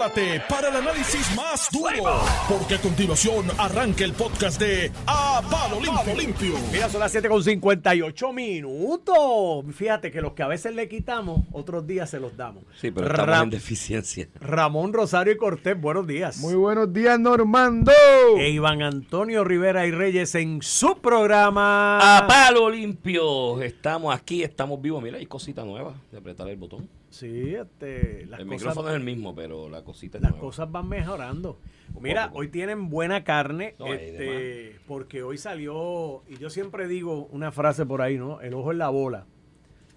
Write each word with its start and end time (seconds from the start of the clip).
prepárate 0.00 0.40
para 0.48 0.68
el 0.70 0.76
análisis 0.76 1.34
más 1.36 1.68
duro, 1.70 2.20
porque 2.48 2.76
a 2.76 2.80
continuación 2.80 3.44
arranca 3.58 4.02
el 4.04 4.12
podcast 4.14 4.58
de 4.58 4.90
A 5.06 5.42
Palo 5.50 5.78
Limpio. 5.80 6.14
Limpio. 6.16 6.54
Mira, 6.72 6.88
son 6.88 7.00
las 7.00 7.12
7 7.12 7.28
con 7.28 7.42
58 7.44 8.32
minutos. 8.32 9.64
Fíjate 9.74 10.10
que 10.10 10.22
los 10.22 10.32
que 10.32 10.42
a 10.42 10.46
veces 10.48 10.74
le 10.74 10.88
quitamos, 10.88 11.40
otros 11.52 11.86
días 11.86 12.08
se 12.08 12.18
los 12.18 12.34
damos. 12.36 12.64
Sí, 12.80 12.90
pero 12.90 13.08
estamos 13.08 13.28
Ra- 13.28 13.42
en 13.42 13.50
deficiencia. 13.50 14.28
Ramón 14.40 14.92
Rosario 14.94 15.34
y 15.34 15.36
Cortés, 15.36 15.78
buenos 15.78 16.06
días. 16.06 16.38
Muy 16.38 16.54
buenos 16.54 16.90
días, 16.92 17.18
Normando. 17.20 17.92
E 18.38 18.48
Iván 18.50 18.80
Antonio 18.82 19.44
Rivera 19.44 19.86
y 19.86 19.90
Reyes 19.90 20.34
en 20.34 20.62
su 20.62 20.98
programa. 20.98 22.16
A 22.18 22.26
palo 22.26 22.70
limpio. 22.70 23.60
Estamos 23.62 24.14
aquí, 24.14 24.42
estamos 24.42 24.80
vivos. 24.80 25.02
Mira, 25.02 25.18
hay 25.18 25.26
cosita 25.26 25.62
nueva 25.64 25.94
de 26.10 26.18
apretar 26.18 26.48
el 26.48 26.56
botón. 26.56 26.88
Sí, 27.10 27.54
este, 27.56 28.24
las, 28.26 28.40
el 28.40 28.46
cosas, 28.46 28.60
micrófono 28.60 28.88
es 28.90 28.94
el 28.94 29.02
mismo, 29.02 29.34
pero 29.34 29.68
la 29.68 29.82
cosita 29.82 30.18
es 30.18 30.22
las 30.22 30.30
nueva. 30.30 30.46
cosas 30.46 30.70
van 30.70 30.88
mejorando. 30.88 31.58
Poco 31.88 32.00
Mira, 32.02 32.30
hoy 32.34 32.48
tienen 32.48 32.88
buena 32.88 33.24
carne, 33.24 33.74
No, 33.80 33.86
este, 33.92 34.76
porque 34.86 35.22
hoy 35.24 35.36
salió, 35.36 36.22
y 36.28 36.36
yo 36.38 36.50
siempre 36.50 36.86
digo 36.86 37.26
una 37.32 37.50
frase 37.50 37.84
por 37.84 38.00
ahí, 38.00 38.16
¿no? 38.16 38.40
El 38.40 38.54
ojo 38.54 38.70
en 38.70 38.78
la 38.78 38.88
bola, 38.90 39.26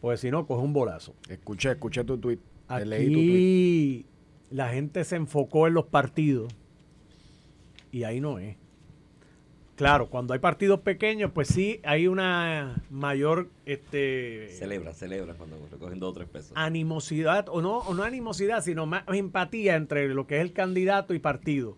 porque 0.01 0.17
si 0.17 0.31
no, 0.31 0.47
coge 0.47 0.63
un 0.63 0.73
bolazo. 0.73 1.13
Escuché, 1.29 1.71
escuché 1.71 2.03
tu 2.03 2.17
tweet. 2.17 2.39
Te 2.67 2.85
leí 2.85 3.05
tu 3.07 3.13
tweet. 3.13 3.23
Aquí 3.23 4.05
la 4.49 4.69
gente 4.69 5.03
se 5.03 5.15
enfocó 5.15 5.67
en 5.67 5.75
los 5.75 5.85
partidos 5.85 6.51
y 7.91 8.03
ahí 8.05 8.19
no 8.19 8.39
es. 8.39 8.57
Claro, 9.75 10.07
cuando 10.07 10.33
hay 10.33 10.39
partidos 10.39 10.81
pequeños, 10.81 11.31
pues 11.33 11.47
sí 11.47 11.79
hay 11.83 12.07
una 12.07 12.83
mayor 12.91 13.49
este, 13.65 14.49
Celebra, 14.49 14.93
celebra 14.93 15.33
cuando 15.33 15.57
recogen 15.71 15.99
dos 15.99 16.11
o 16.11 16.13
tres 16.13 16.29
pesos. 16.29 16.51
animosidad, 16.55 17.47
o 17.49 17.59
no, 17.59 17.79
o 17.79 17.93
no 17.95 18.03
animosidad, 18.03 18.63
sino 18.63 18.85
más 18.85 19.03
empatía 19.07 19.75
entre 19.75 20.09
lo 20.09 20.27
que 20.27 20.35
es 20.37 20.41
el 20.41 20.53
candidato 20.53 21.15
y 21.15 21.19
partido. 21.19 21.75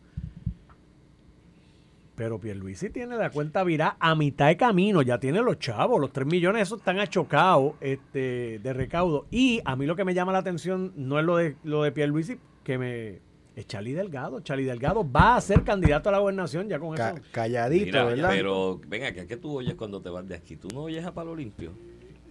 Pero 2.15 2.39
Pierluisi 2.39 2.89
tiene 2.89 3.15
la 3.15 3.29
cuenta 3.29 3.63
virada 3.63 3.97
a 3.99 4.15
mitad 4.15 4.47
de 4.47 4.57
camino, 4.57 5.01
ya 5.01 5.19
tiene 5.19 5.41
los 5.41 5.59
chavos, 5.59 5.99
los 5.99 6.11
3 6.11 6.27
millones 6.27 6.63
esos 6.63 6.79
están 6.79 6.99
achocados 6.99 7.73
este, 7.79 8.59
de 8.59 8.73
recaudo. 8.73 9.25
Y 9.31 9.61
a 9.63 9.75
mí 9.75 9.85
lo 9.85 9.95
que 9.95 10.05
me 10.05 10.13
llama 10.13 10.31
la 10.31 10.39
atención 10.39 10.93
no 10.95 11.19
es 11.19 11.25
lo 11.25 11.37
de 11.37 11.55
lo 11.63 11.83
de 11.83 11.91
Pierluisi, 11.91 12.37
que 12.63 12.77
me 12.77 13.24
es 13.55 13.67
Charlie 13.67 13.93
Delgado. 13.93 14.39
Charlie 14.41 14.65
Delgado 14.65 15.09
va 15.09 15.35
a 15.37 15.41
ser 15.41 15.63
candidato 15.63 16.09
a 16.09 16.11
la 16.11 16.19
gobernación 16.19 16.67
ya 16.67 16.77
con 16.79 16.95
Ca- 16.95 17.11
eso. 17.11 17.21
calladito, 17.31 17.85
Mira, 17.85 18.03
¿verdad? 18.05 18.29
pero 18.31 18.79
venga, 18.87 19.11
¿qué, 19.13 19.25
¿qué 19.27 19.37
tú 19.37 19.57
oyes 19.57 19.75
cuando 19.75 20.01
te 20.01 20.09
vas 20.09 20.27
de 20.27 20.35
aquí? 20.35 20.55
¿Tú 20.57 20.67
no 20.73 20.81
oyes 20.83 21.05
a 21.05 21.13
palo 21.13 21.35
limpio? 21.35 21.71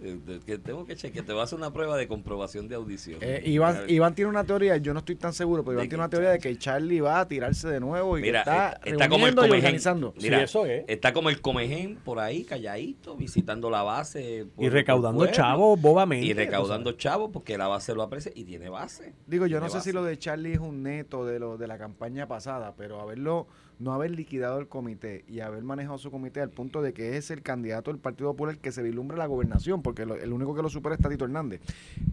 Eh, 0.01 0.19
que 0.45 0.57
tengo 0.57 0.85
que 0.85 0.95
chequear, 0.95 1.25
te 1.25 1.31
va 1.33 1.41
a 1.41 1.43
hacer 1.45 1.57
una 1.57 1.71
prueba 1.71 1.95
de 1.97 2.07
comprobación 2.07 2.67
de 2.67 2.75
audición. 2.75 3.17
Eh, 3.21 3.41
Iván, 3.45 3.83
Iván 3.87 4.13
tiene 4.13 4.29
una 4.29 4.43
teoría, 4.43 4.75
yo 4.77 4.93
no 4.93 4.99
estoy 4.99 5.15
tan 5.15 5.31
seguro, 5.33 5.63
pero 5.63 5.77
¿De 5.77 5.83
Iván 5.83 5.89
tiene 5.89 6.01
una 6.03 6.09
teoría 6.09 6.29
de 6.31 6.39
que 6.39 6.55
Charlie 6.57 6.99
va 6.99 7.21
a 7.21 7.27
tirarse 7.27 7.67
de 7.69 7.79
nuevo 7.79 8.17
y 8.17 8.21
que 8.21 8.27
Mira, 8.27 8.39
está, 8.41 8.73
eh, 8.83 8.91
está 8.91 9.07
como 9.07 9.25
el 9.25 9.35
comején. 9.35 9.55
organizando. 9.57 10.13
Mira, 10.21 10.37
Sí, 10.39 10.43
eso 10.43 10.65
es. 10.65 10.83
Está 10.87 11.13
como 11.13 11.29
el 11.29 11.39
comején 11.41 11.95
por 11.95 12.19
ahí, 12.19 12.43
calladito, 12.43 13.15
visitando 13.15 13.69
la 13.69 13.83
base. 13.83 14.45
por- 14.53 14.65
Y 14.65 14.69
recaudando 14.69 15.25
chavos 15.27 15.79
bobamente. 15.81 16.25
Y 16.27 16.33
recaudando 16.33 16.91
chavos 16.91 17.29
porque 17.31 17.57
la 17.57 17.67
base 17.67 17.95
lo 17.95 18.03
aprecia 18.03 18.31
y 18.35 18.43
tiene 18.43 18.69
base. 18.69 19.13
Digo, 19.27 19.45
yo 19.47 19.59
no 19.61 19.69
sé 19.69 19.79
si 19.81 19.91
lo 19.93 20.03
de 20.03 20.17
Charlie 20.19 20.53
es 20.53 20.59
un 20.59 20.83
neto 20.83 21.25
de 21.25 21.39
lo 21.39 21.57
de 21.57 21.67
la 21.67 21.77
campaña 21.77 22.27
pasada, 22.27 22.73
pero 22.77 22.99
haberlo, 22.99 23.47
no 23.79 23.93
haber 23.93 24.11
liquidado 24.11 24.59
el 24.59 24.67
comité 24.67 25.25
y 25.27 25.41
haber 25.41 25.63
manejado 25.63 25.97
su 25.97 26.09
comité 26.11 26.39
al 26.41 26.49
punto 26.49 26.81
de 26.81 26.93
que 26.93 27.17
es 27.17 27.29
el 27.31 27.41
candidato 27.41 27.91
del 27.91 27.99
Partido 27.99 28.31
Popular 28.31 28.57
que 28.57 28.71
se 28.71 28.81
vislumbra 28.81 29.17
la 29.17 29.25
gobernación, 29.25 29.81
porque 29.81 30.05
lo- 30.05 30.15
el 30.15 30.31
único 30.31 30.55
que 30.55 30.61
lo 30.61 30.69
supera 30.69 30.95
es 30.95 31.01
Tatito 31.01 31.25
Hernández. 31.25 31.61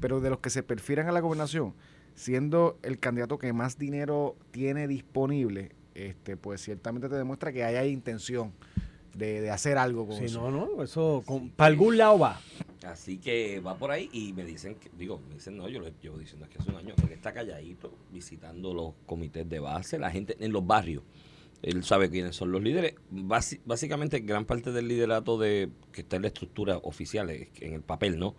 Pero 0.01 0.21
de 0.21 0.31
los 0.31 0.41
que 0.41 0.51
se 0.51 0.63
perfilan 0.63 1.09
a 1.09 1.13
la 1.13 1.21
gobernación, 1.21 1.75
siendo 2.15 2.79
el 2.83 2.99
candidato 2.99 3.39
que 3.39 3.53
más 3.53 3.79
dinero 3.79 4.37
tiene 4.51 4.89
disponible, 4.89 5.71
este, 5.95 6.37
pues 6.37 6.61
ciertamente 6.63 7.09
te 7.09 7.15
demuestra 7.15 7.53
que 7.53 7.65
hay 7.65 7.91
intención 7.91 8.53
de, 9.15 9.41
de 9.43 9.51
hacer 9.51 9.77
algo 9.79 10.07
con 10.07 10.17
Sí, 10.17 10.25
eso. 10.25 10.51
no, 10.51 10.67
no, 10.77 10.83
eso 10.83 11.23
con- 11.27 11.51
para 11.51 11.69
algún 11.69 11.97
lado 11.99 12.19
va. 12.19 12.41
Así 12.87 13.19
que 13.19 13.61
va 13.61 13.77
por 13.77 13.91
ahí 13.93 14.09
y 14.13 14.33
me 14.33 14.45
dicen, 14.45 14.75
que, 14.75 14.91
digo, 14.99 15.21
me 15.29 15.35
dicen, 15.35 15.57
no, 15.57 15.69
yo 15.69 15.79
lo 15.81 15.89
llevo 16.01 16.19
diciendo 16.19 16.49
que 16.51 16.59
hace 16.59 16.71
un 16.71 16.77
año, 16.77 16.95
él 17.05 17.13
está 17.13 17.33
calladito, 17.33 17.93
visitando 18.11 18.75
los 18.75 18.95
comités 19.07 19.49
de 19.49 19.61
base, 19.61 19.99
la 19.99 20.11
gente 20.11 20.37
en 20.41 20.51
los 20.53 20.67
barrios. 20.67 21.05
Él 21.63 21.85
sabe 21.85 22.11
quiénes 22.11 22.35
son 22.37 22.51
los 22.53 22.63
líderes. 22.63 22.95
Basi- 23.13 23.61
básicamente, 23.65 24.21
gran 24.21 24.45
parte 24.45 24.73
del 24.73 24.89
liderato 24.89 25.39
de 25.39 25.69
que 25.93 26.01
está 26.01 26.17
en 26.17 26.23
la 26.23 26.29
estructura 26.29 26.79
oficial, 26.79 27.31
en 27.31 27.73
el 27.75 27.83
papel, 27.83 28.19
¿no? 28.19 28.35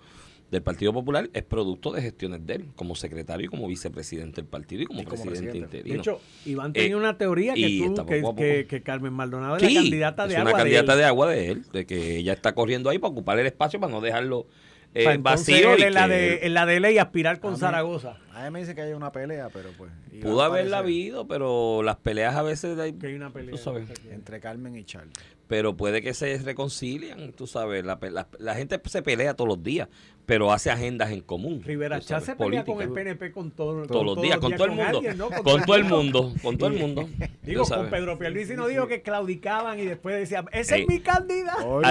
Del 0.52 0.62
Partido 0.62 0.94
Popular 0.94 1.30
es 1.34 1.42
producto 1.44 1.92
de 1.92 2.02
gestiones 2.04 2.46
de 2.46 2.56
él, 2.56 2.66
como 2.76 2.94
secretario 2.96 3.46
y 3.48 3.50
como 3.50 3.68
vicepresidente 3.68 4.42
del 4.42 4.46
partido 4.50 4.84
y 4.84 4.86
como, 4.86 5.02
Y 5.02 5.06
como 5.06 5.24
presidente, 5.24 5.50
presidente. 5.62 5.78
De 5.78 5.80
interino. 5.96 6.02
hecho, 6.02 6.22
Iván 6.46 6.74
tenía 6.74 6.90
Eh, 6.92 6.96
una 6.96 7.18
teoría 7.18 7.54
que, 7.56 7.60
y 7.62 7.80
tú, 7.88 8.06
que, 8.06 8.22
poco 8.22 8.36
que- 8.36 8.82
Carmen 8.84 9.14
Maldonado 9.14 9.56
es 9.58 9.64
la 9.64 9.82
candidata 9.82 10.28
de 10.28 10.34
es 10.34 10.40
agua. 10.40 10.52
una 10.52 10.60
candidata 10.60 10.92
de, 10.92 10.98
de, 10.98 11.04
él. 11.04 11.08
agua 11.10 11.28
de 11.32 11.48
él, 11.50 11.64
de 11.72 11.86
que 11.88 12.18
ella 12.18 12.34
está 12.34 12.54
corriendo 12.54 12.90
ahí 12.92 13.00
para 13.00 13.12
ocupar 13.12 13.40
el 13.40 13.48
espacio, 13.48 13.80
para 13.80 13.92
no 13.92 14.00
dejarlo 14.02 14.46
eh, 14.94 15.18
vacío. 15.20 15.76
y 15.76 15.82
en, 15.82 15.94
la 15.96 16.08
que 16.08 16.14
de, 16.14 16.40
en 16.46 16.54
la 16.54 16.66
de 16.68 16.80
ley 16.80 16.98
aspirar 17.00 17.40
con 17.40 17.58
Zaragoza. 17.58 18.18
A 18.34 18.46
mí 18.46 18.52
me 18.52 18.60
dice 18.60 18.74
que 18.76 18.82
hay 18.82 18.94
una 18.94 19.12
pelea, 19.12 19.50
pero 19.54 19.70
pues... 19.78 19.92
Pudo 20.22 20.42
haberla 20.42 20.80
habido, 20.80 21.28
pero 21.28 21.84
las 21.84 21.98
peleas 21.98 22.36
a 22.36 22.42
veces 22.42 22.78
hay- 22.80 22.94
Que 22.94 23.08
hay 23.08 23.14
una 23.16 23.32
pelea. 23.32 23.52
Tú 23.52 23.58
sabes. 23.58 23.90
Entre 24.12 24.40
Carmen 24.40 24.76
y 24.76 24.84
Charlie. 24.86 25.12
pero 25.48 25.76
puede 25.78 26.02
que 26.02 26.14
se 26.16 26.38
reconcilian, 26.40 27.32
tú 27.34 27.46
sabes, 27.48 27.86
la, 27.86 28.00
la- 28.02 28.28
la 28.40 28.56
gente 28.56 28.80
se 28.86 29.02
pelea 29.04 29.36
todos 29.36 29.48
los 29.48 29.62
días, 29.64 29.88
pero 30.26 30.52
hace 30.52 30.72
agendas 30.72 31.12
en 31.12 31.22
común. 31.22 31.62
Rivera 31.64 32.00
Chá 32.00 32.22
se 32.22 32.36
pelea 32.36 32.64
con 32.64 32.82
el 32.82 32.90
PNP 32.90 33.32
con 33.32 33.52
todo, 33.52 33.86
todos 33.86 34.06
los 34.06 34.22
días, 34.22 34.38
con 34.40 34.54
todo 34.56 34.66
el 34.66 34.72
mundo, 34.72 34.98
alguien, 35.00 35.18
¿no? 35.18 35.30
con 35.30 35.62
todo 35.64 35.76
el 35.76 35.84
mundo, 35.84 36.34
con 36.42 36.58
todo 36.58 36.70
el 36.70 36.80
mundo. 36.80 37.10
Digo, 37.44 37.62
con 37.64 37.70
sabes. 37.70 37.92
Pedro 37.92 38.18
Pierluisi 38.18 38.56
no 38.56 38.68
dijo 38.68 38.88
que 38.88 39.02
claudicaban 39.02 39.80
y 39.80 39.86
después 39.86 40.16
decían, 40.16 40.46
ese 40.54 40.82
es 40.82 40.88
mi 40.88 41.02
candidato. 41.02 41.68
Hoy- 41.68 41.84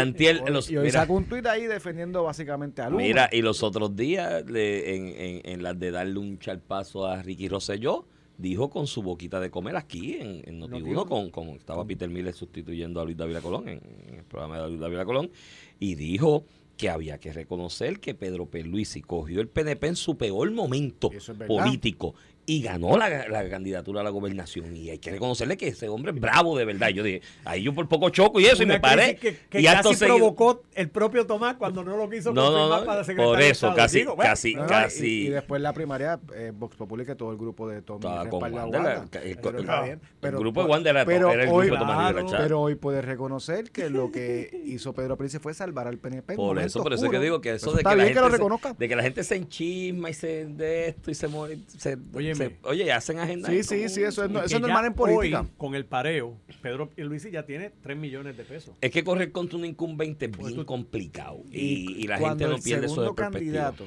los- 0.51 0.71
y 0.71 0.77
hoy 0.79 0.87
mira. 0.87 1.01
sacó 1.01 1.13
un 1.13 1.25
tuit 1.27 1.47
ahí 1.47 1.67
defendiendo 1.67 2.23
básicamente 2.25 2.83
a 2.83 2.89
Luma. 2.89 3.03
Mira, 3.03 3.29
y 3.31 3.43
los 3.43 3.63
otros 3.63 3.95
días, 3.95 4.45
le- 4.51 4.97
en, 4.97 5.07
en, 5.09 5.41
en 5.45 5.63
las 5.63 5.79
de 5.79 5.91
darle 5.91 6.19
un 6.19 6.31
charpazo 6.38 7.06
a 7.06 7.22
Ricky 7.22 7.48
Rosselló, 7.48 8.06
dijo 8.38 8.70
con 8.70 8.87
su 8.87 9.03
boquita 9.03 9.41
de 9.41 9.50
comer 9.50 9.76
aquí 9.76 10.15
en, 10.15 10.43
en 10.47 10.60
Noti1, 10.60 11.09
con, 11.09 11.31
con, 11.31 11.48
estaba 11.50 11.84
Peter 11.84 12.09
Miller 12.09 12.34
sustituyendo 12.34 13.00
a 13.00 13.04
Luis 13.04 13.16
Dávila 13.16 13.41
Colón 13.41 13.69
en, 13.69 13.81
en 14.09 14.15
el 14.15 14.25
programa 14.25 14.60
de 14.60 14.69
Luis 14.69 14.81
Dávila 14.81 15.04
Colón, 15.04 15.31
y 15.78 15.94
dijo 15.94 16.44
que 16.76 16.88
había 16.88 17.19
que 17.19 17.32
reconocer 17.32 18.00
que 18.00 18.15
Pedro 18.15 18.47
Pierluisi 18.47 19.03
cogió 19.03 19.41
el 19.41 19.48
PNP 19.48 19.87
en 19.87 19.97
su 19.97 20.16
peor 20.16 20.50
momento 20.50 21.10
es 21.12 21.31
político 21.47 22.15
y 22.45 22.61
ganó 22.61 22.97
la, 22.97 23.29
la 23.29 23.49
candidatura 23.49 24.01
a 24.01 24.05
la 24.05 24.11
gobernación. 24.11 24.75
Y 24.77 24.91
hay 24.91 24.99
que 24.99 25.11
reconocerle 25.13 25.57
que 25.57 25.69
ese 25.69 25.89
hombre 25.89 26.13
es 26.13 26.21
bravo 26.21 26.59
de 26.59 26.65
verdad. 26.65 26.89
Yo 26.89 27.03
dije, 27.05 27.23
ahí 27.45 27.63
yo 27.63 27.73
por 27.73 27.89
poco 27.89 28.11
choco 28.11 28.41
y 28.41 28.47
eso, 28.47 28.63
y 28.63 28.65
Una 28.67 28.75
me 28.75 28.81
paré. 28.81 29.17
que, 29.17 29.37
que 29.49 29.61
y 29.61 29.65
casi 29.65 29.95
seguido- 29.95 30.17
provocó 30.17 30.63
el 30.75 30.89
propio 30.91 31.25
Tomás 31.27 31.55
cuando 31.57 31.85
no 31.85 31.97
lo 31.97 32.11
quiso 32.11 32.33
No, 32.33 32.47
no, 32.47 32.51
confirmar 32.53 32.81
no, 32.81 32.87
para 32.87 33.05
secretario 33.05 33.33
por 33.33 33.43
eso, 33.43 33.75
casi- 33.77 33.99
Digo, 34.01 34.17
bueno, 34.17 34.31
casi- 34.31 34.55
No, 34.55 34.63
no, 34.63 34.69
casi- 34.69 35.07
Y, 35.07 35.27
y 35.27 35.31
después 35.31 35.63
la 35.63 35.73
primaria, 35.73 36.19
eh, 36.35 36.53
Vox 36.55 36.75
Populi, 36.77 37.05
que 37.07 37.15
todo 37.15 37.31
el 37.31 37.39
grupo 37.39 37.69
de 37.69 37.81
Tommy 37.83 37.99
Estaba 38.07 38.29
con 38.29 38.41
respalda 38.41 38.63
a 38.63 38.65
Wander, 38.67 38.81
Wanda. 38.99 39.21
el- 39.23 39.29
el- 39.29 39.99
el 40.23 40.37
grupo 40.39 40.63
de 40.65 40.69
Wander 40.69 40.97
era- 40.97 41.05
pero 41.05 41.31
era 41.33 41.45
el 41.45 41.49
hoy, 41.49 41.67
grupo 41.67 41.75
de 41.75 41.79
Tomás 41.79 41.97
Claro, 41.97 42.17
Rivera 42.19 42.37
Chá. 42.39 42.43
Pero 42.43 42.61
hoy 42.61 42.75
puedes 42.75 43.05
reconocer 43.05 43.71
que 43.71 43.89
lo 43.89 44.11
que 44.11 44.51
hizo 44.67 44.93
Pedro 44.95 45.17
Príncipe 45.17 45.43
fue 45.43 45.55
salvar 45.55 45.87
al 45.87 45.99
PNP. 45.99 46.35
Por 46.35 46.59
eso, 46.59 46.83
por 46.83 46.93
eso 46.93 47.05
es 47.07 47.11
que 47.11 47.19
digo 47.21 47.41
que 47.41 47.53
eso 47.55 47.73
de 47.73 47.85
que 47.85 47.97
la 47.97 48.05
gente 48.05 48.21
se- 48.21 48.29
reconozca. 48.29 48.75
de 48.77 48.89
que 48.89 48.97
la 48.97 49.03
gente 49.03 49.23
se 49.23 49.37
enchisma 49.37 50.11
y 50.11 50.15
se 50.15 50.47
de 50.47 50.89
esto 50.89 51.11
y 51.11 51.15
se 51.15 51.29
muere, 51.29 51.59
se, 51.67 51.97
Óyeme. 52.32 52.56
se- 52.56 52.69
oye, 52.69 52.93
hacen 52.93 53.19
agenda. 53.19 53.48
Sí, 53.48 53.62
sí, 53.62 53.88
sí, 53.88 54.03
eso 54.03 54.25
es, 54.25 54.31
no- 54.31 54.41
que 54.41 54.47
eso 54.47 54.56
es 54.56 54.62
normal 54.62 54.84
en 54.87 54.94
política. 54.94 55.41
Hoy, 55.43 55.48
con 55.56 55.75
el 55.75 55.84
pareo, 55.87 56.38
Pedro 56.60 56.91
Luisi 56.97 57.31
ya 57.31 57.44
tiene 57.44 57.70
3 57.82 57.97
millones 57.97 58.37
de 58.37 58.44
pesos. 58.44 58.75
Es 58.81 58.91
que 58.91 59.04
correr 59.04 59.32
contra 59.32 59.59
un 59.59 59.65
incumbente 59.65 60.26
es 60.26 60.31
Pues 60.37 60.48
bien 60.48 60.60
tú- 60.60 60.66
complicado 60.66 61.43
y, 61.50 62.03
y 62.03 62.06
la 62.06 62.19
gente 62.19 62.47
no 62.47 62.56
el 62.56 62.62
pierde 62.62 62.87
eso 62.87 62.94
de 63.00 63.00
segundo 63.06 63.15
perspectiva. 63.15 63.65
candidato, 63.72 63.87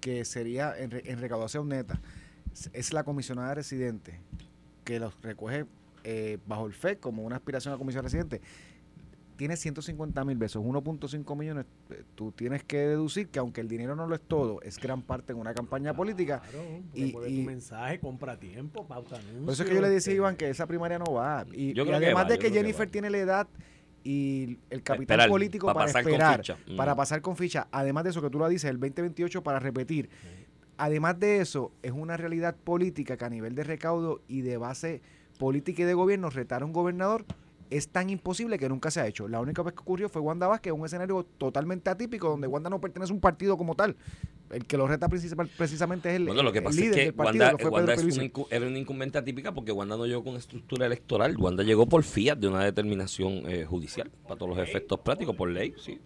que 0.00 0.24
sería 0.24 0.74
en, 0.78 0.90
re- 0.90 1.02
en 1.06 1.18
recaudación 1.20 1.68
neta, 1.68 2.00
es- 2.52 2.70
es 2.72 2.92
la 2.92 3.04
comisionada 3.04 3.54
residente, 3.54 4.20
que 4.84 4.98
los 5.00 5.14
recoge 5.22 5.64
eh, 6.06 6.36
bajo 6.46 6.66
el 6.66 6.74
FED 6.74 6.98
como 6.98 7.22
una 7.22 7.36
aspiración 7.36 7.72
a 7.72 7.78
comisión 7.78 8.04
residente, 8.04 8.42
tiene 9.36 9.56
150 9.56 10.24
mil 10.24 10.38
pesos, 10.38 10.62
1.5 10.62 11.36
millones, 11.36 11.66
eh, 11.90 12.02
tú 12.14 12.32
tienes 12.32 12.62
que 12.64 12.78
deducir 12.78 13.28
que 13.28 13.38
aunque 13.38 13.60
el 13.60 13.68
dinero 13.68 13.96
no 13.96 14.06
lo 14.06 14.14
es 14.14 14.20
todo, 14.20 14.60
es 14.62 14.78
gran 14.78 15.02
parte 15.02 15.32
en 15.32 15.38
una 15.38 15.52
campaña 15.54 15.92
política. 15.94 16.40
Claro, 16.50 16.64
y- 16.94 17.06
recuerde 17.06 17.30
y- 17.30 17.40
tu 17.40 17.46
mensaje, 17.46 17.98
compra 18.00 18.38
tiempo, 18.38 18.86
pauta 18.86 19.16
anuncio. 19.16 19.40
Por 19.44 19.52
eso 19.52 19.62
es 19.64 19.68
que 19.68 19.74
yo 19.74 19.80
le 19.82 19.88
decía 19.90 20.12
a 20.12 20.16
Iván 20.16 20.36
que 20.36 20.48
esa 20.50 20.66
primaria 20.66 20.98
no 20.98 21.12
va. 21.12 21.44
Y, 21.52 21.72
Yo 21.74 21.82
y 21.82 21.86
creo 21.86 21.98
que 22.00 22.06
además 22.06 22.26
va, 22.26 22.28
de 22.30 22.38
que 22.38 22.50
Jennifer 22.50 22.88
tiene 22.88 23.10
la 23.10 23.18
edad 23.18 23.48
y 24.04 24.58
el 24.70 24.82
capital 24.82 25.00
Esperar, 25.20 25.28
político 25.28 25.66
para 25.66 25.74
para, 25.74 25.86
pasar 25.86 26.02
con 26.04 26.12
esperar, 26.12 26.36
ficha. 26.40 26.56
Mm. 26.66 26.76
para 26.76 26.94
pasar 26.94 27.20
con 27.22 27.36
ficha. 27.36 27.68
Además 27.72 28.04
de 28.04 28.10
eso 28.10 28.20
que 28.22 28.30
tú 28.30 28.38
lo 28.38 28.48
dices, 28.48 28.70
el 28.70 28.78
2028 28.78 29.42
para 29.42 29.58
repetir. 29.58 30.10
Además 30.76 31.18
de 31.20 31.40
eso, 31.40 31.72
es 31.82 31.92
una 31.92 32.16
realidad 32.16 32.54
política 32.56 33.16
que 33.16 33.24
a 33.24 33.30
nivel 33.30 33.54
de 33.54 33.64
recaudo 33.64 34.20
y 34.28 34.42
de 34.42 34.56
base 34.58 35.02
política 35.38 35.82
y 35.82 35.84
de 35.86 35.94
gobierno 35.94 36.30
retar 36.30 36.62
a 36.62 36.64
un 36.64 36.72
gobernador 36.72 37.24
es 37.70 37.88
tan 37.88 38.10
imposible 38.10 38.58
que 38.58 38.68
nunca 38.68 38.90
se 38.90 39.00
ha 39.00 39.06
hecho. 39.06 39.28
La 39.28 39.40
única 39.40 39.62
vez 39.62 39.74
que 39.74 39.80
ocurrió 39.80 40.08
fue 40.08 40.20
Wanda 40.22 40.46
Vázquez, 40.46 40.72
un 40.72 40.84
escenario 40.84 41.26
totalmente 41.38 41.90
atípico 41.90 42.28
donde 42.28 42.46
Wanda 42.46 42.70
no 42.70 42.80
pertenece 42.80 43.12
a 43.12 43.14
un 43.14 43.20
partido 43.20 43.56
como 43.56 43.74
tal. 43.74 43.96
el 44.50 44.66
que 44.66 44.76
lo 44.76 44.86
reta 44.86 45.08
principal, 45.08 45.48
precisamente 45.56 46.10
es 46.10 46.16
el, 46.16 46.26
Bueno, 46.26 46.42
lo 46.42 46.52
que 46.52 46.58
el 46.58 46.64
pasa 46.64 46.80
líder 46.80 46.90
es 46.90 46.96
que 46.96 47.04
del 47.04 47.14
partido, 47.14 47.44
Wanda, 47.44 47.56
que 47.94 48.02
es 48.02 48.18
una 48.18 48.46
era 48.50 48.66
una 48.66 48.78
incumbente 48.78 49.18
atípica 49.18 49.52
porque 49.52 49.72
Wanda 49.72 49.96
no 49.96 50.06
llegó 50.06 50.22
con 50.22 50.36
estructura 50.36 50.86
electoral. 50.86 51.36
Wanda 51.36 51.62
llegó 51.62 51.86
por 51.86 52.02
fiat 52.02 52.38
de 52.38 52.48
una 52.48 52.64
determinación 52.64 53.42
eh, 53.50 53.64
judicial, 53.64 54.10
para 54.22 54.36
todos 54.36 54.56
los 54.56 54.66
efectos 54.66 55.00
prácticos, 55.00 55.34
por 55.34 55.50
ley, 55.50 55.74
sí. 55.78 55.98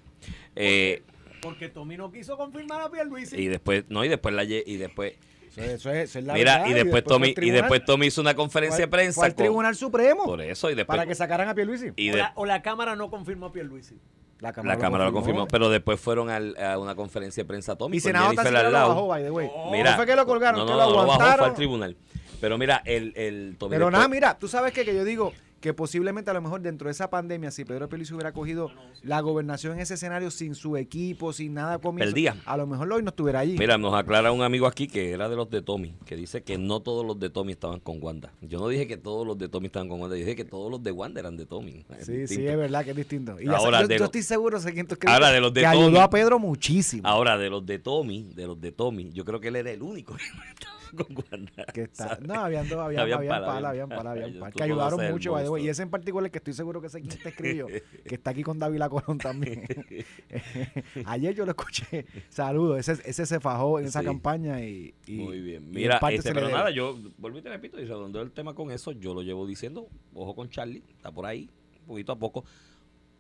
Eh, 0.57 1.03
Porque 1.43 1.69
Tommy 1.69 1.97
no 1.97 2.11
quiso 2.11 2.37
confirmar 2.37 2.81
a 2.83 2.91
Pierluisi. 2.91 3.37
y 3.37 3.47
después, 3.47 3.85
no, 3.89 4.05
y 4.05 4.09
después 4.09 4.35
la 4.35 4.45
y 4.45 4.77
después, 4.77 5.15
Eso 5.49 5.61
es- 5.63 5.69
eso 5.71 5.91
es- 5.91 6.11
eso 6.11 6.19
es 6.19 6.25
la 6.25 6.35
mira, 6.35 6.59
verdad, 6.59 6.71
y 6.71 6.75
después 6.75 7.05
Tommy, 7.05 7.35
y 7.37 7.51
después 7.51 7.85
Tommy 7.85 8.07
hizo 8.07 8.21
una 8.21 8.35
conferencia 8.35 8.81
de 8.85 8.89
prensa 8.89 9.25
al 9.25 9.35
Tribunal 9.35 9.75
Supremo 9.75 10.25
por 10.25 10.41
eso, 10.41 10.71
y 10.71 10.75
después 10.75 10.97
para 10.97 11.07
que 11.09 11.15
sacaran 11.15 11.49
a 11.49 11.55
Pierluisi. 11.55 11.93
y 11.97 12.11
o, 12.11 12.13
de- 12.13 12.19
la, 12.19 12.33
o 12.37 12.45
la 12.47 12.63
Cámara 12.63 12.97
no 12.97 13.11
confirmó 13.11 13.47
a 13.47 13.53
Pierluisi. 13.53 13.97
la 14.41 14.53
Cámara 14.53 15.05
lo 15.05 15.13
confirmó, 15.13 15.49
pero 15.49 15.69
después 15.69 15.99
fueron 15.99 16.31
al- 16.31 16.57
a 16.63 16.79
una 16.79 16.95
conferencia 16.95 17.43
de 17.43 17.49
prensa 17.49 17.75
Tommy 17.77 17.97
Y 17.97 18.01
Senado 18.01 18.29
al 18.29 18.37
lo 18.73 18.89
bajó, 18.89 19.07
by 19.09 19.23
the 19.25 19.31
way. 19.31 19.51
Mira, 19.73 19.91
no 19.91 19.97
fue 19.97 20.07
que 20.07 20.15
lo 20.15 20.27
colgaron, 20.27 20.61
no, 20.61 20.67
que 20.67 20.73
no, 20.73 20.79
lo 20.79 20.85
no, 20.85 20.91
lo 20.91 20.97
bajó, 20.99 21.07
fue 21.07 21.15
aguantaron. 21.17 21.51
al 21.51 21.55
tribunal. 21.57 21.97
Pero 22.41 22.57
mira, 22.57 22.81
el, 22.85 23.13
el 23.17 23.57
Tommy 23.59 23.71
Pero 23.73 23.87
después- 23.87 23.93
nada, 23.93 24.09
mira, 24.09 24.39
tú 24.39 24.47
sabes 24.47 24.73
que, 24.73 24.85
que 24.85 24.95
yo 24.95 25.05
digo 25.05 25.33
que 25.61 25.75
posiblemente 25.75 26.31
a 26.31 26.35
lo 26.35 26.41
mejor 26.41 26.61
dentro 26.61 26.87
de 26.87 26.93
esa 26.93 27.11
pandemia, 27.11 27.51
si 27.51 27.65
Pedro 27.65 27.89
Pierluisi 27.89 28.15
hubiera 28.15 28.33
cogido 28.33 28.71
la 29.03 29.21
gobernación 29.21 29.75
en 29.75 29.81
ese 29.81 29.95
escenario 29.95 30.31
sin 30.31 30.55
su 30.55 30.77
equipo, 30.77 31.33
sin 31.33 31.55
nada 31.55 31.79
comienzo, 31.79 32.13
Perdía. 32.13 32.37
a 32.45 32.57
lo 32.57 32.67
mejor 32.67 32.93
hoy 32.93 33.03
no 33.03 33.11
estuviera 33.11 33.41
allí. 33.41 33.57
Mira, 33.59 33.77
nos 33.79 33.95
aclara 33.95 34.31
un 34.33 34.43
amigo 34.43 34.67
aquí 34.67 34.87
que 34.87 35.11
era 35.11 35.29
de 35.29 35.37
los 35.37 35.51
de 35.51 35.63
Tommy, 35.63 35.95
que 36.07 36.17
dice 36.17 36.43
que 36.43 36.59
no 36.59 36.81
todos 36.81 37.05
los 37.05 37.19
de 37.19 37.31
Tommy 37.31 37.53
estaban 37.53 37.81
con 37.81 38.03
Wanda. 38.03 38.33
Yo 38.41 38.61
no 38.61 38.69
dije 38.69 38.87
que 38.87 38.97
todos 38.97 39.27
los 39.27 39.37
de 39.37 39.49
Tommy 39.49 39.67
estaban 39.67 39.89
con 39.89 40.01
Wanda, 40.01 40.15
dije 40.17 40.37
que 40.37 40.45
todos 40.45 40.71
los 40.71 40.83
de 40.83 40.93
Wanda 40.93 41.21
eran 41.21 41.37
de 41.37 41.47
Tommy. 41.47 41.85
Es 41.99 42.07
sí, 42.07 42.27
sí, 42.29 42.47
es 42.47 42.57
verdad 42.57 42.85
que 42.85 42.91
es 42.91 42.97
distinto. 42.97 43.41
Y 43.41 43.49
Ahora, 43.49 43.83
yo, 43.83 43.89
de 43.89 43.99
yo 43.99 44.05
estoy 44.05 44.23
seguro, 44.23 44.59
Ahora, 45.07 45.31
de 45.31 45.41
los 45.41 45.53
de 45.53 45.61
que 45.63 45.67
Tommy. 45.67 45.83
ayudó 45.83 46.01
a 46.01 46.11
Pedro 46.11 46.39
muchísimo. 46.39 47.07
Ahora, 47.07 47.37
de 47.37 47.51
los 47.51 47.65
de 47.67 47.79
Tommy, 47.79 48.31
de 48.35 48.47
los 48.47 48.61
de 48.61 48.73
Tommy, 48.73 49.11
yo 49.13 49.25
creo 49.25 49.41
que 49.41 49.49
él 49.49 49.57
era 49.57 49.71
el 49.71 49.83
único 49.83 50.15
que 50.17 50.23
estaba 50.23 50.78
con 50.97 51.07
Wanda. 51.31 51.65
que 51.73 51.83
está, 51.83 52.19
no, 52.21 52.35
habían 52.35 52.69
dos, 52.69 52.79
habían, 52.79 53.03
Habían 53.03 53.29
pala, 53.29 53.47
pala, 53.47 53.69
habían- 53.71 53.89
pala, 53.89 54.11
habían 54.13 54.39
pala, 54.39 54.51
que 54.53 54.63
ayudaron 54.63 55.11
mucho, 55.11 55.33
by 55.33 55.63
y 55.63 55.69
ese 55.69 55.83
en 55.83 55.91
particular 55.91 56.31
que 56.31 56.39
estoy 56.39 56.55
seguro 56.55 56.81
que 56.81 56.89
sé 56.89 57.01
quién 57.01 57.19
te 57.23 57.29
escribió, 57.31 57.67
que 57.67 58.15
está 58.15 58.31
aquí 58.31 58.43
con 58.43 58.59
David 58.59 58.83
Colón 58.89 59.19
también. 59.19 59.65
Ayer 61.07 61.35
yo 61.35 61.45
lo 61.45 61.51
escuché, 61.53 62.07
saludos, 62.29 62.87
ese, 62.89 63.03
ese 63.09 63.27
se 63.27 63.41
fajó 63.41 63.79
en 63.81 63.87
esa 63.87 64.01
Sí. 64.01 64.07
campaña 64.07 64.61
y, 64.63 64.95
y- 65.07 65.17
Muy 65.17 65.41
bien. 65.41 65.71
Mira, 65.71 65.99
este, 66.11 66.33
pero 66.33 66.49
nada, 66.49 66.71
yo 66.71 66.97
vuelvo 67.19 67.39
y 67.39 67.43
te 67.43 67.49
repito, 67.49 67.81
y 67.81 67.85
redondeo 67.85 68.23
el 68.23 68.31
tema 68.33 68.55
con 68.55 68.71
eso, 68.71 68.93
yo 68.93 69.15
lo 69.15 69.23
llevo 69.23 69.47
diciendo, 69.47 69.89
ojo 70.15 70.35
con 70.35 70.49
Charlie, 70.51 70.83
está 70.97 71.11
por 71.11 71.27
ahí, 71.27 71.49
poquito 71.87 72.13
a 72.13 72.17
poco. 72.19 72.45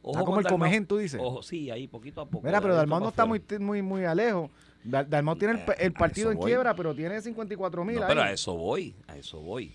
Ojo 0.00 0.12
Está 0.12 0.24
como 0.24 0.40
el 0.40 0.46
comején, 0.46 0.86
tú 0.86 0.96
dices. 0.98 1.20
Ojo, 1.22 1.42
sí, 1.42 1.70
ahí 1.70 1.88
poquito 1.88 2.20
a 2.20 2.26
poco. 2.28 2.46
Mira, 2.46 2.60
pero 2.60 2.74
Dalmau 2.76 3.00
no 3.00 3.08
está 3.08 3.26
muy, 3.26 3.42
muy, 3.58 3.82
muy 3.82 4.04
alejos. 4.04 4.48
Dal- 4.90 5.08
Dalmau 5.08 5.36
tiene 5.36 5.54
el, 5.54 5.60
el 5.78 5.86
Eh, 5.88 5.90
partido 5.90 6.30
en 6.30 6.38
voy. 6.38 6.46
quiebra, 6.50 6.74
pero 6.74 6.94
tiene 6.94 7.20
54 7.20 7.84
mil. 7.84 8.00
No, 8.00 8.06
pero 8.06 8.22
a 8.22 8.32
eso 8.32 8.56
voy, 8.56 8.94
a 9.06 9.16
eso 9.16 9.40
voy. 9.40 9.72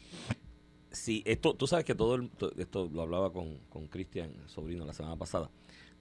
Si 0.92 1.24
esto, 1.26 1.56
tú 1.56 1.66
sabes 1.68 1.86
que 1.86 1.96
todo 1.96 2.16
el- 2.16 2.30
to- 2.30 2.52
esto 2.58 2.90
lo 2.92 3.02
hablaba 3.02 3.32
con, 3.34 3.58
con 3.70 3.88
Cristian, 3.88 4.32
sobrino, 4.48 4.86
la 4.86 4.94
semana 4.94 5.16
pasada, 5.16 5.50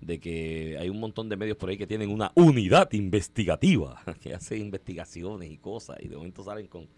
de 0.01 0.19
que 0.21 0.77
hay 0.79 0.89
un 0.91 0.99
montón 1.01 1.29
de 1.29 1.37
medios 1.37 1.57
por 1.57 1.71
ahí 1.71 1.79
que 1.79 1.87
tienen 1.87 2.11
una 2.11 2.33
unidad 2.35 2.93
investigativa, 2.93 4.03
que 4.21 4.35
hace 4.35 4.59
investigaciones 4.59 5.51
y 5.51 5.57
cosas, 5.59 5.97
y 6.01 6.09
de 6.09 6.17
momento 6.17 6.43
salen 6.45 6.67
con, 6.67 6.89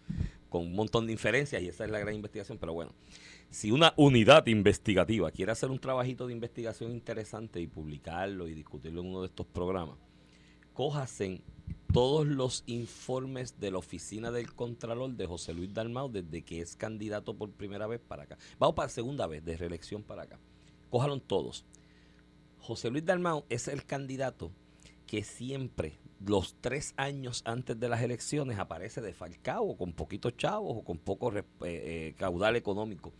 con 0.49 0.63
un 0.63 0.73
montón 0.75 1.05
de 1.05 1.13
inferencias, 1.13 1.61
y 1.61 1.67
esa 1.67 1.85
es 1.85 1.91
la 1.91 1.99
gran 1.99 2.15
investigación, 2.15 2.57
pero 2.57 2.73
bueno, 2.73 2.91
si 3.49 3.71
una 3.71 3.93
unidad 3.95 4.45
investigativa 4.47 5.31
quiere 5.31 5.51
hacer 5.53 5.69
un 5.69 5.79
trabajito 5.79 6.27
de 6.27 6.33
investigación 6.33 6.91
interesante 6.91 7.61
y 7.61 7.67
publicarlo 7.67 8.47
y 8.49 8.53
discutirlo 8.55 9.01
en 9.01 9.07
uno 9.07 9.21
de 9.21 9.27
estos 9.27 9.45
programas, 9.45 9.97
cójasen 10.73 11.41
todos 11.95 12.27
los 12.27 12.63
informes 12.65 13.59
de 13.59 13.71
la 13.71 13.77
oficina 13.77 14.29
del 14.31 14.53
Contralor 14.53 15.11
de 15.11 15.25
José 15.25 15.53
Luis 15.53 15.73
Dalmau 15.73 16.11
desde 16.11 16.41
que 16.41 16.59
es 16.59 16.75
candidato 16.75 17.37
por 17.37 17.51
primera 17.51 17.87
vez 17.87 18.01
para 18.01 18.23
acá. 18.23 18.37
Vamos 18.59 18.75
para 18.75 18.89
segunda 18.89 19.27
vez, 19.27 19.45
de 19.45 19.55
reelección 19.55 20.03
para 20.03 20.23
acá. 20.23 20.37
Cójalos 20.89 21.21
todos. 21.25 21.65
José 22.59 22.89
Luis 22.89 23.05
Dalmau 23.05 23.45
es 23.49 23.67
el 23.67 23.85
candidato 23.85 24.51
que 25.07 25.23
siempre, 25.23 25.97
los 26.25 26.55
tres 26.59 26.93
años 26.97 27.43
antes 27.45 27.79
de 27.79 27.87
las 27.87 28.01
elecciones, 28.01 28.59
aparece 28.59 29.01
defalcado, 29.01 29.63
o 29.63 29.77
con 29.77 29.93
poquitos 29.93 30.35
chavos 30.35 30.77
o 30.77 30.83
con 30.83 30.97
poco 30.97 31.31
eh, 31.37 31.43
eh, 31.61 32.13
caudal 32.17 32.55
económico 32.55 33.13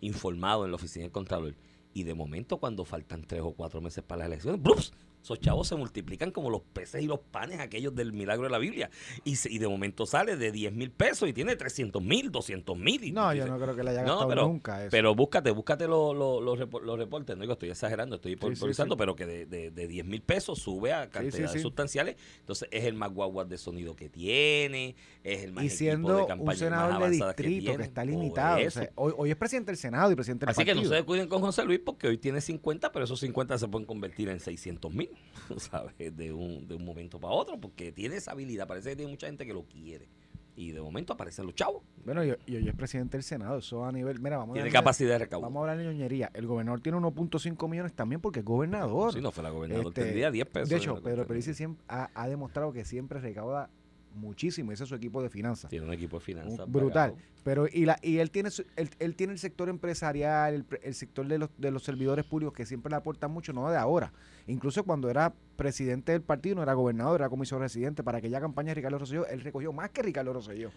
informado 0.00 0.64
en 0.64 0.70
la 0.70 0.76
oficina 0.76 1.04
del 1.04 1.12
Contralor. 1.12 1.54
Y 1.94 2.04
de 2.04 2.14
momento, 2.14 2.58
cuando 2.58 2.84
faltan 2.84 3.24
tres 3.26 3.42
o 3.42 3.52
cuatro 3.52 3.80
meses 3.80 4.02
para 4.02 4.20
las 4.20 4.26
elecciones, 4.28 4.62
¡brups! 4.62 4.92
Esos 5.22 5.38
chavos 5.40 5.68
se 5.68 5.76
multiplican 5.76 6.30
como 6.32 6.50
los 6.50 6.62
peces 6.62 7.02
y 7.02 7.06
los 7.06 7.20
panes 7.20 7.60
aquellos 7.60 7.94
del 7.94 8.12
milagro 8.12 8.44
de 8.44 8.50
la 8.50 8.58
Biblia. 8.58 8.90
Y, 9.24 9.36
se- 9.36 9.50
y 9.52 9.58
de 9.58 9.68
momento 9.68 10.04
sale 10.04 10.36
de 10.36 10.50
10 10.50 10.72
mil 10.72 10.90
pesos 10.90 11.28
y 11.28 11.32
tiene 11.32 11.54
300 11.56 12.02
mil, 12.02 12.30
200 12.32 12.76
mil. 12.76 13.04
y 13.04 13.12
No, 13.12 13.32
yo 13.32 13.46
no 13.46 13.58
creo 13.58 13.76
que 13.76 13.82
le 13.84 13.90
haya 13.90 14.02
no, 14.02 14.08
gastado 14.08 14.28
pero, 14.28 14.42
nunca 14.48 14.80
eso. 14.82 14.90
pero 14.90 15.14
búscate, 15.14 15.50
búscate 15.52 15.86
los 15.86 16.16
los- 16.16 16.42
los 16.42 16.58
repo- 16.58 16.80
los 16.82 16.98
reportes. 16.98 17.36
No 17.36 17.42
digo, 17.42 17.52
estoy 17.52 17.70
exagerando, 17.70 18.16
estoy 18.16 18.32
Sí, 18.32 18.38
sí, 18.40 18.46
improvisando, 18.48 18.94
sí. 18.94 18.98
pero 18.98 19.14
que 19.14 19.26
de, 19.26 19.46
de, 19.46 19.70
de 19.70 19.86
10 19.86 20.04
mil 20.04 20.22
pesos 20.22 20.58
sube 20.58 20.92
a 20.92 21.08
cantidades 21.08 21.62
sustanciales. 21.62 22.16
Entonces 22.40 22.68
es 22.72 22.84
el 22.84 22.94
más 22.94 23.12
guaguas 23.12 23.48
de 23.48 23.58
sonido 23.58 23.94
que 23.94 24.08
tiene, 24.08 24.96
es 25.22 25.42
el 25.44 25.52
más 25.52 25.64
y 25.64 25.70
siendo 25.70 26.16
de 26.16 26.22
un 26.22 26.28
campaña 26.28 26.58
senador 26.58 27.00
más 27.00 27.10
de 27.10 27.16
distrito 27.16 27.34
que, 27.36 27.60
tiene. 27.70 27.84
está 27.84 28.02
Por 28.02 28.10
limitado. 28.10 28.66
o 28.66 28.70
sea, 28.70 28.90
hoy, 28.96 29.12
hoy 29.16 29.30
es 29.30 29.36
presidente 29.36 29.70
del 29.70 29.76
Senado 29.78 30.10
y 30.10 30.14
presidente 30.14 30.46
del 30.46 30.50
Así 30.50 30.64
que 30.64 30.74
no 30.74 30.82
se 30.84 30.94
descuiden 30.94 31.28
con 31.28 31.40
José 31.40 31.64
Luis 31.64 31.80
porque 31.84 32.08
hoy 32.08 32.18
tiene 32.18 32.40
50, 32.40 32.90
pero 32.92 33.04
esos 33.04 33.20
50 33.20 33.56
se 33.58 33.68
pueden 33.68 33.86
convertir 33.86 34.28
en 34.28 34.40
600 34.40 34.92
mil, 34.92 35.10
¿sabes? 35.58 35.94
De 36.16 36.32
un, 36.32 36.66
de 36.66 36.74
un 36.74 36.84
momento 36.84 37.18
para 37.20 37.34
otro, 37.34 37.58
porque 37.60 37.92
tiene 37.92 38.16
esa 38.16 38.32
habilidad. 38.32 38.66
Parece 38.66 38.90
que 38.90 38.96
tiene 38.96 39.10
mucha 39.10 39.26
gente 39.26 39.44
que 39.46 39.52
lo 39.54 39.64
quiere. 39.64 40.08
Y 40.54 40.72
de 40.72 40.82
momento 40.82 41.14
aparecen 41.14 41.46
los 41.46 41.54
chavos. 41.54 41.82
Bueno, 42.04 42.22
y, 42.24 42.34
y 42.46 42.56
hoy 42.56 42.68
es 42.68 42.74
presidente 42.74 43.16
del 43.16 43.24
Senado. 43.24 43.56
Eso 43.58 43.86
a 43.86 43.90
nivel. 43.90 44.20
Mira, 44.20 44.36
vamos 44.36 44.52
a 44.52 44.54
Tiene 44.54 44.68
de- 44.68 44.72
capacidad 44.72 45.12
de 45.12 45.18
recaudo. 45.20 45.42
Vamos 45.44 45.60
a 45.60 45.60
hablar 45.62 45.78
de 45.78 45.84
ñoñería. 45.84 46.30
El 46.34 46.46
gobernador 46.46 46.80
tiene 46.82 46.98
1.5 46.98 47.68
millones 47.70 47.94
también 47.94 48.20
porque 48.20 48.40
es 48.40 48.44
gobernador. 48.44 49.14
Si 49.14 49.20
no 49.22 49.30
fuera 49.32 49.48
gobernador, 49.48 49.86
Este, 49.88 50.02
tendría 50.02 50.30
10 50.30 50.46
pesos. 50.48 50.68
De 50.68 50.76
hecho, 50.76 50.96
la 50.96 51.00
Pedro. 51.00 51.26
Pelici 51.26 51.54
siempre 51.54 51.82
ha, 51.88 52.10
ha 52.14 52.28
demostrado 52.28 52.70
que 52.72 52.84
siempre 52.84 53.18
recauda 53.18 53.70
muchísimo. 54.14 54.72
Ese 54.72 54.82
es 54.82 54.88
su 54.90 54.94
equipo 54.94 55.22
de 55.22 55.30
finanzas. 55.30 55.70
Tiene 55.70 55.86
un 55.86 55.92
equipo 55.94 56.18
de 56.18 56.24
finanzas. 56.24 56.70
Brutal. 56.70 57.12
pagado. 57.12 57.31
Pero 57.44 57.66
y 57.70 57.84
la 57.86 57.98
y 58.02 58.18
él 58.18 58.30
tiene 58.30 58.50
su- 58.50 58.64
él, 58.76 58.88
él 59.00 59.16
tiene 59.16 59.32
el 59.32 59.38
sector 59.38 59.68
empresarial, 59.68 60.54
el, 60.54 60.64
el 60.82 60.94
sector 60.94 61.26
de 61.26 61.38
los, 61.38 61.50
de 61.58 61.70
los 61.70 61.82
servidores 61.82 62.24
públicos 62.24 62.54
que 62.54 62.66
siempre 62.66 62.90
le 62.90 62.96
aportan 62.96 63.30
mucho, 63.32 63.52
no 63.52 63.68
de 63.70 63.76
ahora. 63.76 64.12
Incluso 64.46 64.82
cuando 64.84 65.08
era 65.08 65.32
presidente 65.56 66.10
del 66.12 66.22
partido, 66.22 66.56
no 66.56 66.62
era 66.64 66.72
gobernador, 66.74 67.20
era 67.20 67.28
comisionado 67.28 67.62
residente. 67.64 68.02
Para 68.02 68.18
aquella 68.18 68.40
campaña 68.40 68.68
de 68.70 68.74
Ricardo 68.74 68.98
Rosselló, 68.98 69.26
él 69.26 69.40
recogió 69.40 69.72
más 69.72 69.90
que 69.90 70.02
Ricardo 70.02 70.32
Rosselló 70.32 70.70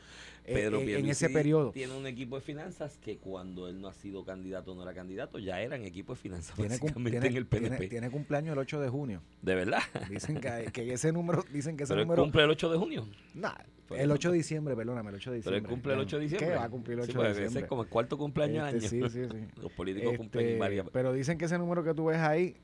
Pedro 0.46 0.80
eh, 0.82 1.00
en 1.00 1.08
ese 1.08 1.30
periodo. 1.30 1.72
Tiene 1.72 1.96
un 1.98 2.06
equipo 2.06 2.36
de 2.36 2.42
finanzas 2.42 2.98
que 2.98 3.18
cuando 3.18 3.68
él 3.68 3.82
no 3.82 3.88
ha 3.88 3.94
sido 3.94 4.24
candidato, 4.24 4.76
no 4.76 4.84
era 4.84 4.94
candidato, 4.94 5.40
ya 5.40 5.62
eran 5.62 5.82
equipo 5.84 6.14
de 6.14 6.20
finanzas 6.20 6.56
Tiene, 6.56 6.78
cum- 6.78 6.88
básicamente 6.90 7.20
tiene- 7.22 7.28
en 7.30 7.38
el 7.38 7.48
PNP. 7.48 7.76
tiene- 7.78 7.90
tiene 7.90 8.10
cumpleaños 8.12 8.54
el 8.54 8.60
8 8.60 8.80
de 8.82 8.90
junio. 8.90 9.22
de 9.42 9.56
verdad. 9.56 9.82
Dicen 10.10 10.40
que, 10.40 10.70
que 10.72 10.94
ese 10.94 11.12
número, 11.12 11.44
dicen 11.52 11.76
que 11.78 11.84
ese 11.84 11.94
Pero 11.94 12.06
número. 12.06 12.22
cumple 12.24 12.44
el 12.44 12.50
8 12.52 12.72
de 12.72 12.78
junio. 12.78 13.08
Nah, 13.34 13.54
el 13.92 14.02
eso, 14.02 14.14
8 14.14 14.32
de 14.32 14.38
diciembre, 14.38 14.76
perdóname, 14.76 15.10
el 15.10 15.16
8 15.16 15.32
de 15.32 15.40
Pero 15.42 15.52
diciembre. 15.56 15.70
él 15.70 15.76
cumple 15.76 15.94
el 15.94 16.00
Ya, 16.00 16.04
8 16.06 16.18
de 16.18 16.22
diciembre. 16.24 16.48
¿Qué 16.50 16.55
va 16.58 16.66
a 16.66 16.70
cumplir 16.70 17.00
el 17.00 17.06
Sí, 17.06 17.12
8 17.12 17.18
porque 17.18 17.28
de 17.28 17.32
ese 17.34 17.42
diciembre? 17.44 17.64
es 17.64 17.70
como 17.70 17.82
el 17.84 17.88
cuarto 17.90 18.18
cumpleaños 18.18 18.74
Este, 18.74 18.98
año. 18.98 19.10
Sí, 19.10 19.22
sí, 19.24 19.30
sí. 19.30 19.48
Los 19.62 19.72
políticos 19.72 20.18
cumplen 20.18 20.46
Este, 20.48 20.60
varias. 20.60 20.88
Pero 20.92 21.14
dicen 21.14 21.38
que 21.38 21.46
ese 21.46 21.58
número 21.58 21.84
que 21.84 21.94
tú 21.94 22.06
ves 22.06 22.18
ahí 22.20 22.56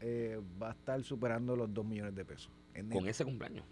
eh, 0.00 0.40
va 0.62 0.68
a 0.68 0.72
estar 0.72 1.02
superando 1.02 1.56
los 1.56 1.72
2 1.72 1.84
millones 1.84 2.14
de 2.14 2.24
pesos. 2.24 2.50
En 2.74 2.88
Con 2.88 3.08
ese 3.08 3.24
cumpleaños. 3.24 3.64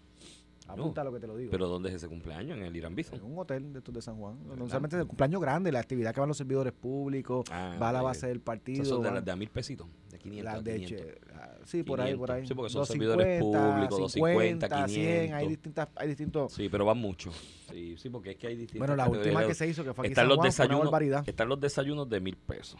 Apunta 0.67 1.01
lo 1.01 1.13
que 1.13 1.19
te 1.21 1.27
lo 1.27 1.37
digo. 1.37 1.49
Pero 1.49 1.69
¿dónde 1.69 1.87
es 1.87 1.95
ese 1.95 2.09
cumpleaños? 2.09 2.57
En 2.57 2.65
el 2.65 2.75
Irán 2.75 2.93
Bison. 2.93 3.17
en 3.17 3.23
un 3.23 3.39
hotel 3.39 3.71
de 3.71 3.79
estos 3.79 3.93
de 3.95 4.01
San 4.01 4.17
Juan. 4.17 4.37
¿Verdad? 4.43 4.57
Normalmente 4.57 4.97
es 4.97 5.01
el 5.03 5.07
cumpleaños 5.07 5.39
grande, 5.41 5.71
la 5.71 5.79
actividad 5.79 6.13
que 6.13 6.19
van 6.19 6.27
los 6.27 6.35
servidores 6.37 6.73
públicos, 6.73 7.45
Ah, 7.49 7.77
va 7.81 7.87
a 7.89 7.93
la 7.93 8.01
base 8.01 8.27
del 8.27 8.41
partido. 8.41 8.83
Son 8.83 9.01
de 9.01 9.21
de 9.21 9.31
a 9.31 9.35
mil 9.37 9.49
pesitos. 9.49 9.87
De 10.17 10.23
500 10.23 10.53
las 10.53 10.63
de 10.63 10.75
500. 10.75 11.07
che- 11.07 11.17
ah, 11.35 11.55
sí, 11.65 11.83
por 11.83 12.01
ahí, 12.01 12.15
por 12.15 12.31
ahí. 12.31 12.47
Sí, 12.47 12.53
porque 12.53 12.69
son 12.71 12.81
250, 12.81 13.23
servidores 13.23 13.41
públicos, 13.41 13.99
250, 13.99 14.87
100, 14.87 15.07
hay 15.07 15.27
500. 15.27 15.49
distintas, 15.49 15.87
hay 15.95 16.07
distintos. 16.07 16.53
Sí, 16.53 16.69
pero 16.69 16.85
van 16.85 16.97
muchos. 16.97 17.35
Sí, 17.71 17.95
sí, 17.97 18.09
porque 18.09 18.31
es 18.31 18.37
que 18.37 18.47
hay 18.47 18.55
distintas 18.55 18.79
Bueno, 18.87 18.95
la 18.95 19.07
última 19.09 19.45
que 19.45 19.53
se 19.53 19.67
hizo 19.67 19.83
que 19.83 19.93
fue 19.93 20.03
aquí 20.03 20.07
en 20.07 20.11
Están 20.13 20.23
San 20.23 20.29
los, 20.29 20.37
Juan, 20.37 20.51
fue 20.51 20.65
una 20.65 20.67
desayunos, 20.67 20.91
barbaridad. 20.91 21.23
están 21.29 21.49
los 21.49 21.59
desayunos 21.59 22.09
de 22.09 22.19
mil 22.19 22.35
pesos. 22.37 22.79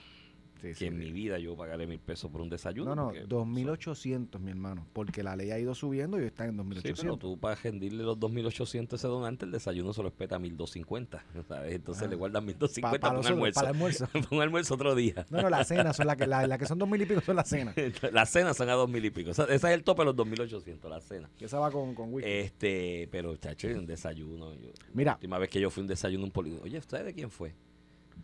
Sí, 0.61 0.67
que 0.69 0.73
sí, 0.75 0.85
en 0.85 0.93
sí. 0.93 0.99
mi 0.99 1.11
vida 1.11 1.37
yo 1.39 1.55
pagaré 1.55 1.85
mil 1.87 1.99
pesos 1.99 2.29
por 2.31 2.41
un 2.41 2.49
desayuno. 2.49 2.95
No, 2.95 2.95
no, 2.95 3.05
porque, 3.09 3.25
2.800, 3.27 4.39
mi 4.39 4.51
hermano, 4.51 4.87
porque 4.93 5.23
la 5.23 5.35
ley 5.35 5.51
ha 5.51 5.59
ido 5.59 5.75
subiendo 5.75 6.19
y 6.21 6.25
está 6.25 6.45
en 6.45 6.51
Sí, 6.53 6.57
2.800. 6.57 7.01
pero 7.01 7.17
tú 7.17 7.37
para 7.39 7.55
rendirle 7.55 8.03
los 8.03 8.17
2.800 8.19 8.93
a 8.93 8.95
ese 8.95 9.07
donante, 9.07 9.45
el 9.45 9.51
desayuno 9.51 9.93
se 9.93 10.01
lo 10.01 10.07
espeta 10.07 10.35
a 10.35 10.39
1.250, 10.39 11.21
¿sabes? 11.47 11.73
Entonces 11.75 12.03
Ah. 12.03 12.07
le 12.09 12.15
guardan 12.15 12.45
1.250 12.45 12.81
Pa- 12.81 12.91
pa 12.91 12.99
para, 12.99 13.13
los 13.15 13.25
un 13.27 13.31
almuerzo. 13.33 13.55
para 13.59 13.69
el 13.69 13.75
almuerzo. 13.75 14.07
Para 14.13 14.27
un 14.31 14.41
almuerzo 14.41 14.73
otro 14.73 14.95
día. 14.95 15.25
No, 15.29 15.41
no, 15.41 15.49
las 15.49 15.67
cenas 15.67 15.95
son 15.95 16.07
las 16.07 16.15
que, 16.17 16.27
la, 16.27 16.47
la 16.47 16.57
que 16.57 16.65
son 16.65 16.79
2.000 16.79 17.01
y 17.01 17.05
pico 17.05 17.21
son 17.21 17.35
las 17.35 17.47
cenas. 17.49 17.75
Las 18.11 18.29
cenas 18.29 18.57
son 18.57 18.69
a 18.69 18.75
2.000 18.75 19.05
y 19.05 19.09
pico. 19.11 19.31
O 19.31 19.33
sea, 19.33 19.45
ese 19.45 19.55
es 19.55 19.63
el 19.65 19.83
tope 19.83 20.01
de 20.01 20.05
los 20.05 20.15
2.800, 20.15 20.89
las 20.89 21.03
cenas. 21.03 21.29
Que 21.37 21.45
esa 21.45 21.59
va 21.59 21.71
con, 21.71 21.93
con 21.93 22.13
whisky. 22.13 22.29
Este, 22.29 23.07
pero 23.11 23.35
chacho, 23.37 23.67
un 23.67 23.85
desayuno. 23.85 24.53
yo- 24.55 24.71
Mira. 24.93 25.11
La 25.11 25.15
última 25.15 25.37
vez 25.37 25.49
que 25.49 25.59
yo 25.61 25.69
fui 25.69 25.81
a 25.81 25.83
un 25.83 25.87
desayuno, 25.87 26.23
un 26.25 26.31
político. 26.31 26.63
Oye, 26.63 26.77
¿usted 26.77 27.05
de 27.05 27.13
quién 27.13 27.29
fue? 27.29 27.53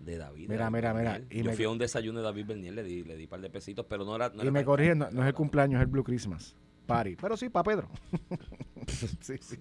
De 0.03 0.17
David. 0.17 0.49
Mira, 0.49 0.65
David 0.65 0.75
mira, 0.75 0.93
mira, 0.93 1.21
y 1.29 1.37
Yo 1.39 1.45
me- 1.45 1.53
fui 1.55 1.65
a 1.65 1.69
un 1.69 1.77
desayuno 1.77 2.19
de 2.19 2.25
David 2.25 2.45
Bernier, 2.45 2.73
le 2.73 2.83
di, 2.83 3.03
le 3.03 3.15
di 3.15 3.23
un 3.23 3.29
par 3.29 3.39
de 3.41 3.49
pesitos, 3.49 3.85
pero 3.87 4.03
no 4.03 4.15
era. 4.15 4.29
No 4.29 4.37
y 4.37 4.41
era 4.41 4.51
me 4.51 4.65
corrigen, 4.65 4.97
no, 4.99 5.09
no 5.11 5.21
es 5.21 5.27
el 5.27 5.33
cumpleaños, 5.33 5.79
es 5.79 5.85
el 5.85 5.91
Blue 5.91 6.03
Christmas. 6.03 6.55
Party. 6.85 7.15
Pero 7.15 7.37
sí, 7.37 7.49
para 7.49 7.63
Pedro. 7.63 7.89
Sí, 9.21 9.37
sí. 9.39 9.57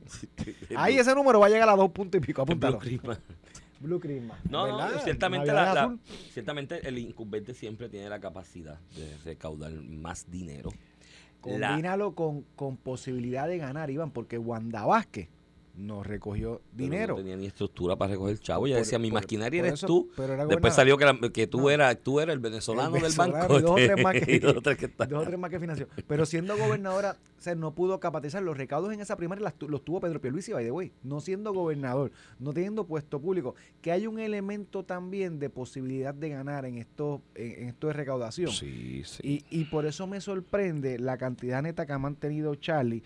Ahí 0.76 0.96
ese 0.96 1.14
número 1.14 1.38
va 1.38 1.46
a 1.46 1.48
llegar 1.48 1.68
a 1.68 1.76
dos 1.76 1.90
puntos 1.92 2.20
y 2.20 2.24
pico, 2.26 2.42
apúntalo. 2.42 2.78
Blue 2.78 2.86
Christmas. 2.88 3.20
Blue 3.80 4.00
Christmas. 4.00 4.38
No, 4.50 4.66
no, 4.66 4.76
¿verdad? 4.76 5.00
ciertamente, 5.04 5.46
Navidad 5.52 5.74
la- 5.74 5.98
ciertamente 6.32 6.86
el 6.88 6.98
incumbente 6.98 7.54
siempre 7.54 7.88
tiene 7.88 8.08
la 8.08 8.20
capacidad 8.20 8.78
de 8.96 9.16
recaudar 9.24 9.72
más 9.72 10.28
dinero. 10.30 10.70
La- 11.44 11.68
Combínalo 11.70 12.14
con, 12.14 12.42
con 12.56 12.76
posibilidad 12.76 13.46
de 13.48 13.58
ganar, 13.58 13.90
Iván, 13.90 14.10
porque 14.12 14.38
Wanda 14.38 14.84
Vázquez 14.86 15.28
no 15.74 16.02
recogió 16.02 16.60
pero 16.76 16.76
dinero. 16.84 17.14
No 17.14 17.20
tenía 17.22 17.36
ni 17.36 17.46
estructura 17.46 17.96
para 17.96 18.10
recoger 18.12 18.32
el 18.32 18.40
chavo. 18.40 18.66
Por- 18.66 18.70
decía, 18.74 18.98
mi 18.98 19.10
por- 19.10 19.22
maquinaria 19.22 19.60
por 19.62 19.66
eres 19.68 19.80
eso- 19.80 19.86
tú. 19.86 20.10
pero 20.14 20.34
era 20.34 20.44
Después 20.46 20.74
salió 20.74 20.98
que, 20.98 21.04
la- 21.06 21.18
que 21.32 21.46
tú, 21.46 21.60
No. 21.62 21.70
eras, 21.70 21.96
tú 22.02 22.20
eras 22.20 22.34
el 22.34 22.40
venezolano 22.40 22.94
El 22.96 23.02
del 23.02 23.12
banco. 23.12 23.58
y 23.58 23.62
dos 23.62 23.70
o 23.70 23.74
tres 23.76 23.96
más 24.04 24.14
que- 24.14 24.40
dos 24.40 24.62
tres 24.62 24.76
que 24.76 24.84
está- 24.86 25.06
Dos 25.06 25.22
o 25.22 25.26
tres 25.26 25.38
más 25.38 25.50
que 25.50 25.58
financió. 25.58 25.88
Pero 26.06 26.26
siendo 26.26 26.58
gobernadora, 26.58 27.16
o 27.38 27.40
sea, 27.42 27.54
no 27.54 27.74
pudo 27.74 27.98
capitalizar 28.00 28.42
los 28.42 28.56
recaudos 28.56 28.92
en 28.92 29.00
esa 29.00 29.16
primaria, 29.16 29.44
las 29.44 29.54
los 29.66 29.82
tuvo 29.82 30.00
Pedro 30.00 30.20
Pierluisi, 30.20 30.52
by 30.52 30.62
the 30.64 30.70
way. 30.70 30.92
No 31.02 31.20
siendo 31.20 31.54
gobernador, 31.54 32.12
no 32.38 32.52
teniendo 32.52 32.86
puesto 32.86 33.18
público. 33.20 33.54
Que 33.80 33.92
hay 33.92 34.06
un 34.06 34.18
elemento 34.18 34.84
también 34.84 35.38
de 35.38 35.48
posibilidad 35.48 36.12
de 36.12 36.28
ganar 36.28 36.66
en 36.66 36.76
esto, 36.76 37.22
en, 37.34 37.62
en 37.62 37.68
esto 37.70 37.86
de 37.86 37.92
recaudación. 37.94 38.50
Sí, 38.50 39.02
sí. 39.06 39.42
Y, 39.50 39.60
y 39.60 39.64
por 39.64 39.86
eso 39.86 40.06
me 40.06 40.20
sorprende 40.20 40.98
la 40.98 41.16
cantidad 41.16 41.62
neta 41.62 41.86
que 41.86 41.92
ha 41.94 41.98
mantenido 41.98 42.54
Charlie 42.56 43.02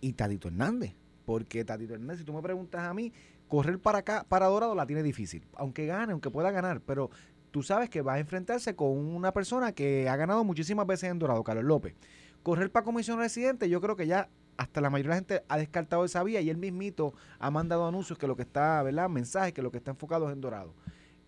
y 0.00 0.12
Tatito 0.14 0.48
Hernández. 0.48 0.94
Porque 1.30 1.64
Tatito 1.64 1.94
Hernández, 1.94 2.18
si 2.18 2.24
tú 2.24 2.32
me 2.32 2.42
preguntas 2.42 2.80
a 2.82 2.92
mí, 2.92 3.12
correr 3.46 3.78
para 3.78 3.98
acá, 3.98 4.26
para 4.28 4.46
Dorado 4.46 4.74
la 4.74 4.84
tiene 4.84 5.04
difícil. 5.04 5.46
Aunque 5.54 5.86
gane, 5.86 6.10
aunque 6.10 6.28
pueda 6.28 6.50
ganar. 6.50 6.80
Pero 6.80 7.08
tú 7.52 7.62
sabes 7.62 7.88
que 7.88 8.02
va 8.02 8.14
a 8.14 8.18
enfrentarse 8.18 8.74
con 8.74 8.98
una 8.98 9.32
persona 9.32 9.70
que 9.70 10.08
ha 10.08 10.16
ganado 10.16 10.42
muchísimas 10.42 10.88
veces 10.88 11.08
en 11.08 11.20
Dorado, 11.20 11.44
Carlos 11.44 11.62
López. 11.62 11.94
Correr 12.42 12.72
para 12.72 12.82
comisión 12.84 13.20
residente, 13.20 13.68
yo 13.68 13.80
creo 13.80 13.94
que 13.94 14.08
ya 14.08 14.28
hasta 14.56 14.80
la 14.80 14.90
mayoría 14.90 15.10
de 15.10 15.14
la 15.14 15.18
gente 15.20 15.44
ha 15.48 15.56
descartado 15.56 16.04
esa 16.04 16.20
vía 16.24 16.40
y 16.40 16.50
él 16.50 16.56
mismito 16.56 17.14
ha 17.38 17.48
mandado 17.52 17.86
anuncios 17.86 18.18
que 18.18 18.26
lo 18.26 18.34
que 18.34 18.42
está, 18.42 18.82
¿verdad? 18.82 19.08
Mensajes 19.08 19.52
que 19.52 19.62
lo 19.62 19.70
que 19.70 19.78
está 19.78 19.92
enfocado 19.92 20.26
es 20.26 20.32
en 20.32 20.40
Dorado. 20.40 20.74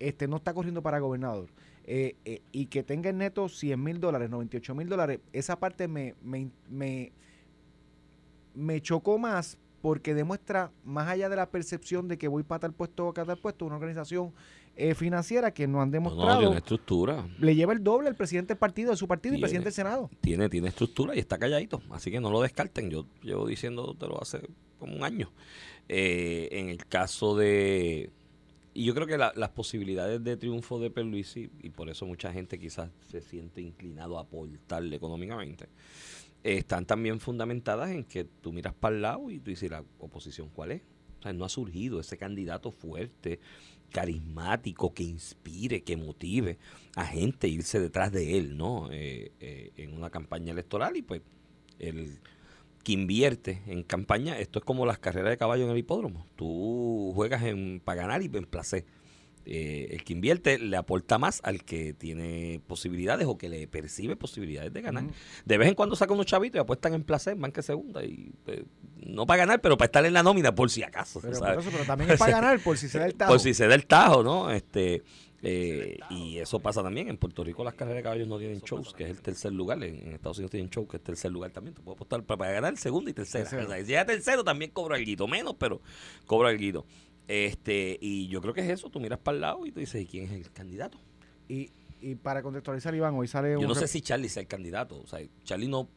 Este 0.01 0.27
no 0.27 0.39
está 0.39 0.53
corriendo 0.53 0.83
para 0.83 0.99
gobernador. 0.99 1.49
Eh, 1.85 2.17
eh, 2.25 2.43
y 2.51 2.67
que 2.67 2.83
tenga 2.83 3.11
en 3.11 3.19
neto 3.19 3.49
100 3.49 3.81
mil 3.81 4.01
dólares, 4.01 4.31
98 4.31 4.75
mil 4.75 4.89
dólares, 4.89 5.21
esa 5.33 5.61
parte 5.61 5.87
me, 5.87 6.17
me, 6.25 6.51
me, 6.69 7.13
me 8.55 8.81
chocó 8.81 9.19
más 9.19 9.59
porque 9.83 10.15
demuestra, 10.15 10.71
más 10.85 11.09
allá 11.09 11.29
de 11.29 11.37
la 11.37 11.51
percepción 11.51 12.09
de 12.09 12.17
que 12.17 12.29
voy 12.29 12.45
para 12.45 12.61
tal 12.61 12.73
puesto 12.73 13.09
o 13.09 13.13
para 13.13 13.27
tal 13.27 13.39
puesto, 13.39 13.67
una 13.67 13.75
organización 13.77 14.33
eh, 14.77 14.95
financiera 14.95 15.53
que 15.53 15.67
nos 15.67 15.83
han 15.83 15.91
No, 15.91 15.99
no, 16.01 16.05
demostrado, 16.11 16.41
tiene 16.41 16.57
estructura. 16.57 17.29
le 17.39 17.55
lleva 17.55 17.75
el 17.75 17.83
doble 17.85 18.09
el 18.09 18.15
presidente 18.15 18.55
del 18.55 18.59
partido, 18.59 18.93
de 18.93 18.97
su 18.97 19.07
partido 19.07 19.35
y 19.35 19.41
presidente 19.41 19.67
del 19.67 19.75
Senado. 19.75 20.09
Tiene, 20.23 20.49
tiene 20.49 20.69
estructura 20.69 21.15
y 21.15 21.19
está 21.19 21.37
calladito. 21.37 21.83
Así 21.91 22.11
que 22.11 22.21
no 22.21 22.31
lo 22.31 22.41
descarten. 22.41 22.89
Yo 22.89 23.05
llevo 23.23 23.47
diciéndotelo 23.47 24.23
hace 24.23 24.41
como 24.79 24.95
un 24.97 25.05
año. 25.05 25.31
Eh, 25.89 26.49
en 26.53 26.69
el 26.71 26.87
caso 26.87 27.37
de... 27.37 28.11
Y 28.75 28.85
yo 28.87 28.95
creo 28.95 29.07
que 29.07 29.19
la- 29.19 29.35
las 29.37 29.51
posibilidades 29.51 30.25
de 30.25 30.37
triunfo 30.39 30.79
de 30.81 30.91
Perluisi, 30.91 31.51
y 31.63 31.69
por 31.69 31.91
eso 31.91 32.07
mucha 32.07 32.33
gente 32.33 32.59
quizás 32.59 32.89
se 33.11 33.21
siente 33.21 33.61
inclinado 33.61 34.17
a 34.17 34.23
aportarle 34.23 34.97
económicamente, 34.97 35.67
están 36.45 36.87
también 36.87 37.21
fundamentadas 37.21 37.91
en 37.91 38.05
que 38.05 38.25
tú 38.25 38.53
miras 38.53 38.75
para 38.75 38.97
el 38.97 39.03
lado 39.03 39.31
y 39.31 39.39
tú 39.39 39.51
dices, 39.51 39.71
¿la 39.71 39.85
oposición 39.99 40.49
cuál 40.49 40.73
es? 40.73 40.83
O 41.21 41.23
sea, 41.23 41.33
no 41.33 41.45
ha 41.45 41.49
surgido 41.49 42.01
ese 42.01 42.17
candidato 42.17 42.73
fuerte, 42.73 43.39
carismático, 43.91 44.93
que 44.93 45.05
inspire, 45.05 45.83
que 45.83 45.97
motive 45.97 46.59
a 46.97 47.05
gente 47.05 47.47
a 47.47 47.51
irse 47.51 47.79
detrás 47.79 48.11
de 48.11 48.39
él, 48.39 48.57
¿no? 48.57 48.89
Eh, 48.91 49.33
eh, 49.41 49.71
en 49.77 49.93
una 49.95 50.11
campaña 50.11 50.53
electoral 50.53 50.97
y 50.97 51.03
pues 51.03 51.23
el 51.79 52.19
que 52.83 52.93
invierte 52.93 53.63
en 53.67 53.85
campaña, 53.85 54.39
esto 54.39 54.59
es 54.59 54.65
como 54.65 54.87
las 54.87 54.99
carreras 54.99 55.31
de 55.31 55.37
caballo 55.37 55.65
en 55.65 55.71
el 55.71 55.79
hipódromo. 55.79 56.27
Tú 56.35 57.13
juegas 57.15 57.45
en 57.45 57.81
para 57.85 58.03
ganar 58.03 58.23
y 58.23 58.27
en 58.27 58.45
placer. 58.45 58.85
Eh, 59.45 59.89
el 59.91 60.05
que 60.05 60.13
invierte 60.13 60.59
le 60.59 60.77
aporta 60.77 61.19
más 61.19 61.41
al 61.43 61.65
que 61.65 61.93
tiene 61.95 62.61
posibilidades 62.67 63.27
o 63.27 63.37
que 63.37 63.49
le 63.49 63.67
percibe 63.67 64.15
posibilidades 64.15 64.73
de 64.73 64.81
ganar. 64.83 65.05
De 65.45 65.59
vez 65.59 65.69
en 65.69 65.75
cuando 65.75 65.97
sacan 65.97 66.15
unos 66.15 66.27
chavitos 66.27 66.57
y 66.57 66.61
apuestan 66.61 66.95
en 66.95 67.03
placer, 67.03 67.35
banca 67.35 67.61
segunda. 67.63 68.05
y 68.05 68.33
pues, 68.45 68.61
No 69.05 69.27
para 69.27 69.39
ganar, 69.39 69.61
pero 69.61 69.77
para 69.77 69.87
estar 69.87 70.05
en 70.05 70.13
la 70.13 70.23
nómina 70.23 70.55
por 70.55 70.71
si 70.71 70.83
acaso. 70.83 71.21
Pero, 71.21 71.35
¿sabes? 71.35 71.55
por 71.55 71.63
eso, 71.63 71.71
pero 71.73 71.85
también 71.85 72.11
es 72.11 72.19
para 72.19 72.33
ganar, 72.33 72.61
por 72.61 72.79
si 72.79 72.89
se 72.89 72.99
da 72.99 73.07
el 73.07 73.15
tajo. 73.17 73.33
Por 73.33 73.41
si 73.41 73.55
se 73.55 73.67
da 73.67 73.75
el 73.75 73.87
tajo, 73.87 74.23
¿no? 74.23 74.51
Este, 74.51 75.03
eh, 75.43 75.99
y 76.09 76.39
eso 76.39 76.61
pasa 76.61 76.83
también. 76.83 77.09
En 77.09 77.17
Puerto 77.17 77.43
Rico 77.43 77.65
las 77.65 77.75
carreras 77.75 77.97
de 77.97 78.03
caballos 78.05 78.29
no 78.29 78.39
tienen 78.39 78.61
shows, 78.61 78.95
que 78.95 79.05
es 79.05 79.11
el 79.11 79.21
tercer 79.21 79.53
lugar. 79.53 79.83
En, 79.83 80.07
en 80.07 80.13
Estados 80.15 80.39
Unidos 80.39 80.53
tienen 80.53 80.71
show, 80.71 80.87
que 80.87 80.97
es 80.97 81.01
el 81.01 81.05
tercer 81.05 81.33
lugar 81.33 81.51
también. 81.51 81.75
Te 81.75 81.83
puedo 81.83 81.97
apostar 81.97 82.23
para, 82.23 82.39
para 82.39 82.53
ganar 82.53 82.77
segunda 82.77 83.11
y 83.11 83.15
tercera. 83.15 83.43
Tercero. 83.43 83.67
O 83.67 83.69
sea, 83.69 83.81
si 83.81 83.87
llega 83.87 84.07
tercero 84.07 84.45
también 84.45 84.71
cobro 84.71 84.95
algo, 84.95 85.27
menos, 85.27 85.57
pero 85.59 85.83
cobro 86.27 86.47
algo. 86.47 86.87
Este, 87.29 87.99
y 88.01 88.29
yo 88.29 88.41
creo 88.41 88.53
que 88.55 88.61
es 88.63 88.69
eso. 88.71 88.91
Tú 88.91 89.01
miras 89.01 89.19
para 89.19 89.35
el 89.37 89.41
lado 89.41 89.67
y 89.67 89.73
tú 89.73 89.81
dices, 89.81 90.03
¿y 90.03 90.07
quién 90.07 90.25
es 90.25 90.33
el 90.33 90.51
candidato? 90.53 90.99
Y, 91.49 91.71
y 92.01 92.15
para 92.17 92.43
contextualizar, 92.43 92.95
Iván, 92.95 93.15
hoy 93.15 93.29
sale 93.29 93.53
Yo 93.53 93.61
un 93.61 93.67
no 93.69 93.75
sé 93.75 93.87
si 93.89 94.01
Charlie 94.01 94.29
sea 94.29 94.43
el 94.43 94.49
candidato. 94.49 95.01
O 95.01 95.07
sea, 95.07 95.21
Charlie 95.45 95.69
no, 95.69 95.89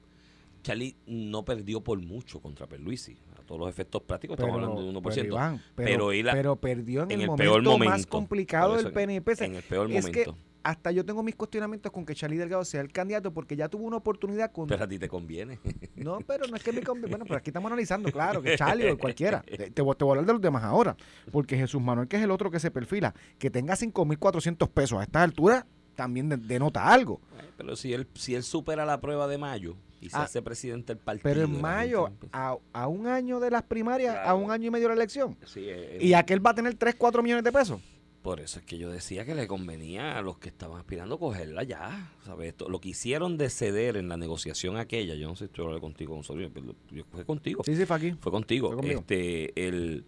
Charlie 0.64 0.96
no 1.08 1.44
perdió 1.44 1.82
por 1.82 2.00
mucho 2.00 2.40
contra 2.40 2.68
Perluisi. 2.68 3.18
A 3.40 3.42
todos 3.46 3.60
los 3.60 3.70
efectos 3.70 4.02
prácticos 4.04 4.36
estamos 4.40 4.56
hablando 4.56 4.82
de 4.84 4.90
1%. 5.00 5.02
pero, 5.14 5.26
Iván, 5.26 5.62
pero, 5.76 6.08
pero 6.08 6.24
la- 6.24 6.32
pero 6.34 6.56
perdió 6.56 7.04
en, 7.04 7.12
en 7.12 7.16
el, 7.18 7.22
el 7.22 7.28
momento 7.28 7.44
peor 7.44 7.64
más 7.64 7.78
momento. 7.80 8.10
complicado 8.10 8.70
Por 8.72 8.80
eso 8.80 8.90
del 8.90 8.94
PNP. 8.94 9.46
En 9.46 9.56
el 9.56 9.64
peor 9.64 9.92
es 9.92 10.06
que 10.06 10.26
momento. 10.26 10.38
Hasta 10.66 10.92
yo 10.92 11.06
tengo 11.06 11.22
mis 11.22 11.36
cuestionamientos 11.36 11.92
con 11.92 12.06
que 12.06 12.16
Charlie 12.16 12.38
Delgado 12.38 12.66
sea 12.66 12.82
el 12.82 12.92
candidato 12.92 13.32
porque 13.32 13.56
ya 13.56 13.70
tuvo 13.70 13.86
una 13.86 13.98
oportunidad 13.98 14.52
con... 14.52 14.66
Pero 14.68 14.84
a 14.84 14.88
ti 14.88 14.98
te 14.98 15.08
conviene. 15.08 15.60
No, 15.96 16.18
pero 16.26 16.48
no 16.48 16.56
es 16.56 16.64
que 16.64 16.72
me 16.74 16.82
conviene. 16.82 17.10
Bueno, 17.10 17.26
pero 17.26 17.38
aquí 17.38 17.52
estamos 17.52 17.68
analizando, 17.72 18.12
claro, 18.12 18.42
que 18.42 18.56
Charlie 18.58 18.90
o 18.90 18.98
cualquiera. 18.98 19.42
Te, 19.46 19.70
te 19.70 19.82
voy 19.84 19.96
a 20.00 20.04
hablar 20.04 20.26
de 20.26 20.34
los 20.34 20.42
demás 20.42 20.64
ahora. 20.64 20.98
Porque 21.32 21.56
Jesús 21.56 21.80
Manuel, 21.82 22.08
que 22.08 22.18
es 22.18 22.24
el 22.24 22.32
otro 22.32 22.50
que 22.50 22.60
se 22.60 22.72
perfila, 22.72 23.14
que 23.38 23.52
tenga 23.52 23.76
5.400 23.76 24.68
pesos 24.70 25.00
a 25.00 25.04
estas 25.04 25.22
alturas, 25.24 25.66
también 25.96 26.30
de- 26.30 26.38
denota 26.38 26.92
algo. 26.92 27.22
Pero 27.58 27.76
si 27.76 27.94
él, 27.94 28.08
si 28.16 28.34
él 28.36 28.42
supera 28.44 28.86
la 28.86 29.00
prueba 29.00 29.28
de 29.28 29.38
mayo 29.38 29.76
y 30.02 30.10
se 30.10 30.18
Ah, 30.18 30.24
hace 30.24 30.42
presidente 30.42 30.94
del 30.94 31.04
partido. 31.04 31.24
Pero 31.24 31.46
en 31.46 31.62
mayo, 31.62 32.08
empieza- 32.08 32.36
a, 32.52 32.58
a 32.74 32.88
un 32.88 33.08
año 33.08 33.40
de 33.40 33.52
las 33.52 33.62
primarias, 33.64 34.18
a 34.26 34.34
un 34.36 34.50
año 34.52 34.68
y 34.68 34.72
medio 34.72 34.88
de 34.90 34.96
la 34.96 35.02
elección. 35.02 35.38
Sí, 35.46 35.62
eh, 35.64 36.00
Y 36.02 36.14
aquel 36.14 36.46
va 36.46 36.50
a 36.50 36.56
tener 36.56 36.74
3, 36.76 36.96
4 36.96 37.22
millones 37.24 37.44
de 37.44 37.52
pesos. 37.52 37.80
Por 38.26 38.40
eso 38.40 38.58
es 38.58 38.66
que 38.66 38.80
yo 38.80 38.90
decía 38.90 39.24
que 39.24 39.36
le 39.36 39.48
convenía 39.48 40.18
a 40.18 40.24
los 40.24 40.40
que 40.40 40.50
estaban 40.50 40.80
aspirando 40.80 41.20
cogerla 41.20 41.62
ya. 41.62 42.12
¿sabes? 42.26 42.48
Esto, 42.48 42.68
lo 42.68 42.82
que 42.82 42.90
hicieron 42.90 43.38
de 43.38 43.52
ceder 43.52 43.98
en 43.98 44.10
la 44.10 44.18
negociación 44.18 44.78
aquella, 44.78 45.14
yo 45.14 45.28
no 45.28 45.36
sé 45.36 45.42
si 45.42 45.46
estoy 45.46 45.66
hablando 45.66 45.82
contigo, 45.82 46.16
Gonzalo, 46.16 46.50
pero 46.52 46.74
yo 46.90 47.04
fue 47.12 47.24
contigo. 47.24 47.62
Sí, 47.64 47.76
sí, 47.76 47.86
fue 47.86 47.98
aquí. 47.98 48.16
Fue 48.20 48.32
contigo. 48.32 48.76
Fue 48.82 48.94
este, 48.94 49.68
el, 49.68 50.06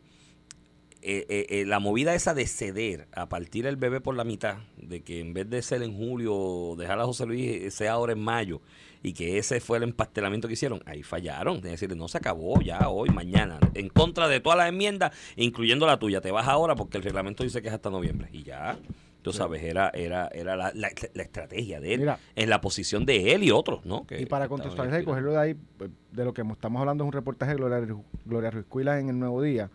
eh, 1.01 1.25
eh, 1.29 1.45
eh, 1.49 1.65
la 1.65 1.79
movida 1.79 2.13
esa 2.15 2.33
de 2.33 2.45
ceder 2.47 3.07
a 3.13 3.27
partir 3.29 3.65
el 3.67 3.75
bebé 3.77 4.01
por 4.01 4.15
la 4.15 4.23
mitad, 4.23 4.57
de 4.77 5.01
que 5.01 5.19
en 5.19 5.33
vez 5.33 5.49
de 5.49 5.61
ser 5.61 5.81
en 5.83 5.95
julio, 5.95 6.75
dejar 6.77 6.99
a 6.99 7.05
José 7.05 7.25
Luis, 7.25 7.49
eh, 7.63 7.71
sea 7.71 7.93
ahora 7.93 8.13
en 8.13 8.19
mayo, 8.19 8.61
y 9.03 9.13
que 9.13 9.37
ese 9.37 9.59
fue 9.59 9.77
el 9.77 9.83
empastelamiento 9.83 10.47
que 10.47 10.55
hicieron, 10.55 10.81
ahí 10.85 11.03
fallaron. 11.03 11.57
Es 11.57 11.63
decir, 11.63 11.95
no 11.95 12.07
se 12.07 12.17
acabó 12.17 12.61
ya 12.61 12.89
hoy, 12.89 13.09
mañana, 13.09 13.59
en 13.73 13.89
contra 13.89 14.27
de 14.27 14.39
todas 14.39 14.57
las 14.57 14.69
enmiendas, 14.69 15.11
incluyendo 15.35 15.85
la 15.85 15.97
tuya. 15.99 16.19
Te 16.21 16.31
vas 16.31 16.47
ahora 16.47 16.75
porque 16.75 16.97
el 16.97 17.03
reglamento 17.03 17.43
dice 17.43 17.61
que 17.61 17.67
es 17.67 17.73
hasta 17.73 17.89
noviembre. 17.89 18.27
Y 18.33 18.43
ya, 18.43 18.77
tú 19.21 19.31
sabes, 19.33 19.63
era, 19.63 19.89
era, 19.93 20.27
era 20.29 20.55
la, 20.55 20.71
la- 20.73 20.89
la 21.13 21.23
estrategia 21.23 21.79
de 21.79 21.93
él, 21.93 21.99
Mira. 22.01 22.19
en 22.35 22.49
la 22.49 22.59
posición 22.59 23.05
de 23.05 23.33
él 23.33 23.43
y 23.43 23.51
otros, 23.51 23.85
¿no? 23.85 24.05
Que- 24.07 24.19
Y 24.21 24.25
para 24.25 24.47
contextualizar 24.47 25.01
y 25.01 25.05
cogerlo 25.05 25.31
de 25.33 25.37
ahí, 25.39 25.55
pues, 25.77 25.91
de 26.11 26.25
lo 26.25 26.33
que 26.33 26.41
estamos 26.41 26.79
hablando 26.79 27.03
es 27.03 27.07
un 27.07 27.13
reportaje 27.13 27.51
de 27.51 27.57
Gloria, 27.57 27.95
Gloria 28.25 28.49
Ruiz 28.51 28.65
Cuila 28.67 28.99
en 28.99 29.09
el 29.09 29.19
Nuevo 29.19 29.41
Día, 29.43 29.69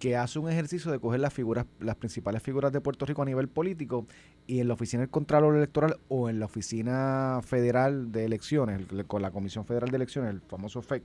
que 0.00 0.16
hace 0.16 0.38
un 0.40 0.48
ejercicio 0.50 0.90
de 0.90 0.98
coger 0.98 1.20
las 1.20 1.32
figuras, 1.32 1.66
las 1.78 1.94
principales 1.94 2.42
figuras 2.42 2.72
de 2.72 2.80
Puerto 2.80 3.04
Rico 3.06 3.20
a 3.22 3.26
nivel 3.26 3.48
político 3.48 4.06
y 4.46 4.58
en 4.60 4.66
la 4.66 4.74
oficina 4.74 5.02
del 5.02 5.10
Contralor 5.10 5.54
Electoral 5.54 5.98
o 6.08 6.28
en 6.30 6.40
la 6.40 6.46
oficina 6.46 7.40
federal 7.44 8.10
de 8.10 8.24
elecciones, 8.24 8.80
el- 8.90 9.06
con 9.06 9.20
la 9.22 9.30
Comisión 9.30 9.66
Federal 9.66 9.90
de 9.90 9.96
Elecciones, 9.96 10.30
el 10.32 10.40
famoso 10.40 10.80
FEC, 10.80 11.04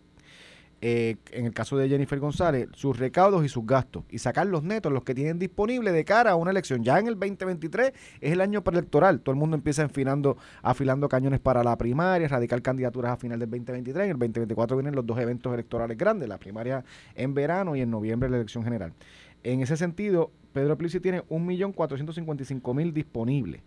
eh, 0.88 1.16
en 1.32 1.48
el 1.48 1.52
caso 1.52 1.78
de 1.78 1.90
Jennifer 1.90 2.20
González, 2.20 2.70
sus 2.74 3.00
recaudos 3.00 3.44
y 3.44 3.50
sus 3.50 3.66
gastos 3.66 4.04
y 4.08 4.20
sacar 4.20 4.46
los 4.46 4.62
netos, 4.62 4.94
los 4.94 5.04
que 5.04 5.16
tienen 5.16 5.40
disponibles 5.40 5.92
de 5.96 6.06
cara 6.06 6.30
a 6.30 6.36
una 6.36 6.52
elección. 6.52 6.84
Ya 6.84 7.00
en 7.00 7.08
el 7.08 7.16
2023 7.16 7.92
es 8.22 8.32
el 8.32 8.40
año 8.40 8.64
preelectoral, 8.64 9.20
todo 9.20 9.34
el 9.34 9.40
mundo 9.40 9.56
empieza 9.56 9.82
enfilando, 9.82 10.38
afilando 10.62 11.10
cañones 11.10 11.40
para 11.40 11.64
la 11.64 11.76
primaria, 11.76 12.28
radical 12.28 12.62
candidaturas 12.62 13.14
a 13.14 13.18
final 13.18 13.40
del 13.40 13.50
2023, 13.50 14.04
en 14.04 14.12
el 14.12 14.20
2024 14.20 14.78
vienen 14.78 14.94
los 14.94 15.04
dos 15.08 15.18
eventos 15.18 15.52
electorales 15.52 15.98
grandes, 15.98 16.30
la 16.30 16.38
primaria 16.38 16.86
en 17.16 17.34
verano 17.34 17.76
y 17.76 17.82
en 17.82 17.90
noviembre 17.90 18.30
la 18.30 18.38
elección 18.38 18.64
general. 18.64 18.94
En 19.42 19.62
ese 19.62 19.78
sentido, 19.78 20.30
Pedro 20.54 20.78
Plici 20.78 21.00
tiene 21.00 21.24
1.455.000 21.24 22.94
disponibles. 22.94 23.62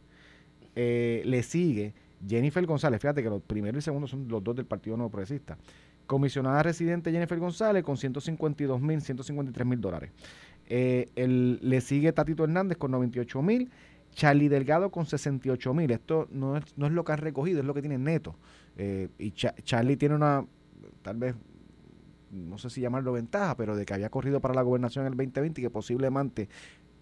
Eh, 0.76 1.22
le 1.24 1.42
sigue 1.42 1.94
Jennifer 2.28 2.64
González, 2.64 3.00
fíjate 3.00 3.24
que 3.24 3.28
los 3.28 3.42
primeros 3.42 3.82
y 3.82 3.84
segundos 3.84 4.10
son 4.10 4.28
los 4.28 4.42
dos 4.44 4.54
del 4.54 4.66
Partido 4.66 4.96
Nuevo 4.96 5.10
Progresista. 5.10 5.58
Comisionada 6.08 6.64
residente 6.64 7.12
Jennifer 7.12 7.38
González 7.38 7.84
con 7.84 7.96
152 7.96 8.80
mil, 8.80 9.00
153 9.00 9.66
mil 9.66 9.80
dólares. 9.80 10.10
Eh, 10.66 11.06
el- 11.14 11.60
le 11.62 11.80
sigue 11.80 12.12
Tatito 12.12 12.42
Hernández 12.42 12.76
con 12.78 12.90
98 12.90 13.40
mil. 13.42 13.70
Charlie 14.12 14.48
Delgado 14.48 14.90
con 14.90 15.04
68 15.06 15.74
mil. 15.74 15.90
Esto 15.92 16.26
no 16.32 16.56
es, 16.56 16.64
no 16.76 16.86
es 16.86 16.92
lo 16.92 17.04
que 17.04 17.12
han 17.12 17.18
recogido, 17.18 17.60
es 17.60 17.66
lo 17.66 17.74
que 17.74 17.82
tienen 17.82 18.02
neto. 18.04 18.34
Eh, 18.76 19.08
y 19.18 19.30
Cha- 19.32 19.54
Charlie 19.62 19.96
tiene 19.96 20.14
una, 20.14 20.44
tal 21.02 21.18
vez 21.18 21.34
no 22.30 22.58
sé 22.58 22.70
si 22.70 22.80
llamarlo 22.80 23.12
ventaja, 23.12 23.56
pero 23.56 23.76
de 23.76 23.84
que 23.84 23.94
había 23.94 24.10
corrido 24.10 24.40
para 24.40 24.54
la 24.54 24.62
gobernación 24.62 25.04
en 25.06 25.12
el 25.12 25.16
2020 25.16 25.60
y 25.60 25.64
que 25.64 25.70
posiblemente 25.70 26.48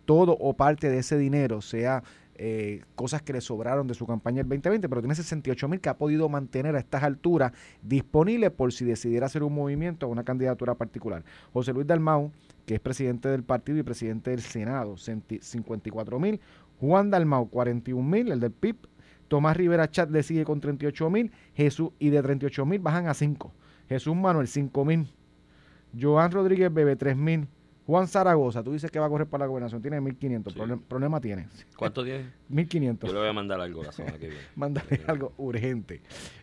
todo 0.04 0.36
o 0.38 0.54
parte 0.54 0.88
de 0.90 0.98
ese 0.98 1.16
dinero 1.16 1.60
sea 1.62 2.02
eh, 2.38 2.82
cosas 2.94 3.22
que 3.22 3.32
le 3.32 3.40
sobraron 3.40 3.86
de 3.86 3.94
su 3.94 4.06
campaña 4.06 4.42
el 4.42 4.48
2020, 4.48 4.88
pero 4.88 5.00
tiene 5.00 5.14
68 5.14 5.68
mil 5.68 5.80
que 5.80 5.88
ha 5.88 5.96
podido 5.96 6.28
mantener 6.28 6.76
a 6.76 6.78
estas 6.78 7.02
alturas 7.02 7.52
disponible 7.82 8.50
por 8.50 8.72
si 8.72 8.84
decidiera 8.84 9.26
hacer 9.26 9.42
un 9.42 9.54
movimiento 9.54 10.06
o 10.06 10.10
una 10.10 10.24
candidatura 10.24 10.74
particular. 10.74 11.24
José 11.52 11.72
Luis 11.72 11.86
Dalmau, 11.86 12.32
que 12.66 12.74
es 12.74 12.80
presidente 12.80 13.28
del 13.28 13.42
partido 13.42 13.78
y 13.78 13.82
presidente 13.82 14.30
del 14.30 14.40
Senado, 14.40 14.96
54 14.96 16.18
mil. 16.18 16.40
Juan 16.80 17.10
Dalmau, 17.10 17.48
41 17.48 18.02
mil, 18.02 18.32
el 18.32 18.40
del 18.40 18.52
PIB. 18.52 18.76
Tomás 19.28 19.56
Rivera 19.56 19.90
Chat 19.90 20.10
le 20.10 20.22
sigue 20.22 20.44
con 20.44 20.60
38 20.60 21.10
mil. 21.10 21.32
Jesús, 21.54 21.90
y 21.98 22.10
de 22.10 22.22
38 22.22 22.66
mil 22.66 22.80
bajan 22.80 23.08
a 23.08 23.14
5. 23.14 23.52
Jesús 23.88 24.16
Manuel, 24.16 24.46
5 24.46 24.84
mil. 24.84 25.08
Joan 25.98 26.30
Rodríguez 26.30 26.72
Bebe, 26.72 26.96
3 26.96 27.16
mil. 27.16 27.48
Juan 27.86 28.08
Zaragoza, 28.08 28.62
tú 28.64 28.72
dices 28.72 28.90
que 28.90 28.98
va 28.98 29.06
a 29.06 29.08
correr 29.08 29.28
para 29.28 29.44
la 29.44 29.48
gobernación, 29.48 29.80
tiene 29.80 30.00
1500. 30.00 30.52
Sí. 30.52 30.58
Problem- 30.58 30.82
problema 30.82 31.20
tiene. 31.20 31.46
¿Cuánto 31.76 32.02
tiene? 32.04 32.30
1500. 32.48 33.08
Yo 33.08 33.14
le 33.14 33.20
voy 33.20 33.28
a 33.28 33.32
mandar 33.32 33.60
algo 33.60 33.82
la 33.84 33.92
semana 33.92 34.18
que 34.18 34.26
viene. 34.28 34.42
Mándale 34.56 35.00
algo 35.06 35.32
urgente. 35.36 36.02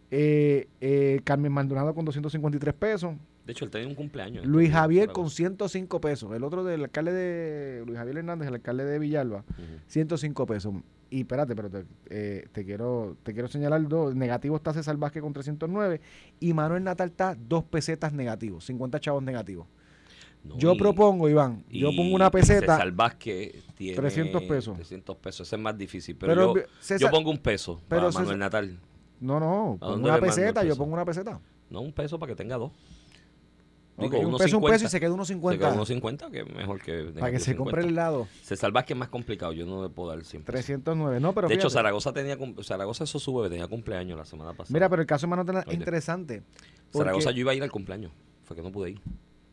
Eh, 0.10 0.68
eh, 0.80 1.20
Carmen 1.24 1.52
Maldonado 1.52 1.94
con 1.94 2.06
253 2.06 2.74
pesos. 2.76 3.16
De 3.46 3.52
hecho, 3.52 3.66
él 3.66 3.72
tenía 3.72 3.90
un 3.90 3.96
cumpleaños. 3.96 4.46
Luis 4.46 4.72
Javier 4.72 5.10
con 5.12 5.30
105 5.30 6.00
pesos. 6.00 6.32
El 6.34 6.46
otro 6.46 6.64
del 6.64 6.84
alcalde 6.84 7.12
de 7.12 7.84
Luis 7.86 7.98
Javier 7.98 8.20
Hernández, 8.20 8.48
el 8.48 8.54
alcalde 8.54 8.86
de 8.86 9.00
Villalba, 9.00 9.40
Ujú. 9.40 9.80
105 9.88 10.46
pesos. 10.46 10.74
Y 11.10 11.20
espérate, 11.22 11.54
pero 11.56 11.70
te, 11.70 11.84
eh, 12.10 12.48
te 12.54 12.64
quiero 12.64 13.18
te 13.22 13.34
quiero 13.34 13.50
señalar 13.50 13.86
dos. 13.88 14.16
Negativo 14.16 14.56
está 14.56 14.72
César 14.74 14.96
Vázquez 14.96 15.22
con 15.22 15.34
309 15.34 16.00
y 16.40 16.54
Manuel 16.54 16.84
Natal 16.86 17.10
está 17.10 17.36
dos 17.36 17.66
pesetas 17.66 18.14
negativos, 18.14 18.64
50 18.66 19.00
chavos 19.02 19.22
negativos. 19.22 19.68
No, 20.44 20.58
yo 20.58 20.74
y- 20.74 20.78
propongo, 20.78 21.30
Iván, 21.30 21.64
yo 21.70 21.90
pongo 21.96 22.14
una 22.16 22.30
peseta. 22.30 22.76
César 22.76 22.92
Vázquez 22.92 23.64
tiene 23.76 23.96
300 23.96 24.44
pesos. 24.44 24.76
300 24.76 25.16
pesos. 25.18 25.48
Ese 25.48 25.56
es 25.56 25.62
más 25.62 25.78
difícil. 25.78 26.16
Pero, 26.18 26.34
Pero 26.54 26.56
yo, 26.68 26.72
César- 26.82 27.00
yo 27.00 27.10
pongo 27.12 27.32
un 27.32 27.38
peso 27.38 27.80
pero 27.88 28.02
para 28.02 28.12
César- 28.12 28.22
Manuel 28.24 28.40
Natal. 28.40 28.78
No, 29.22 29.40
no, 29.40 29.78
¿A 29.80 29.88
pongo 29.94 30.08
una 30.08 30.20
peseta, 30.20 30.64
yo 30.66 30.76
pongo 30.76 30.94
una 30.94 31.06
peseta. 31.06 31.40
No, 31.70 31.80
un 31.82 31.94
peso 31.94 32.20
para 32.20 32.32
que 32.32 32.36
tenga 32.36 32.58
dos. 32.58 32.72
Un 33.96 34.10
peso, 34.10 34.28
un 34.28 34.34
1.50. 34.34 34.72
peso 34.74 34.86
y 34.86 34.90
se 34.90 35.00
queda 35.00 35.14
unos 35.14 35.28
Se 35.28 35.34
50. 35.36 35.60
queda 35.66 35.74
unos 35.76 35.88
50, 35.88 36.32
que 36.32 36.40
es 36.40 36.50
mejor 36.54 36.82
que. 36.82 37.14
para 37.20 37.32
que 37.32 37.40
se 37.40 37.56
compre 37.56 37.82
el 37.82 37.88
50. 37.90 37.90
helado. 37.90 38.28
César 38.42 38.72
Vázquez 38.72 38.96
es 38.96 39.00
más 39.00 39.10
complicado. 39.10 39.54
Yo 39.54 39.68
no 39.68 39.84
le 39.84 39.90
puedo 39.90 40.10
dar 40.10 40.26
100 40.26 40.42
pesos. 40.44 40.66
309. 40.66 41.20
No, 41.20 41.34
pero 41.34 41.48
de 41.48 41.54
hecho. 41.54 41.70
Zaragoza 41.70 42.12
tenía. 42.12 42.36
Zaragoza, 42.64 43.04
eso 43.04 43.20
sube, 43.20 43.50
tenía 43.50 43.68
cumpleaños 43.68 44.18
la 44.18 44.26
semana 44.26 44.54
pasada. 44.54 44.74
Mira, 44.76 44.90
pero 44.90 45.04
el 45.04 45.08
caso 45.08 45.28
de 45.28 45.36
Natal 45.36 45.64
es 45.68 45.74
interesante. 45.74 46.42
Zaragoza 46.92 47.32
yo 47.32 47.42
iba 47.42 47.52
a 47.52 47.56
ir 47.56 47.62
al 47.64 47.72
cumpleaños. 47.72 48.12
Fue 48.46 48.56
que 48.58 48.64
no 48.64 48.72
pude 48.72 48.90
ir. 48.92 49.02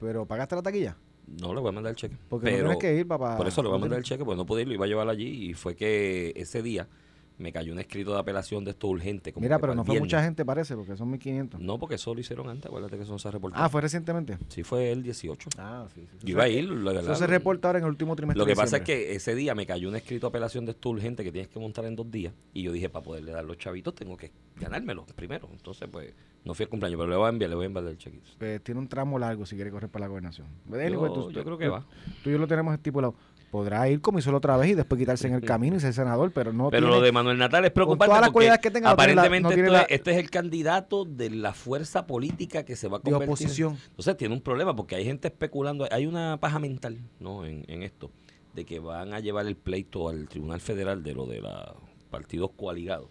Pero 0.01 0.27
pagaste 0.27 0.57
la 0.57 0.63
taquilla. 0.63 0.97
No 1.27 1.55
le 1.55 1.61
voy 1.61 1.69
a 1.69 1.73
mandar 1.73 1.91
el 1.91 1.97
cheque. 1.97 2.17
Porque 2.29 2.47
pero, 2.47 2.65
no 2.65 2.79
tienes 2.79 2.79
que 2.79 3.01
ir, 3.01 3.07
papá. 3.07 3.37
Por 3.37 3.47
eso 3.47 3.63
le 3.63 3.69
voy 3.69 3.79
a 3.79 3.81
mandar 3.81 3.99
el 3.99 4.05
cheque, 4.05 4.25
porque 4.25 4.39
no 4.39 4.47
pude 4.47 4.63
ir, 4.63 4.69
lo 4.69 4.75
iba 4.75 4.87
a 4.87 4.89
llevar 4.89 5.09
allí. 5.09 5.51
Y 5.51 5.55
fue 5.55 5.77
que 5.77 6.33
ese 6.35 6.63
día 6.63 6.89
me 7.41 7.53
cayó 7.53 7.73
un 7.73 7.79
escrito 7.79 8.13
de 8.13 8.21
apelación 8.21 8.65
de 8.65 8.71
esto 8.73 8.87
urgente. 8.89 9.33
Como 9.33 9.43
Mira, 9.45 9.59
pero 9.59 9.75
no 9.75 9.85
fue 9.85 9.95
viernes. 9.95 10.09
mucha 10.13 10.23
gente, 10.23 10.45
parece, 10.45 10.77
porque 10.77 10.97
son 10.97 11.11
1500. 11.11 11.61
No, 11.61 11.79
porque 11.79 11.97
eso 11.97 12.15
lo 12.15 12.21
hicieron 12.21 12.49
antes. 12.49 12.67
Acuérdate 12.67 12.97
que 12.97 13.03
eso 13.03 13.13
no 13.13 13.19
se 13.19 13.29
ha 13.29 13.31
reportado. 13.31 13.65
Ah, 13.65 13.69
fue 13.69 13.81
recientemente. 13.81 14.39
Sí, 14.49 14.63
fue 14.63 14.93
el 14.93 15.03
18. 15.03 15.49
Ah, 15.59 15.87
sí, 15.95 16.07
sí. 16.11 16.19
Yo 16.23 16.29
iba 16.33 16.45
a 16.45 16.49
ir. 16.49 16.65
la 16.69 16.91
Eso 16.93 17.01
verdad, 17.01 17.15
se 17.17 17.27
reporta 17.27 17.69
ahora 17.69 17.79
en 17.79 17.85
el 17.87 17.91
último 17.91 18.15
trimestre. 18.15 18.39
Lo 18.39 18.47
que 18.47 18.55
pasa 18.55 18.77
es 18.79 18.83
que 18.83 19.15
ese 19.15 19.35
día 19.35 19.55
me 19.55 19.67
cayó 19.67 19.89
un 19.89 19.97
escrito 19.97 20.27
de 20.27 20.29
apelación 20.29 20.65
de 20.67 20.73
esto 20.73 20.91
urgente 20.91 21.25
que 21.25 21.33
tienes 21.33 21.49
que 21.49 21.59
montar 21.59 21.85
en 21.87 21.97
dos 21.97 22.11
días. 22.11 22.33
Y 22.53 22.63
yo 22.63 22.73
dije, 22.73 22.89
para 22.91 23.03
poderle 23.03 23.33
dar 23.33 23.45
los 23.45 23.57
chavitos, 23.59 23.95
tengo 23.95 24.17
que 24.17 24.31
ganármelo 24.57 25.07
primero. 25.17 25.49
Entonces, 25.53 25.89
pues, 25.91 26.13
no 26.45 26.55
fui 26.55 26.65
al 26.65 26.69
cumpleaños, 26.71 26.99
pero 26.99 27.11
le 27.11 27.17
voy 27.17 27.27
a 27.27 27.31
enviar, 27.31 27.49
le 27.51 27.57
voy 27.57 27.65
a 27.65 27.67
enviar 27.67 27.87
el 27.87 27.97
chequito. 27.99 28.29
Pues, 28.39 28.63
tiene 28.63 28.81
un 28.81 28.89
tramo 28.89 29.19
largo 29.19 29.47
si 29.47 29.57
quiere 29.57 29.71
correr 29.71 29.89
para 29.91 30.05
la 30.05 30.09
gobernación. 30.09 30.47
Yo, 30.69 30.75
Anyway, 30.79 31.13
tú- 31.13 31.31
yo 31.31 31.41
tú- 31.41 31.45
creo 31.45 31.59
que 31.59 31.69
va. 31.69 31.87
Tú 32.23 32.29
y 32.31 32.33
yo 32.33 32.39
lo 32.39 32.47
tenemos 32.47 32.75
estipulado. 32.75 33.15
Podrá 33.51 33.89
ir 33.89 34.01
como 34.01 34.19
hizo 34.21 34.31
la 34.31 34.37
otra 34.39 34.57
vez 34.57 34.71
y 34.71 34.75
después 34.75 34.99
quitarse 34.99 35.27
en 35.27 35.35
el 35.35 35.41
camino 35.43 35.77
y 35.77 35.81
ser 35.81 35.93
senador, 35.93 36.31
pero 36.33 36.53
no 36.53 36.71
Pero 36.71 36.87
tiene- 36.87 36.97
lo 36.97 37.03
de 37.03 37.11
Manuel 37.11 37.37
Natal 37.39 37.65
es 37.65 37.73
preocupante 37.73 38.07
todas 38.15 38.33
las 38.47 38.59
que 38.61 38.71
tenga, 38.71 38.91
no 38.91 38.97
tiene 38.97 39.15
la- 39.15 39.23
aparentemente 39.23 39.43
no 39.43 39.49
tiene 39.49 39.63
esto 39.69 39.73
la- 39.73 39.83
es- 39.83 39.91
este 39.91 40.11
es 40.13 40.17
el 40.19 40.31
candidato 40.31 41.05
de 41.05 41.31
la 41.31 41.53
fuerza 41.53 42.07
política 42.07 42.65
que 42.65 42.77
se 42.77 42.87
va 42.87 42.99
a 42.99 43.01
de 43.01 43.11
convertir. 43.11 43.27
en- 43.29 43.33
oposición. 43.33 43.79
Entonces 43.91 44.17
tiene 44.17 44.35
un 44.35 44.41
problema 44.41 44.77
porque 44.77 44.95
hay 44.95 45.05
gente 45.05 45.29
especulando, 45.29 45.89
hay 45.91 46.07
una 46.07 46.39
paja 46.39 46.59
mental 46.61 46.99
¿no? 47.19 47.45
en, 47.45 47.65
en 47.67 47.83
esto, 47.83 48.13
de 48.55 48.65
que 48.65 48.79
van 48.79 49.15
a 49.15 49.21
llevar 49.21 49.47
el 49.47 49.57
pleito 49.57 50.09
al 50.09 50.29
Tribunal 50.29 50.61
Federal 50.61 51.03
de 51.03 51.15
lo 51.15 51.27
de 51.27 51.41
los 51.41 51.51
partidos 52.09 52.51
coaligados. 52.57 53.09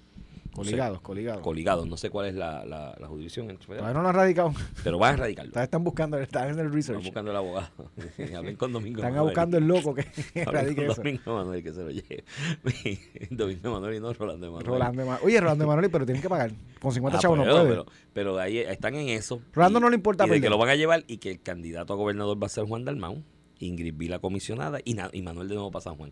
No 0.59 0.63
sé, 0.65 0.71
Coligados, 0.71 1.01
coligados. 1.01 1.41
coligados, 1.41 1.87
no 1.87 1.97
sé 1.97 2.09
cuál 2.09 2.27
es 2.27 2.35
la, 2.35 2.63
la, 2.65 2.95
la 2.99 3.07
jurisdicción 3.07 3.57
Todavía 3.57 3.93
no 3.93 4.01
lo 4.01 4.09
han 4.09 4.15
radicado. 4.15 4.53
pero 4.83 4.99
van 4.99 5.15
a 5.15 5.17
radicarlo. 5.17 5.59
Están 5.61 5.83
buscando, 5.83 6.17
están 6.19 6.43
en 6.43 6.49
el 6.51 6.57
Están 6.59 6.73
research. 6.73 7.03
buscando 7.03 7.31
el 7.31 7.37
abogado. 7.37 7.69
Hablen 8.37 8.55
con 8.55 8.71
Domingo. 8.73 8.97
Están 8.99 9.13
Manuel. 9.13 9.29
buscando 9.31 9.57
el 9.57 9.67
loco 9.67 9.93
que 9.95 10.05
radique 10.45 10.85
eso. 10.85 10.95
Domingo 10.95 11.35
Manuel 11.35 11.63
que 11.63 11.73
se 11.73 11.81
lo 11.83 11.89
lleve. 11.91 12.23
Domingo 13.31 13.71
Manuel 13.71 13.95
y 13.95 13.99
no 13.99 14.13
Rolando 14.13 14.51
Manuel. 14.51 14.65
Rolando 14.67 15.17
Oye, 15.23 15.39
Rolando 15.41 15.63
Emanuel, 15.63 15.89
pero 15.91 16.05
tienen 16.05 16.21
que 16.21 16.29
pagar. 16.29 16.51
Con 16.81 16.91
50 16.91 17.17
Ah, 17.17 17.21
chavos 17.21 17.37
no 17.37 17.43
puede. 17.45 17.67
Pero, 17.69 17.85
pero 18.13 18.39
ahí 18.39 18.59
están 18.59 18.95
en 18.95 19.09
eso. 19.09 19.41
Rolando 19.53 19.79
Y- 19.79 19.81
no 19.81 19.89
le 19.89 19.95
importa 19.95 20.25
y 20.27 20.29
de 20.29 20.41
que 20.41 20.49
lo 20.49 20.57
van 20.57 20.69
a 20.69 20.75
llevar 20.75 21.03
y 21.07 21.17
que 21.17 21.31
el 21.31 21.41
candidato 21.41 21.93
a 21.93 21.95
gobernador 21.95 22.41
va 22.41 22.47
a 22.47 22.49
ser 22.49 22.65
Juan 22.65 22.85
Dalmau, 22.85 23.23
Ingrid 23.59 23.95
Vila 23.95 24.19
comisionada 24.19 24.79
y, 24.83 24.95
y 25.13 25.21
Manuel 25.21 25.47
de 25.47 25.55
nuevo 25.55 25.71
para 25.71 25.83
San 25.83 25.95
Juan. 25.95 26.11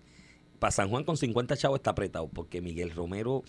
Para 0.60 0.71
San 0.71 0.89
Juan 0.89 1.03
con 1.03 1.17
50 1.17 1.55
chavos 1.55 1.77
está 1.79 1.91
apretado 1.91 2.27
porque 2.29 2.62
Miguel 2.62 2.89
Romero, 2.91 3.43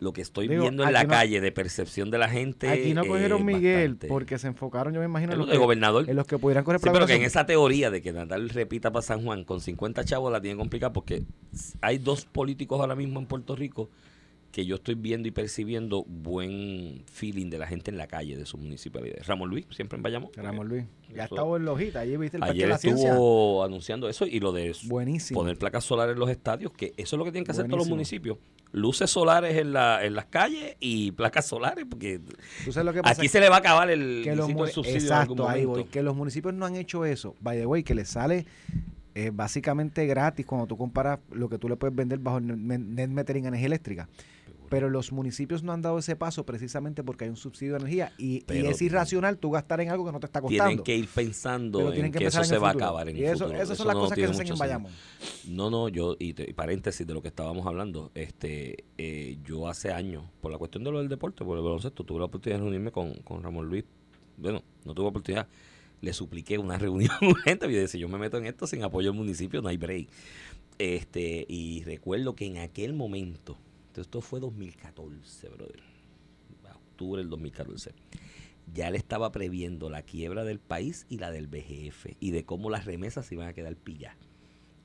lo 0.00 0.12
que 0.12 0.20
estoy 0.22 0.46
Digo, 0.48 0.62
viendo 0.62 0.84
en 0.84 0.92
la 0.92 1.02
no- 1.04 1.08
calle 1.10 1.40
de 1.40 1.50
percepción 1.52 2.10
de 2.10 2.18
la 2.18 2.28
gente. 2.28 2.68
Aquí 2.68 2.94
no 2.94 3.04
cogieron 3.04 3.44
Miguel 3.44 3.90
bastante. 3.94 4.06
porque 4.08 4.38
se 4.38 4.46
enfocaron, 4.46 4.94
yo 4.94 5.00
me 5.00 5.06
imagino, 5.06 5.32
en 5.32 5.38
lo 5.38 5.44
los, 5.44 5.52
que, 5.52 5.58
gobernador. 5.58 6.08
en 6.08 6.14
los 6.16 6.26
que 6.26 6.38
pudieran 6.38 6.62
correr 6.64 6.80
Sí, 6.80 6.86
para 6.86 6.92
pero 6.94 7.06
que 7.06 7.14
en 7.16 7.22
esa 7.22 7.46
teoría 7.46 7.90
de 7.90 8.00
que 8.00 8.12
Natal 8.12 8.48
repita 8.48 8.92
para 8.92 9.02
San 9.02 9.24
Juan 9.24 9.44
con 9.44 9.60
50 9.60 10.04
chavos 10.04 10.30
la 10.30 10.40
tiene 10.40 10.56
complicada 10.56 10.92
porque 10.92 11.24
hay 11.80 11.98
dos 11.98 12.24
políticos 12.26 12.80
ahora 12.80 12.94
mismo 12.94 13.18
en 13.18 13.26
Puerto 13.26 13.56
Rico 13.56 13.90
que 14.58 14.66
yo 14.66 14.74
estoy 14.74 14.96
viendo 14.96 15.28
y 15.28 15.30
percibiendo 15.30 16.02
buen 16.02 17.04
feeling 17.06 17.48
de 17.48 17.58
la 17.58 17.68
gente 17.68 17.92
en 17.92 17.96
la 17.96 18.08
calle 18.08 18.36
de 18.36 18.44
su 18.44 18.58
municipalidad. 18.58 19.18
Ramón 19.24 19.50
Luis, 19.50 19.66
siempre 19.70 19.98
en 19.98 20.02
Bayamón. 20.02 20.32
Ramón 20.34 20.66
Luis. 20.66 20.84
Ya 21.14 21.26
estaba 21.26 21.56
en 21.56 21.64
la 21.64 21.70
hojita. 21.70 22.00
Allí 22.00 22.16
viste 22.16 22.38
el 22.38 22.40
Parque 22.40 22.54
de 22.54 22.64
Ayer 22.64 22.68
la 22.68 22.78
Ciencia. 22.78 23.10
estuvo 23.10 23.62
anunciando 23.62 24.08
eso 24.08 24.26
y 24.26 24.40
lo 24.40 24.50
de 24.50 24.74
Buenísimo. 24.86 25.38
poner 25.38 25.56
placas 25.58 25.84
solares 25.84 26.14
en 26.14 26.18
los 26.18 26.28
estadios, 26.28 26.72
que 26.72 26.92
eso 26.96 27.14
es 27.14 27.18
lo 27.18 27.24
que 27.24 27.30
tienen 27.30 27.44
que 27.44 27.52
hacer 27.52 27.66
todos 27.66 27.78
los 27.78 27.88
municipios. 27.88 28.38
Luces 28.72 29.08
solares 29.08 29.56
en, 29.56 29.72
la, 29.72 30.04
en 30.04 30.16
las 30.16 30.26
calles 30.26 30.74
y 30.80 31.12
placas 31.12 31.46
solares, 31.46 31.86
porque 31.88 32.20
Tú 32.64 32.72
sabes 32.72 32.84
lo 32.84 32.92
que 32.92 33.02
pasa. 33.02 33.20
aquí 33.20 33.28
se 33.28 33.38
le 33.38 33.48
va 33.48 33.54
a 33.54 33.58
acabar 33.60 33.88
el, 33.90 34.22
que 34.24 34.34
los 34.34 34.50
subsidio 34.72 34.98
Exacto, 34.98 35.48
ahí 35.48 35.66
voy. 35.66 35.84
Que 35.84 36.02
los 36.02 36.16
municipios 36.16 36.52
no 36.52 36.66
han 36.66 36.74
hecho 36.74 37.04
eso. 37.04 37.36
By 37.38 37.60
the 37.60 37.66
way, 37.66 37.84
que 37.84 37.94
les 37.94 38.08
sale 38.08 38.44
eh, 39.14 39.30
básicamente 39.32 40.04
gratis 40.06 40.44
cuando 40.44 40.66
tú 40.66 40.76
comparas 40.76 41.20
lo 41.30 41.48
que 41.48 41.58
tú 41.58 41.68
le 41.68 41.76
puedes 41.76 41.94
vender 41.94 42.18
bajo 42.18 42.40
net 42.40 43.08
metering 43.08 43.44
en 43.44 43.48
energía 43.48 43.66
eléctrica. 43.66 44.08
Pero 44.68 44.90
los 44.90 45.12
municipios 45.12 45.62
no 45.62 45.72
han 45.72 45.82
dado 45.82 45.98
ese 45.98 46.16
paso 46.16 46.44
precisamente 46.44 47.02
porque 47.02 47.24
hay 47.24 47.30
un 47.30 47.36
subsidio 47.36 47.74
de 47.74 47.78
energía 47.80 48.12
y, 48.18 48.44
es 48.48 48.82
irracional 48.82 49.38
tú 49.38 49.50
gastar 49.50 49.80
en 49.80 49.90
algo 49.90 50.04
que 50.04 50.12
no 50.12 50.20
te 50.20 50.26
está 50.26 50.40
costando. 50.40 50.64
Tienen 50.68 50.84
que 50.84 50.96
ir 50.96 51.08
pensando 51.08 51.92
en 51.92 52.12
que 52.12 52.26
eso 52.26 52.38
en 52.38 52.44
se 52.44 52.58
va 52.58 52.68
a 52.68 52.72
acabar 52.72 53.08
en 53.08 53.16
y 53.16 53.20
el 53.20 53.34
eso, 53.34 53.46
futuro. 53.46 53.62
esas 53.62 53.76
son 53.76 53.86
las 53.86 53.96
no 53.96 54.02
cosas 54.02 54.16
que 54.16 54.26
se 54.26 54.30
hacen 54.30 54.46
en. 54.48 54.58
Bayamón. 54.58 54.92
No, 55.46 55.70
no, 55.70 55.88
yo, 55.88 56.16
y, 56.18 56.34
te- 56.34 56.48
y 56.50 56.52
paréntesis 56.52 57.06
de 57.06 57.14
lo 57.14 57.22
que 57.22 57.28
estábamos 57.28 57.66
hablando, 57.66 58.10
este, 58.14 58.84
eh, 58.98 59.38
yo 59.44 59.68
hace 59.68 59.92
años, 59.92 60.24
por 60.40 60.50
la 60.52 60.58
cuestión 60.58 60.84
de 60.84 60.90
lo 60.90 60.98
del 60.98 61.08
deporte, 61.08 61.44
por 61.44 61.56
el 61.56 61.64
baloncesto, 61.64 62.04
tuve 62.04 62.18
la 62.18 62.26
oportunidad 62.26 62.58
de 62.58 62.64
reunirme 62.64 62.90
con, 62.92 63.14
con 63.24 63.42
Ramón 63.42 63.68
Luis. 63.68 63.84
Bueno, 64.36 64.62
no 64.84 64.94
tuve 64.94 65.08
oportunidad, 65.08 65.46
le 66.00 66.12
supliqué 66.12 66.58
una 66.58 66.78
reunión 66.78 67.16
urgente, 67.22 67.70
y 67.70 67.88
si 67.88 67.98
yo 67.98 68.08
me 68.08 68.18
meto 68.18 68.36
en 68.36 68.46
esto 68.46 68.66
sin 68.66 68.82
apoyo 68.82 69.10
del 69.10 69.18
municipio, 69.18 69.62
no 69.62 69.68
hay 69.68 69.76
break. 69.76 70.08
Este, 70.78 71.44
y 71.48 71.82
recuerdo 71.84 72.34
que 72.36 72.46
en 72.46 72.58
aquel 72.58 72.92
momento, 72.94 73.56
esto 73.96 74.20
fue 74.20 74.40
2014, 74.40 75.48
brother, 75.48 75.82
octubre 76.98 77.22
del 77.22 77.30
2014, 77.30 77.92
ya 78.74 78.90
le 78.90 78.98
estaba 78.98 79.30
previendo 79.30 79.88
la 79.88 80.02
quiebra 80.02 80.44
del 80.44 80.58
país 80.58 81.06
y 81.08 81.18
la 81.18 81.30
del 81.30 81.46
BGF 81.46 82.06
y 82.18 82.32
de 82.32 82.44
cómo 82.44 82.70
las 82.70 82.84
remesas 82.86 83.26
se 83.26 83.34
iban 83.36 83.48
a 83.48 83.52
quedar 83.52 83.76
pilladas. 83.76 84.18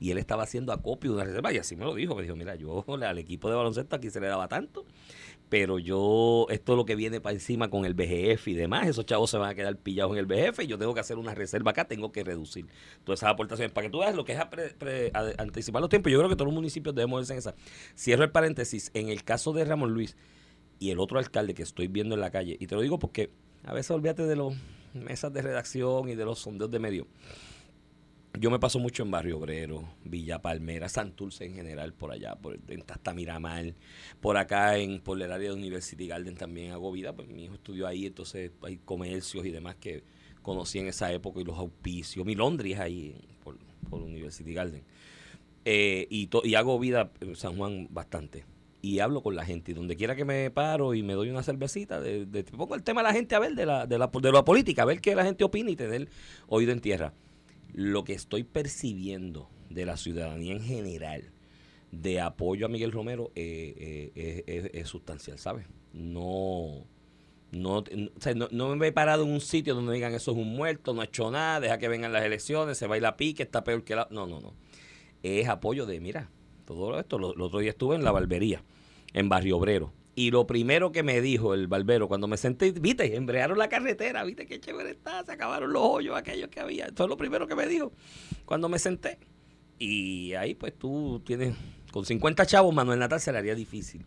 Y 0.00 0.10
él 0.10 0.18
estaba 0.18 0.42
haciendo 0.42 0.72
acopio 0.72 1.10
de 1.10 1.16
una 1.16 1.24
reserva 1.24 1.52
y 1.52 1.58
así 1.58 1.76
me 1.76 1.84
lo 1.84 1.94
dijo. 1.94 2.14
Me 2.14 2.22
dijo, 2.22 2.36
mira, 2.36 2.54
yo 2.56 2.84
al 3.02 3.18
equipo 3.18 3.48
de 3.48 3.56
baloncesto 3.56 3.96
aquí 3.96 4.10
se 4.10 4.20
le 4.20 4.26
daba 4.26 4.48
tanto, 4.48 4.84
pero 5.54 5.78
yo, 5.78 6.48
esto 6.50 6.72
es 6.72 6.76
lo 6.76 6.84
que 6.84 6.96
viene 6.96 7.20
para 7.20 7.34
encima 7.34 7.70
con 7.70 7.84
el 7.84 7.94
BGF 7.94 8.48
y 8.48 8.54
demás, 8.54 8.88
esos 8.88 9.06
chavos 9.06 9.30
se 9.30 9.38
van 9.38 9.50
a 9.50 9.54
quedar 9.54 9.76
pillados 9.76 10.10
en 10.10 10.18
el 10.18 10.26
BGF 10.26 10.64
y 10.64 10.66
yo 10.66 10.78
tengo 10.78 10.94
que 10.94 10.98
hacer 10.98 11.16
una 11.16 11.32
reserva 11.32 11.70
acá, 11.70 11.84
tengo 11.84 12.10
que 12.10 12.24
reducir 12.24 12.66
todas 13.04 13.20
esas 13.20 13.30
aportaciones. 13.30 13.70
Para 13.72 13.86
que 13.86 13.92
tú 13.92 14.00
veas 14.00 14.16
lo 14.16 14.24
que 14.24 14.32
es 14.32 14.40
a- 14.40 14.48
anticipar 15.38 15.80
los 15.80 15.88
tiempos, 15.90 16.10
yo 16.10 16.18
creo 16.18 16.28
que 16.28 16.34
todos 16.34 16.48
los 16.48 16.54
municipios 16.56 16.92
debemos 16.92 17.20
verse 17.20 17.34
en 17.34 17.38
esa. 17.38 17.54
Cierro 17.96 18.24
el 18.24 18.32
paréntesis, 18.32 18.90
en 18.94 19.10
el 19.10 19.22
caso 19.22 19.52
de 19.52 19.64
Ramón 19.64 19.94
Luis 19.94 20.16
y 20.80 20.90
el 20.90 20.98
otro 20.98 21.20
alcalde 21.20 21.54
que 21.54 21.62
estoy 21.62 21.86
viendo 21.86 22.16
en 22.16 22.20
la 22.20 22.32
calle, 22.32 22.56
y 22.58 22.66
te 22.66 22.74
lo 22.74 22.80
digo 22.80 22.98
porque 22.98 23.30
a 23.62 23.72
veces 23.72 23.92
olvídate 23.92 24.26
de 24.26 24.34
los 24.34 24.56
mesas 24.92 25.32
de 25.32 25.40
redacción 25.40 26.08
y 26.08 26.16
de 26.16 26.24
los 26.24 26.40
sondeos 26.40 26.72
de 26.72 26.80
medio. 26.80 27.06
Yo 28.38 28.50
me 28.50 28.58
paso 28.58 28.80
mucho 28.80 29.04
en 29.04 29.12
Barrio 29.12 29.38
Obrero, 29.38 29.84
Villa 30.04 30.42
Palmera, 30.42 30.88
Santurce 30.88 31.44
en 31.44 31.54
general, 31.54 31.94
por 31.94 32.10
allá, 32.10 32.34
por 32.34 32.58
hasta 32.88 33.14
Miramar, 33.14 33.74
por 34.20 34.36
acá 34.36 34.76
en 34.76 35.00
por 35.00 35.22
el 35.22 35.30
área 35.30 35.50
de 35.50 35.54
University 35.54 36.08
Garden 36.08 36.34
también 36.34 36.72
hago 36.72 36.90
vida, 36.90 37.12
pues 37.14 37.28
mi 37.28 37.44
hijo 37.44 37.54
estudió 37.54 37.86
ahí, 37.86 38.06
entonces 38.06 38.50
hay 38.62 38.78
comercios 38.78 39.46
y 39.46 39.50
demás 39.50 39.76
que 39.76 40.02
conocí 40.42 40.80
en 40.80 40.88
esa 40.88 41.12
época 41.12 41.40
y 41.40 41.44
los 41.44 41.56
auspicios. 41.56 42.26
Mi 42.26 42.34
Londres 42.34 42.80
ahí 42.80 43.14
por, 43.44 43.56
por 43.88 44.02
University 44.02 44.52
Garden. 44.52 44.82
Eh, 45.64 46.06
y, 46.10 46.28
y 46.42 46.54
hago 46.56 46.78
vida 46.78 47.12
en 47.20 47.36
San 47.36 47.56
Juan 47.56 47.88
bastante. 47.90 48.44
Y 48.82 48.98
hablo 48.98 49.22
con 49.22 49.34
la 49.36 49.44
gente. 49.46 49.70
Y 49.72 49.74
donde 49.74 49.96
quiera 49.96 50.16
que 50.16 50.24
me 50.26 50.50
paro 50.50 50.92
y 50.94 51.02
me 51.02 51.14
doy 51.14 51.30
una 51.30 51.42
cervecita, 51.42 52.00
de, 52.00 52.26
de- 52.26 52.44
pongo 52.44 52.74
el 52.74 52.82
tema 52.82 53.00
a 53.00 53.04
la 53.04 53.12
gente 53.14 53.34
a 53.34 53.38
ver 53.38 53.54
de 53.54 53.64
la, 53.64 53.86
de, 53.86 53.96
la, 53.98 54.08
de 54.08 54.32
la 54.32 54.44
política, 54.44 54.82
a 54.82 54.86
ver 54.86 55.00
qué 55.00 55.14
la 55.14 55.24
gente 55.24 55.44
opina 55.44 55.70
y 55.70 55.76
tener 55.76 56.08
oído 56.48 56.72
en 56.72 56.80
tierra. 56.80 57.14
Lo 57.74 58.04
que 58.04 58.14
estoy 58.14 58.44
percibiendo 58.44 59.50
de 59.68 59.84
la 59.84 59.96
ciudadanía 59.96 60.52
en 60.52 60.62
general 60.62 61.30
de 61.90 62.20
apoyo 62.20 62.66
a 62.66 62.68
Miguel 62.68 62.92
Romero 62.92 63.30
eh, 63.34 64.12
eh, 64.14 64.70
es, 64.72 64.88
sustancial, 64.88 65.38
¿sabes? 65.38 65.66
No, 65.92 66.86
no, 67.50 67.78
o 67.78 67.84
sea, 68.20 68.34
no, 68.34 68.76
me 68.76 68.86
he 68.88 68.92
parado 68.92 69.24
en 69.24 69.30
un 69.30 69.40
sitio 69.40 69.74
donde 69.74 69.94
digan 69.94 70.14
eso 70.14 70.32
es 70.32 70.36
un 70.36 70.54
muerto, 70.54 70.94
no 70.94 71.02
ha 71.02 71.04
hecho 71.04 71.30
nada, 71.30 71.60
deja 71.60 71.78
que 71.78 71.88
vengan 71.88 72.12
las 72.12 72.24
elecciones, 72.24 72.78
se 72.78 72.86
baila 72.86 73.10
a 73.10 73.16
pique, 73.16 73.42
está 73.42 73.62
peor 73.64 73.84
que 73.84 73.94
la... 73.94 74.08
No, 74.10 74.26
no, 74.26 74.40
no. 74.40 74.54
Es 75.22 75.48
apoyo 75.48 75.86
de, 75.86 76.00
mira, 76.00 76.30
todo 76.64 76.98
esto. 76.98 77.18
Lo, 77.18 77.34
el 77.34 77.40
otro 77.40 77.60
día 77.60 77.70
estuve 77.70 77.96
en 77.96 78.04
la 78.04 78.12
barbería, 78.12 78.62
en 79.12 79.28
Barrio 79.28 79.56
Obrero. 79.56 79.92
Y 80.16 80.30
lo 80.30 80.46
primero 80.46 80.92
que 80.92 81.02
me 81.02 81.20
dijo 81.20 81.54
el 81.54 81.66
barbero 81.66 82.06
cuando 82.06 82.28
me 82.28 82.36
senté, 82.36 82.70
viste, 82.70 83.16
embrearon 83.16 83.58
la 83.58 83.68
carretera, 83.68 84.22
viste 84.22 84.46
qué 84.46 84.60
chévere 84.60 84.90
está, 84.90 85.24
se 85.24 85.32
acabaron 85.32 85.72
los 85.72 85.82
hoyos 85.82 86.16
aquellos 86.16 86.48
que 86.48 86.60
había. 86.60 86.86
Eso 86.86 87.04
es 87.04 87.08
lo 87.08 87.16
primero 87.16 87.46
que 87.48 87.56
me 87.56 87.66
dijo 87.66 87.92
cuando 88.44 88.68
me 88.68 88.78
senté. 88.78 89.18
Y 89.78 90.34
ahí 90.34 90.54
pues 90.54 90.78
tú 90.78 91.20
tienes, 91.26 91.56
con 91.90 92.04
50 92.04 92.46
chavos, 92.46 92.72
Manuel 92.72 93.00
Natal 93.00 93.20
se 93.20 93.32
le 93.32 93.38
haría 93.38 93.56
difícil 93.56 94.06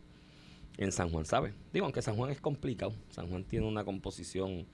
en 0.78 0.92
San 0.92 1.10
Juan, 1.10 1.26
¿sabes? 1.26 1.54
Digo, 1.74 1.86
aunque 1.86 2.02
San 2.02 2.16
Juan 2.16 2.32
es 2.32 2.40
complicado. 2.40 2.94
San 3.10 3.30
Juan 3.30 3.44
tiene 3.44 3.66
una 3.66 3.84
composición 3.84 4.66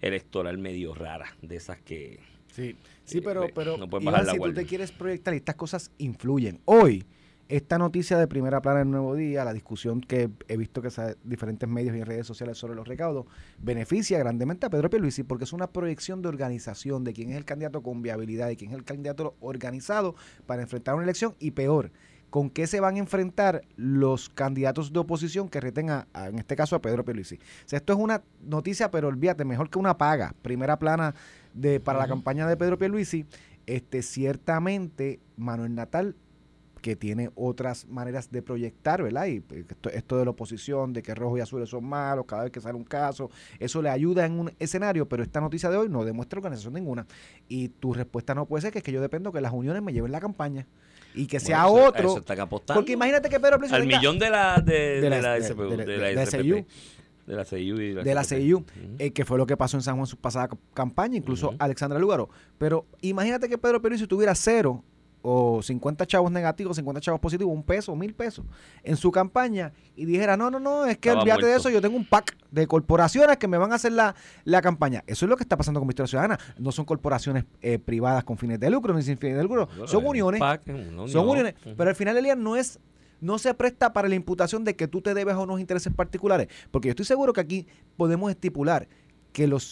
electoral 0.00 0.58
medio 0.58 0.94
rara, 0.94 1.34
de 1.42 1.56
esas 1.56 1.80
que... 1.80 2.20
Sí, 2.52 2.76
sí, 3.04 3.18
Eh, 3.18 3.22
pero, 3.22 3.44
eh, 3.44 3.52
pero 3.54 3.76
no 3.76 3.88
puedes 3.88 4.06
Iván, 4.06 4.26
si 4.26 4.38
tú 4.38 4.54
te 4.54 4.64
quieres 4.64 4.92
proyectar 4.92 5.34
y 5.34 5.38
estas 5.38 5.56
cosas 5.56 5.90
influyen. 5.98 6.60
Hoy, 6.64 7.04
esta 7.48 7.78
noticia 7.78 8.18
de 8.18 8.26
primera 8.26 8.60
plana 8.60 8.80
en 8.80 8.90
Nuevo 8.90 9.14
Día, 9.14 9.44
la 9.44 9.52
discusión 9.52 10.00
que 10.00 10.30
he 10.48 10.56
visto 10.56 10.82
que 10.82 10.88
en 10.88 11.16
diferentes 11.22 11.68
medios 11.68 11.94
y 11.96 12.00
en 12.00 12.06
redes 12.06 12.26
sociales 12.26 12.58
sobre 12.58 12.74
los 12.74 12.88
recaudos, 12.88 13.26
beneficia 13.58 14.18
grandemente 14.18 14.66
a 14.66 14.70
Pedro 14.70 14.90
Pierluisi 14.90 15.22
porque 15.22 15.44
es 15.44 15.52
una 15.52 15.68
proyección 15.68 16.22
de 16.22 16.28
organización 16.28 17.04
de 17.04 17.12
quién 17.12 17.30
es 17.30 17.36
el 17.36 17.44
candidato 17.44 17.82
con 17.82 18.02
viabilidad 18.02 18.50
y 18.50 18.56
quién 18.56 18.72
es 18.72 18.76
el 18.76 18.84
candidato 18.84 19.36
organizado 19.40 20.16
para 20.46 20.62
enfrentar 20.62 20.96
una 20.96 21.04
elección 21.04 21.36
y 21.38 21.52
peor, 21.52 21.92
con 22.30 22.50
qué 22.50 22.66
se 22.66 22.80
van 22.80 22.96
a 22.96 22.98
enfrentar 22.98 23.62
los 23.76 24.28
candidatos 24.28 24.92
de 24.92 24.98
oposición 24.98 25.48
que 25.48 25.60
reten 25.60 25.90
a, 25.90 26.08
a, 26.12 26.26
en 26.26 26.40
este 26.40 26.56
caso 26.56 26.74
a 26.74 26.82
Pedro 26.82 27.04
Pierluisi. 27.04 27.36
O 27.36 27.68
sea, 27.68 27.76
esto 27.76 27.92
es 27.92 27.98
una 27.98 28.24
noticia, 28.42 28.90
pero 28.90 29.06
olvídate, 29.06 29.44
mejor 29.44 29.70
que 29.70 29.78
una 29.78 29.96
paga, 29.96 30.34
primera 30.42 30.80
plana 30.80 31.14
de 31.54 31.78
para 31.78 32.00
la 32.00 32.08
campaña 32.08 32.48
de 32.48 32.56
Pedro 32.56 32.76
Pierluisi, 32.76 33.24
este 33.66 34.02
ciertamente 34.02 35.20
Manuel 35.36 35.74
Natal 35.74 36.16
que 36.86 36.94
tiene 36.94 37.30
otras 37.34 37.84
maneras 37.88 38.30
de 38.30 38.42
proyectar, 38.42 39.02
¿verdad? 39.02 39.26
Y 39.26 39.40
pues, 39.40 39.64
esto, 39.68 39.90
esto 39.90 40.18
de 40.18 40.24
la 40.24 40.30
oposición, 40.30 40.92
de 40.92 41.02
que 41.02 41.16
rojo 41.16 41.36
y 41.36 41.40
azul 41.40 41.66
son 41.66 41.84
malos, 41.84 42.26
cada 42.26 42.44
vez 42.44 42.52
que 42.52 42.60
sale 42.60 42.76
un 42.76 42.84
caso, 42.84 43.28
eso 43.58 43.82
le 43.82 43.90
ayuda 43.90 44.24
en 44.24 44.38
un 44.38 44.52
escenario, 44.60 45.08
pero 45.08 45.24
esta 45.24 45.40
noticia 45.40 45.68
de 45.68 45.76
hoy 45.78 45.88
no 45.88 46.04
demuestra 46.04 46.38
organización 46.38 46.74
ninguna. 46.74 47.04
Y 47.48 47.70
tu 47.70 47.92
respuesta 47.92 48.36
no 48.36 48.46
puede 48.46 48.62
ser 48.62 48.70
que 48.72 48.78
es 48.78 48.84
que 48.84 48.92
yo 48.92 49.00
dependo 49.00 49.32
que 49.32 49.40
las 49.40 49.52
uniones 49.52 49.82
me 49.82 49.92
lleven 49.92 50.12
la 50.12 50.20
campaña 50.20 50.64
y 51.12 51.26
que 51.26 51.40
sea 51.40 51.64
eso- 51.64 51.72
otro. 51.74 52.18
eso 52.18 52.24
porque 52.72 52.92
imagínate 52.92 53.28
que 53.28 53.40
Pedro 53.40 53.58
Al 53.68 53.84
millón 53.86 54.20
de 54.20 54.30
la, 54.30 54.60
de, 54.64 54.72
de 54.72 55.00
de 55.00 55.10
la- 55.22 55.32
de- 55.34 55.42
SPU, 55.42 55.62
de- 55.70 55.76
de 55.78 55.84
de- 55.98 56.14
la 56.14 56.26
SIU. 56.26 56.64
De 57.26 57.34
la 57.34 57.44
CIU 57.44 57.80
y 57.80 57.92
de 57.94 58.14
la. 58.14 58.22
CIU, 58.22 58.58
Ujú. 58.58 58.66
eh, 59.00 59.10
que 59.10 59.24
fue 59.24 59.36
lo 59.38 59.46
que 59.46 59.56
pasó 59.56 59.76
en 59.76 59.82
San 59.82 59.94
Juan 59.96 60.02
en 60.04 60.06
su 60.06 60.16
pasada 60.16 60.46
ca- 60.46 60.56
campaña, 60.72 61.16
incluso. 61.16 61.52
Alexandra 61.58 61.98
Lúgaro. 61.98 62.28
Pero 62.58 62.86
imagínate 63.00 63.48
que 63.48 63.58
Pedro 63.58 63.82
Pierluisi 63.82 64.06
tuviera 64.06 64.32
cero 64.36 64.84
o 65.28 65.60
50 65.60 66.06
chavos 66.06 66.30
negativos, 66.30 66.76
50 66.76 67.00
chavos 67.00 67.20
positivos, 67.20 67.52
un 67.52 67.64
peso, 67.64 67.96
mil 67.96 68.14
pesos 68.14 68.44
en 68.84 68.96
su 68.96 69.10
campaña 69.10 69.72
y 69.96 70.04
dijera, 70.04 70.36
no, 70.36 70.52
no, 70.52 70.60
no, 70.60 70.86
es 70.86 70.98
que 70.98 71.10
olvídate 71.10 71.46
de 71.46 71.56
eso, 71.56 71.68
yo 71.68 71.80
tengo 71.80 71.96
un 71.96 72.04
pack 72.04 72.36
de 72.52 72.68
corporaciones 72.68 73.36
que 73.36 73.48
me 73.48 73.58
van 73.58 73.72
a 73.72 73.74
hacer 73.74 73.90
la, 73.90 74.14
la 74.44 74.62
campaña. 74.62 75.02
Eso 75.08 75.26
es 75.26 75.28
lo 75.28 75.36
que 75.36 75.42
está 75.42 75.56
pasando 75.56 75.80
con 75.80 75.88
Victoria 75.88 76.06
Ciudadana. 76.06 76.38
No 76.58 76.70
son 76.70 76.84
corporaciones 76.84 77.44
eh, 77.60 77.80
privadas 77.80 78.22
con 78.22 78.38
fines 78.38 78.60
de 78.60 78.70
lucro 78.70 78.94
ni 78.94 79.02
sin 79.02 79.18
fines 79.18 79.36
de 79.36 79.42
lucro, 79.42 79.66
Bueno, 79.66 79.88
son 79.88 79.98
es 80.00 80.04
un 80.04 80.10
uniones. 80.10 80.38
pack, 80.40 80.62
una 80.68 80.78
unión. 80.78 81.08
Son 81.08 81.28
uniones. 81.28 81.54
Pero 81.76 81.90
al 81.90 81.96
final 81.96 82.22
día 82.22 82.36
no 82.36 82.54
es. 82.54 82.78
No 83.20 83.38
se 83.38 83.52
presta 83.54 83.92
para 83.92 84.08
la 84.08 84.14
imputación 84.14 84.62
de 84.62 84.76
que 84.76 84.86
tú 84.86 85.00
te 85.00 85.12
debes 85.14 85.34
a 85.34 85.38
unos 85.40 85.58
intereses 85.58 85.92
particulares. 85.92 86.48
Porque 86.70 86.88
yo 86.88 86.90
estoy 86.90 87.06
seguro 87.06 87.32
que 87.32 87.40
aquí 87.40 87.66
podemos 87.96 88.30
estipular 88.30 88.86
que 89.32 89.46
los 89.48 89.64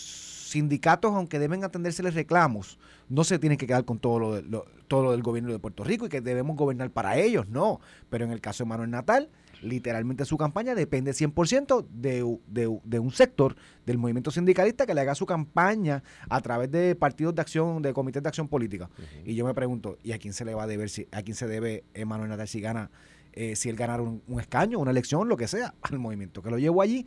sindicatos, 0.55 1.13
aunque 1.13 1.39
deben 1.39 1.65
atendérseles 1.65 2.15
reclamos, 2.15 2.79
no 3.09 3.25
se 3.25 3.39
tienen 3.39 3.59
que 3.59 3.67
quedar 3.67 3.85
con 3.85 3.99
todo 3.99 4.19
lo, 4.19 4.35
de- 4.35 4.43
lo- 4.43 4.65
todo 4.89 5.03
lo 5.05 5.11
del 5.13 5.23
gobierno 5.23 5.51
de 5.53 5.59
Puerto 5.59 5.83
Rico 5.85 6.07
y 6.07 6.09
que 6.09 6.21
debemos 6.21 6.57
gobernar 6.57 6.91
para 6.91 7.19
ellos. 7.19 7.49
No. 7.49 7.81
Pero 8.11 8.25
en 8.25 8.31
el 8.33 8.41
caso 8.41 8.65
de 8.65 8.69
Manuel 8.69 8.91
Natal, 8.91 9.31
literalmente 9.63 10.25
su 10.25 10.37
campaña 10.37 10.75
depende 10.75 11.13
100% 11.13 11.87
de, 11.91 12.99
un 13.01 13.11
sector 13.11 13.57
del 13.87 13.99
movimiento 13.99 14.31
sindicalista 14.31 14.87
que 14.87 14.95
le 14.95 15.01
haga 15.01 15.15
su 15.15 15.27
campaña 15.27 16.03
a 16.29 16.41
través 16.41 16.71
de 16.71 16.95
partidos 16.95 17.35
de 17.35 17.41
acción, 17.43 17.83
de 17.83 17.93
comités 17.93 18.23
de 18.23 18.29
acción 18.29 18.47
política. 18.49 18.89
Y 19.25 19.35
yo 19.35 19.45
me 19.47 19.55
pregunto, 19.55 19.97
¿y 20.03 20.13
a 20.13 20.19
quién 20.19 20.33
se 20.35 20.45
le 20.45 20.55
va 20.55 20.65
a 20.65 20.67
deber, 20.67 20.89
si, 20.91 21.09
a 21.13 21.23
quién 21.23 21.35
se 21.35 21.47
debe 21.49 21.85
Manuel 22.07 22.29
Natal 22.31 22.47
si 22.47 22.61
gana, 22.61 22.91
eh, 23.33 23.57
si 23.57 23.69
él 23.71 23.77
ganara 23.77 24.03
un, 24.03 24.23
un 24.29 24.39
escaño, 24.41 24.79
una 24.79 24.91
elección, 24.93 25.29
lo 25.29 25.37
que 25.37 25.49
sea, 25.49 25.75
al 25.83 25.99
movimiento? 25.99 26.43
Que 26.43 26.51
lo 26.51 26.59
llevo 26.59 26.81
allí 26.83 27.07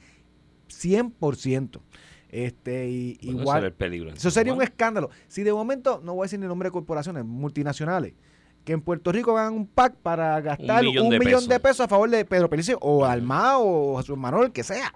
100%. 0.69 1.79
Este, 2.30 2.90
y, 2.90 3.18
Bueno, 3.24 3.42
igual, 3.42 3.63
el 3.66 3.74
peligro. 3.74 4.10
eso 4.12 4.30
sería 4.32 4.54
un 4.54 4.62
escándalo. 4.62 5.10
Si 5.28 5.44
de 5.44 5.54
momento, 5.54 6.02
no 6.04 6.13
voy 6.13 6.24
a 6.24 6.26
decir 6.26 6.40
ni 6.40 6.46
nombre 6.48 6.68
de 6.68 6.72
corporaciones 6.74 7.24
multinacionales, 7.26 8.13
que 8.66 8.74
en 8.74 8.82
Puerto 8.82 9.12
Rico 9.13 9.38
hagan 9.38 9.54
un 9.54 9.66
pack 9.66 9.96
para 9.96 10.40
gastar 10.42 10.86
un 10.86 10.94
millón 10.94 11.10
de 11.10 11.20
pesos. 11.20 11.48
pesos. 11.62 11.80
a 11.82 11.88
favor 11.88 12.10
de 12.10 12.26
Pedro 12.26 12.50
Pelici 12.50 12.74
o 12.82 13.06
Almao 13.06 13.63
o 13.94 13.98
Jesús 13.98 14.18
Manuel, 14.18 14.52
que 14.52 14.63
sea. 14.63 14.94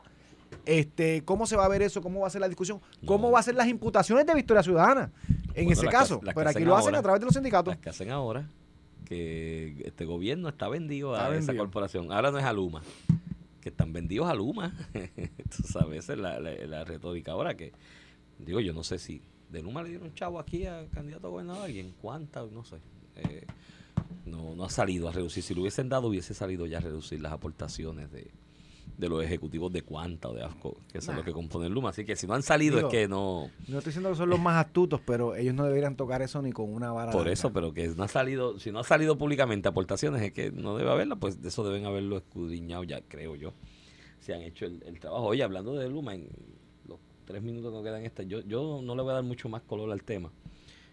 Este, 0.66 1.24
¿Cómo 1.24 1.48
se 1.48 1.56
va 1.56 1.66
a 1.66 1.70
ver 1.70 1.82
eso? 1.82 2.02
¿Cómo 2.02 2.20
va 2.20 2.28
a 2.28 2.30
ser 2.30 2.42
la 2.42 2.50
discusión? 2.50 2.82
¿Cómo 3.06 3.28
No. 3.28 3.32
va 3.34 3.40
a 3.40 3.44
ser 3.44 3.56
las 3.56 3.68
imputaciones 3.68 4.26
de 4.26 4.34
Victoria 4.36 4.62
Ciudadana? 4.62 5.12
En 5.56 5.66
Bueno, 5.66 5.72
ese 5.72 5.88
caso. 5.88 6.20
que 6.20 6.32
Pero 6.36 6.50
aquí 6.50 6.64
lo 6.66 6.76
hacen 6.76 6.88
ahora. 6.90 7.00
a 7.00 7.02
través 7.02 7.20
de 7.22 7.26
los 7.26 7.34
sindicatos. 7.34 7.74
Las 7.74 7.82
que 7.82 7.90
hacen 7.90 8.12
ahora, 8.12 8.48
que 9.06 9.82
este 9.86 10.06
gobierno 10.06 10.50
está 10.50 10.68
vendido 10.68 11.16
Está 11.16 11.28
a 11.28 11.36
esa 11.36 11.56
corporación. 11.56 12.12
Ahora 12.12 12.30
no 12.32 12.38
es 12.40 12.46
a 12.46 12.54
Luma, 12.54 12.82
que 13.62 13.70
están 13.70 13.94
vendidos 13.94 14.28
a 14.28 14.34
Luma. 14.34 14.74
Tú 15.56 15.64
sabes, 15.64 16.00
esa 16.06 16.14
es 16.14 16.20
la, 16.20 16.40
la- 16.40 16.54
la 16.66 16.84
retórica 16.84 17.32
ahora 17.34 17.56
que, 17.56 17.72
digo, 18.40 18.60
yo 18.60 18.74
no 18.74 18.84
sé 18.84 19.00
si 19.00 19.22
de 19.50 19.62
Luma 19.62 19.84
le 19.84 19.90
dieron 19.90 20.14
chavo 20.14 20.40
aquí 20.40 20.66
al 20.66 20.90
candidato 20.90 21.28
a 21.28 21.30
gobernador, 21.30 21.64
alguien, 21.66 21.94
cuántas, 22.02 22.52
no 22.52 22.64
sé. 22.64 22.78
Eh, 23.18 23.46
no, 24.26 24.56
no 24.56 24.64
ha 24.66 24.70
salido 24.70 25.08
a 25.10 25.12
reducir. 25.12 25.44
Si 25.44 25.54
lo 25.54 25.62
hubiesen 25.62 25.90
dado, 25.90 26.08
hubiese 26.08 26.34
salido 26.34 26.66
ya 26.66 26.78
a 26.78 26.82
reducir 26.82 27.22
las 27.22 27.32
aportaciones 27.34 28.12
de, 28.12 28.30
de 29.02 29.10
los 29.10 29.24
ejecutivos 29.24 29.74
de 29.74 29.82
Cuanta 29.82 30.30
o 30.30 30.34
de 30.34 30.44
AFCO, 30.44 30.78
que 30.92 31.00
eso 31.00 31.12
es 31.12 31.18
lo 31.18 31.24
que 31.24 31.34
componen 31.34 31.74
Luma. 31.74 31.90
Así 31.90 32.06
que 32.06 32.16
si 32.16 32.28
no 32.28 32.36
han 32.36 32.44
salido 32.44 32.78
Digo, 32.78 32.88
es 32.88 32.92
que 32.92 33.08
no... 33.08 33.50
No 33.68 33.80
estoy 33.80 33.90
diciendo 33.90 34.12
que 34.12 34.16
son 34.16 34.30
los 34.30 34.40
más 34.40 34.64
astutos, 34.64 35.02
pero 35.04 35.36
ellos 35.36 35.56
no 35.56 35.66
deberían 35.66 35.96
tocar 35.96 36.22
eso 36.22 36.40
ni 36.44 36.52
con 36.52 36.72
una 36.72 36.92
vara. 36.92 37.12
Por 37.12 37.28
eso, 37.28 37.52
pero 37.52 37.74
que 37.74 37.88
no 37.88 38.04
ha 38.04 38.08
salido, 38.08 38.60
si 38.60 38.72
no 38.72 38.78
ha 38.80 38.84
salido 38.84 39.18
públicamente 39.18 39.68
aportaciones, 39.68 40.22
es 40.22 40.32
que 40.32 40.52
no 40.52 40.78
debe 40.78 40.92
haberla, 40.92 41.16
pues 41.16 41.42
de 41.42 41.50
eso 41.50 41.64
deben 41.68 41.86
haberlo 41.88 42.18
escudriñado 42.18 42.84
ya, 42.84 43.02
creo 43.02 43.36
yo. 43.36 43.54
Se 44.20 44.36
han 44.36 44.42
hecho 44.42 44.66
el, 44.68 44.84
el 44.86 45.00
trabajo. 45.00 45.26
Oye, 45.26 45.42
hablando 45.42 45.74
de 45.74 45.90
Luma, 45.90 46.14
en 46.14 46.30
los 46.88 47.00
tres 47.26 47.42
minutos 47.42 47.72
que 47.72 47.76
nos 47.78 47.84
quedan 47.84 48.06
esta, 48.06 48.22
yo, 48.22 48.42
yo 48.42 48.82
no 48.84 48.96
le 48.96 49.02
voy 49.02 49.12
a 49.12 49.16
dar 49.16 49.24
mucho 49.24 49.50
más 49.50 49.64
color 49.64 49.92
al 49.92 50.04
tema. 50.04 50.32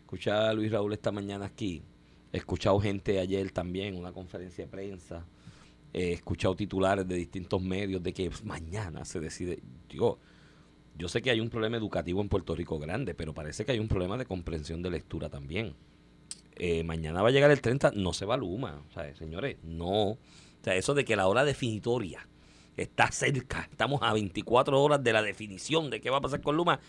Escuché 0.00 0.30
a 0.30 0.54
Luis 0.54 0.72
Raúl 0.72 0.94
esta 0.94 1.12
mañana 1.12 1.44
aquí, 1.44 1.82
he 2.32 2.38
escuchado 2.38 2.80
gente 2.80 3.20
ayer 3.20 3.50
también, 3.50 3.96
una 3.96 4.12
conferencia 4.12 4.64
de 4.64 4.70
prensa, 4.70 5.26
he 5.92 6.12
escuchado 6.12 6.55
titulares 6.55 7.07
de 7.07 7.14
distintos 7.16 7.61
medios 7.62 8.03
de 8.03 8.12
que 8.12 8.31
mañana 8.44 9.05
se 9.05 9.20
decide. 9.20 9.62
Digo, 9.88 10.18
yo 10.96 11.09
sé 11.09 11.22
que 11.22 11.31
hay 11.31 11.40
un 11.40 11.48
problema 11.48 11.77
educativo 11.77 12.20
en 12.20 12.29
Puerto 12.29 12.55
Rico 12.55 12.79
grande, 12.79 13.14
pero 13.14 13.33
parece 13.33 13.64
que 13.64 13.72
hay 13.72 13.79
un 13.79 13.88
problema 13.88 14.16
de 14.16 14.27
comprensión 14.27 14.83
de 14.83 14.90
lectura 14.90 15.29
también. 15.29 15.74
Eh, 16.57 16.83
mañana 16.83 17.22
va 17.22 17.29
a 17.29 17.31
llegar 17.31 17.51
el 17.51 17.61
30, 17.61 17.92
no 17.94 18.12
se 18.12 18.27
va 18.27 18.37
Luma. 18.37 18.83
Sea, 18.92 19.14
señores, 19.14 19.59
no. 19.62 20.11
O 20.11 20.18
sea, 20.62 20.74
eso 20.74 20.94
de 20.94 21.05
que 21.05 21.14
la 21.14 21.29
hora 21.29 21.44
definitoria 21.44 22.29
está 22.77 23.11
cerca, 23.12 23.68
estamos 23.70 24.03
a 24.03 24.12
24 24.12 24.81
horas 24.81 25.03
de 25.03 25.12
la 25.12 25.22
definición 25.22 25.90
de 25.90 26.01
qué 26.01 26.11
va 26.11 26.18
a 26.18 26.20
pasar 26.20 26.40
con 26.40 26.57
Luma, 26.57 26.81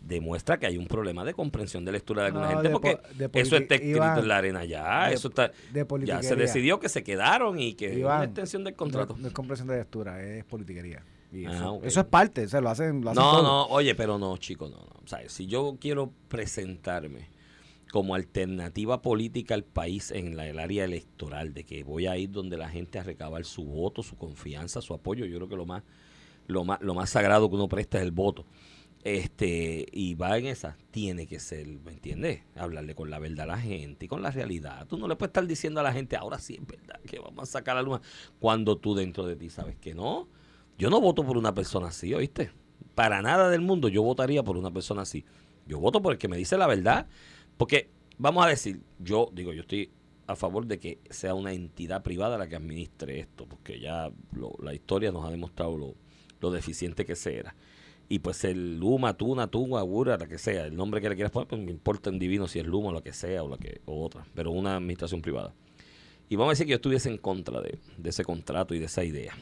demuestra 0.00 0.58
que 0.58 0.66
hay 0.66 0.76
un 0.78 0.86
problema 0.86 1.24
de 1.24 1.34
comprensión 1.34 1.84
de 1.84 1.92
lectura 1.92 2.22
de 2.22 2.28
alguna 2.28 2.46
No, 2.46 2.52
gente, 2.52 2.68
de 2.68 2.72
porque 2.72 2.96
po- 3.28 3.38
eso 3.38 3.56
está 3.56 3.74
escrito 3.74 3.96
Iván, 3.98 4.18
en 4.18 4.28
la 4.28 4.36
arena 4.38 4.64
ya, 4.64 5.08
de- 5.08 5.14
eso 5.14 5.28
está, 5.28 5.50
de 5.72 5.86
ya 6.04 6.22
se 6.22 6.36
decidió 6.36 6.78
que 6.80 6.88
se 6.88 7.02
quedaron 7.02 7.58
y 7.60 7.74
que 7.74 7.92
es 7.92 7.98
Iván, 7.98 8.16
una 8.18 8.24
extensión 8.26 8.64
del 8.64 8.74
contrato. 8.74 9.14
No, 9.14 9.22
no 9.22 9.28
es 9.28 9.34
comprensión 9.34 9.68
de 9.68 9.76
lectura, 9.78 10.22
es 10.22 10.44
politiquería. 10.44 11.02
Y 11.32 11.44
Ah, 11.44 11.72
eso, 11.82 12.00
es 12.00 12.06
parte, 12.06 12.44
o 12.44 12.48
sea, 12.48 12.60
lo 12.60 12.70
hacen, 12.70 13.02
lo 13.02 13.10
hacen 13.10 13.22
No, 13.22 13.30
todo. 13.32 13.42
no, 13.42 13.66
oye, 13.66 13.94
pero 13.94 14.16
no, 14.18 14.36
chico, 14.36 14.68
no, 14.68 14.76
no. 14.76 15.00
O 15.04 15.08
sea, 15.08 15.28
si 15.28 15.46
yo 15.46 15.76
quiero 15.80 16.12
presentarme 16.28 17.28
como 17.90 18.14
alternativa 18.14 19.02
política 19.02 19.54
al 19.54 19.64
país 19.64 20.10
en 20.12 20.36
la, 20.36 20.46
el 20.46 20.58
área 20.58 20.84
electoral, 20.84 21.52
de 21.52 21.64
que 21.64 21.82
voy 21.84 22.06
a 22.06 22.16
ir 22.16 22.30
donde 22.30 22.56
la 22.56 22.68
gente 22.68 22.98
a 22.98 23.02
recabar 23.02 23.44
su 23.44 23.64
voto, 23.64 24.02
su 24.02 24.16
confianza, 24.16 24.80
su 24.80 24.94
apoyo, 24.94 25.24
yo 25.26 25.36
creo 25.36 25.48
que 25.48 25.56
lo 25.56 25.66
más, 25.66 25.82
lo 26.46 26.64
más, 26.64 26.80
lo 26.80 26.94
más 26.94 27.10
sagrado 27.10 27.48
que 27.48 27.56
uno 27.56 27.68
presta 27.68 27.98
es 27.98 28.04
el 28.04 28.12
voto. 28.12 28.44
Este 29.06 29.86
y 29.92 30.14
va 30.14 30.36
en 30.36 30.46
esa, 30.46 30.76
tiene 30.90 31.28
que 31.28 31.38
ser, 31.38 31.64
¿me 31.68 31.92
entiendes? 31.92 32.42
Hablarle 32.56 32.96
con 32.96 33.08
la 33.08 33.20
verdad 33.20 33.42
a 33.42 33.46
la 33.46 33.58
gente 33.58 34.06
y 34.06 34.08
con 34.08 34.20
la 34.20 34.32
realidad. 34.32 34.84
Tú 34.88 34.98
no 34.98 35.06
le 35.06 35.14
puedes 35.14 35.30
estar 35.30 35.46
diciendo 35.46 35.78
a 35.78 35.84
la 35.84 35.92
gente, 35.92 36.16
ahora 36.16 36.40
sí 36.40 36.58
es 36.60 36.66
verdad 36.66 37.00
que 37.06 37.20
vamos 37.20 37.44
a 37.44 37.46
sacar 37.46 37.76
la 37.76 37.82
luna, 37.82 38.00
cuando 38.40 38.78
tú 38.78 38.96
dentro 38.96 39.24
de 39.24 39.36
ti 39.36 39.48
sabes 39.48 39.76
que 39.76 39.94
no. 39.94 40.28
Yo 40.76 40.90
no 40.90 41.00
voto 41.00 41.24
por 41.24 41.38
una 41.38 41.54
persona 41.54 41.86
así, 41.88 42.12
¿oíste? 42.14 42.50
Para 42.96 43.22
nada 43.22 43.48
del 43.48 43.60
mundo 43.60 43.88
yo 43.88 44.02
votaría 44.02 44.42
por 44.42 44.56
una 44.56 44.72
persona 44.72 45.02
así. 45.02 45.24
Yo 45.68 45.78
voto 45.78 46.02
por 46.02 46.12
el 46.12 46.18
que 46.18 46.26
me 46.26 46.36
dice 46.36 46.58
la 46.58 46.66
verdad, 46.66 47.06
porque 47.56 47.90
vamos 48.18 48.44
a 48.44 48.48
decir, 48.48 48.82
yo 48.98 49.30
digo, 49.32 49.52
yo 49.52 49.60
estoy 49.60 49.92
a 50.26 50.34
favor 50.34 50.66
de 50.66 50.80
que 50.80 50.98
sea 51.10 51.34
una 51.34 51.52
entidad 51.52 52.02
privada 52.02 52.38
la 52.38 52.48
que 52.48 52.56
administre 52.56 53.20
esto, 53.20 53.46
porque 53.46 53.78
ya 53.78 54.10
la 54.58 54.74
historia 54.74 55.12
nos 55.12 55.24
ha 55.24 55.30
demostrado 55.30 55.78
lo, 55.78 55.94
lo 56.40 56.50
deficiente 56.50 57.06
que 57.06 57.14
se 57.14 57.38
era 57.38 57.54
y 58.08 58.20
pues 58.20 58.44
el 58.44 58.78
Luma, 58.78 59.16
Tuna, 59.16 59.48
Tunga, 59.48 59.80
Gura, 59.82 60.16
la 60.16 60.26
que 60.26 60.38
sea, 60.38 60.66
el 60.66 60.76
nombre 60.76 61.00
que 61.00 61.08
le 61.08 61.16
quieras 61.16 61.32
poner, 61.32 61.48
pues 61.48 61.60
me 61.60 61.70
importa 61.70 62.10
en 62.10 62.18
divino 62.18 62.46
si 62.46 62.60
es 62.60 62.66
Luma 62.66 62.88
o 62.88 62.92
lo 62.92 63.02
que 63.02 63.12
sea 63.12 63.42
o, 63.42 63.48
lo 63.48 63.58
que, 63.58 63.80
o 63.84 64.04
otra, 64.04 64.24
pero 64.34 64.52
una 64.52 64.76
administración 64.76 65.22
privada. 65.22 65.52
Y 66.28 66.36
vamos 66.36 66.50
a 66.50 66.52
decir 66.52 66.66
que 66.66 66.70
yo 66.70 66.76
estuviese 66.76 67.08
en 67.08 67.18
contra 67.18 67.60
de, 67.60 67.78
ese 68.04 68.24
contrato 68.24 68.74
y 68.74 68.78
de 68.78 68.86
esa 68.86 69.04
idea. 69.04 69.32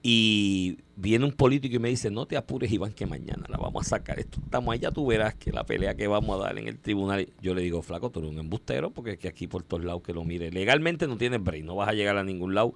Y 0.00 0.78
viene 0.94 1.24
un 1.24 1.32
político 1.32 1.74
y 1.74 1.78
me 1.80 1.88
dice, 1.88 2.08
no 2.08 2.26
te 2.26 2.36
apures 2.36 2.70
Iván, 2.70 2.92
que 2.92 3.04
mañana 3.04 3.44
la 3.48 3.58
vamos 3.58 3.86
a 3.86 3.90
sacar. 3.90 4.18
Esto 4.20 4.40
estamos 4.44 4.72
allá, 4.72 4.92
tú 4.92 5.06
verás 5.06 5.34
que 5.34 5.50
la 5.52 5.64
pelea 5.64 5.96
que 5.96 6.06
vamos 6.06 6.38
a 6.38 6.44
dar 6.44 6.58
en 6.58 6.68
el 6.68 6.78
tribunal. 6.78 7.28
Yo 7.42 7.54
le 7.54 7.62
digo, 7.62 7.82
flaco, 7.82 8.10
tú 8.10 8.20
eres 8.20 8.30
un 8.30 8.38
embustero, 8.38 8.90
porque 8.90 9.12
es 9.12 9.18
que 9.18 9.28
aquí 9.28 9.48
por 9.48 9.64
todos 9.64 9.84
lados 9.84 10.02
que 10.02 10.12
lo 10.12 10.24
mire. 10.24 10.52
Legalmente 10.52 11.08
no 11.08 11.16
tienes 11.16 11.42
break, 11.42 11.64
no 11.64 11.74
vas 11.74 11.88
a 11.88 11.94
llegar 11.94 12.16
a 12.16 12.24
ningún 12.24 12.54
lado 12.54 12.74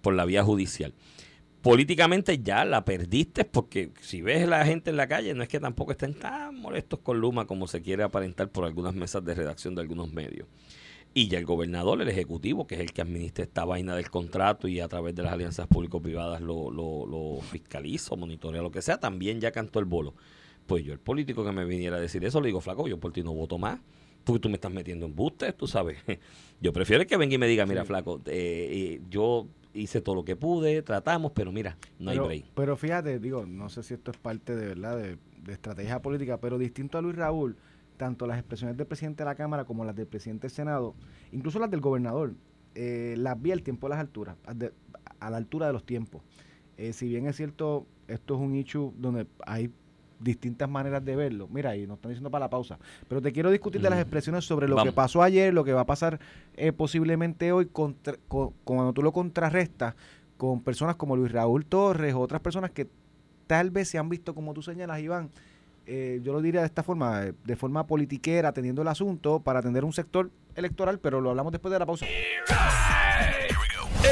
por 0.00 0.14
la 0.14 0.24
vía 0.24 0.44
judicial 0.44 0.94
políticamente 1.62 2.38
ya 2.42 2.64
la 2.64 2.84
perdiste 2.84 3.44
porque 3.44 3.90
si 4.00 4.22
ves 4.22 4.44
a 4.44 4.46
la 4.46 4.64
gente 4.64 4.90
en 4.90 4.96
la 4.96 5.08
calle 5.08 5.34
no 5.34 5.42
es 5.42 5.48
que 5.48 5.60
tampoco 5.60 5.92
estén 5.92 6.14
tan 6.14 6.56
molestos 6.56 7.00
con 7.00 7.18
Luma 7.20 7.46
como 7.46 7.66
se 7.66 7.82
quiere 7.82 8.02
aparentar 8.02 8.50
por 8.50 8.64
algunas 8.64 8.94
mesas 8.94 9.24
de 9.24 9.34
redacción 9.34 9.74
de 9.74 9.82
algunos 9.82 10.12
medios. 10.12 10.46
Y 11.14 11.28
ya 11.28 11.38
el 11.38 11.46
gobernador, 11.46 12.00
el 12.00 12.08
ejecutivo, 12.08 12.66
que 12.66 12.76
es 12.76 12.80
el 12.80 12.92
que 12.92 13.02
administra 13.02 13.42
esta 13.42 13.64
vaina 13.64 13.96
del 13.96 14.10
contrato 14.10 14.68
y 14.68 14.78
a 14.78 14.88
través 14.88 15.14
de 15.14 15.22
las 15.22 15.32
alianzas 15.32 15.66
público-privadas 15.66 16.40
lo, 16.40 16.70
lo, 16.70 17.06
lo 17.06 17.40
fiscaliza 17.40 18.14
monitorea, 18.14 18.62
lo 18.62 18.70
que 18.70 18.82
sea, 18.82 19.00
también 19.00 19.40
ya 19.40 19.50
cantó 19.50 19.78
el 19.78 19.86
bolo. 19.86 20.14
Pues 20.66 20.84
yo, 20.84 20.92
el 20.92 21.00
político 21.00 21.44
que 21.44 21.50
me 21.50 21.64
viniera 21.64 21.96
a 21.96 22.00
decir 22.00 22.24
eso, 22.24 22.40
le 22.40 22.48
digo, 22.48 22.60
flaco, 22.60 22.86
yo 22.86 23.00
por 23.00 23.12
ti 23.12 23.22
no 23.22 23.32
voto 23.32 23.58
más 23.58 23.80
porque 24.28 24.40
tú 24.40 24.48
me 24.50 24.56
estás 24.56 24.70
metiendo 24.70 25.06
en 25.06 25.14
bustes, 25.14 25.56
tú 25.56 25.66
sabes. 25.66 25.96
Yo 26.60 26.72
prefiero 26.72 27.06
que 27.06 27.16
venga 27.16 27.34
y 27.34 27.38
me 27.38 27.46
diga, 27.46 27.64
mira, 27.64 27.84
flaco, 27.84 28.20
eh, 28.26 28.96
eh, 28.96 29.00
yo 29.08 29.46
hice 29.74 30.00
todo 30.00 30.14
lo 30.16 30.24
que 30.24 30.36
pude, 30.36 30.82
tratamos, 30.82 31.32
pero 31.32 31.52
mira, 31.52 31.76
no 31.98 32.10
hay 32.10 32.18
break. 32.18 32.44
Pero 32.54 32.76
fíjate, 32.76 33.18
digo, 33.18 33.46
no 33.46 33.68
sé 33.68 33.82
si 33.82 33.94
esto 33.94 34.10
es 34.10 34.16
parte 34.16 34.56
de 34.56 34.66
verdad 34.66 34.96
de, 34.96 35.18
estrategia 35.52 36.02
política, 36.02 36.38
pero 36.38 36.58
distinto 36.58 36.98
a 36.98 37.02
Luis 37.02 37.16
Raúl, 37.16 37.56
tanto 37.96 38.26
las 38.26 38.38
expresiones 38.38 38.76
del 38.76 38.86
presidente 38.86 39.22
de 39.22 39.30
la 39.30 39.34
Cámara 39.34 39.64
como 39.64 39.82
las 39.82 39.96
del 39.96 40.06
presidente 40.06 40.42
del 40.42 40.50
Senado, 40.50 40.94
incluso 41.32 41.58
las 41.58 41.70
del 41.70 41.80
gobernador, 41.80 42.34
eh, 42.74 43.14
las 43.16 43.40
vi 43.40 43.52
al 43.52 43.62
tiempo 43.62 43.86
a 43.86 43.90
las 43.90 43.98
alturas, 43.98 44.36
a, 44.44 45.30
la 45.30 45.36
altura 45.36 45.68
de 45.68 45.72
los 45.72 45.86
tiempos. 45.86 46.22
Eh, 46.76 46.92
si 46.92 47.08
bien 47.08 47.26
es 47.26 47.36
cierto, 47.36 47.86
esto 48.08 48.34
es 48.34 48.40
un 48.40 48.54
issue 48.54 48.92
donde 48.98 49.26
hay 49.46 49.72
distintas 50.20 50.68
maneras 50.68 51.04
de 51.04 51.16
verlo. 51.16 51.48
Mira, 51.48 51.76
y 51.76 51.86
nos 51.86 51.96
están 51.96 52.10
diciendo 52.10 52.30
para 52.30 52.46
la 52.46 52.50
pausa. 52.50 52.78
Pero 53.08 53.22
te 53.22 53.32
quiero 53.32 53.50
discutir 53.50 53.80
de 53.80 53.90
las 53.90 54.00
expresiones 54.00 54.44
sobre 54.44 54.68
lo 54.68 54.82
que 54.82 54.92
pasó 54.92 55.22
ayer, 55.22 55.52
lo 55.54 55.64
que 55.64 55.72
va 55.72 55.82
a 55.82 55.86
pasar 55.86 56.18
eh, 56.56 56.72
posiblemente 56.72 57.52
hoy, 57.52 57.66
cuando 57.66 58.92
tú 58.92 59.02
lo 59.02 59.12
contrarrestas 59.12 59.94
con 60.36 60.62
personas 60.62 60.96
como 60.96 61.16
Luis 61.16 61.32
Raúl 61.32 61.66
Torres 61.66 62.14
o 62.14 62.20
otras 62.20 62.40
personas 62.40 62.70
que 62.70 62.88
tal 63.46 63.70
vez 63.70 63.88
se 63.88 63.98
han 63.98 64.08
visto, 64.08 64.34
como 64.34 64.54
tú 64.54 64.62
señalas, 64.62 65.00
Iván, 65.00 65.30
eh, 65.86 66.20
yo 66.22 66.32
lo 66.32 66.42
diría 66.42 66.60
de 66.60 66.66
esta 66.66 66.82
forma, 66.82 67.22
de 67.22 67.56
forma 67.56 67.86
politiquera, 67.86 68.52
teniendo 68.52 68.82
el 68.82 68.88
asunto 68.88 69.40
para 69.40 69.60
atender 69.60 69.84
un 69.84 69.92
sector 69.92 70.30
electoral, 70.54 70.98
pero 71.00 71.20
lo 71.20 71.30
hablamos 71.30 71.52
después 71.52 71.72
de 71.72 71.78
la 71.78 71.86
pausa. 71.86 72.06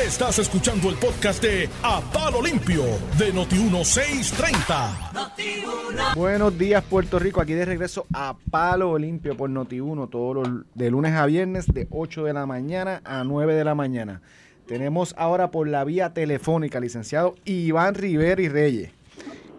Estás 0.04 0.38
escuchando 0.38 0.90
el 0.90 0.96
podcast 0.96 1.42
de 1.42 1.70
A 1.82 2.02
Palo 2.12 2.42
Limpio 2.42 2.82
de 3.18 3.32
Noti1630. 3.32 6.14
Buenos 6.14 6.58
días, 6.58 6.84
Puerto 6.84 7.18
Rico. 7.18 7.40
Aquí 7.40 7.54
de 7.54 7.64
regreso 7.64 8.06
a 8.12 8.36
Palo 8.50 8.98
Limpio 8.98 9.34
por 9.36 9.48
Noti1, 9.50 10.10
todos 10.10 10.36
los 10.36 10.48
de 10.74 10.90
lunes 10.90 11.14
a 11.14 11.24
viernes, 11.26 11.66
de 11.66 11.88
8 11.90 12.24
de 12.24 12.32
la 12.32 12.46
mañana 12.46 13.00
a 13.04 13.24
9 13.24 13.54
de 13.54 13.64
la 13.64 13.74
mañana. 13.74 14.20
Tenemos 14.66 15.14
ahora 15.18 15.50
por 15.50 15.66
la 15.66 15.82
vía 15.84 16.12
telefónica, 16.12 16.78
licenciado 16.78 17.34
Iván 17.44 17.94
Rivera 17.94 18.42
y 18.42 18.48
Reyes, 18.48 18.92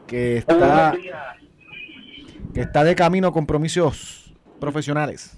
que 0.06 0.38
está, 0.38 0.96
que 2.54 2.62
está 2.62 2.84
de 2.84 2.96
camino 2.96 3.30
a 3.30 3.34
compromisos 3.34 4.34
profesionales. 4.60 5.36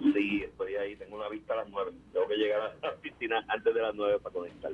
Sí, 0.00 0.42
estoy 0.44 0.76
ahí, 0.76 0.96
tengo 0.96 1.16
una 1.16 1.28
vista 1.28 1.52
a 1.54 1.58
las 1.58 1.68
9. 1.68 1.92
Que 2.28 2.36
llegar 2.36 2.60
a 2.60 2.86
la 2.86 2.94
piscina 2.96 3.44
antes 3.48 3.74
de 3.74 3.80
las 3.80 3.94
9 3.94 4.18
para 4.22 4.32
conectar. 4.32 4.70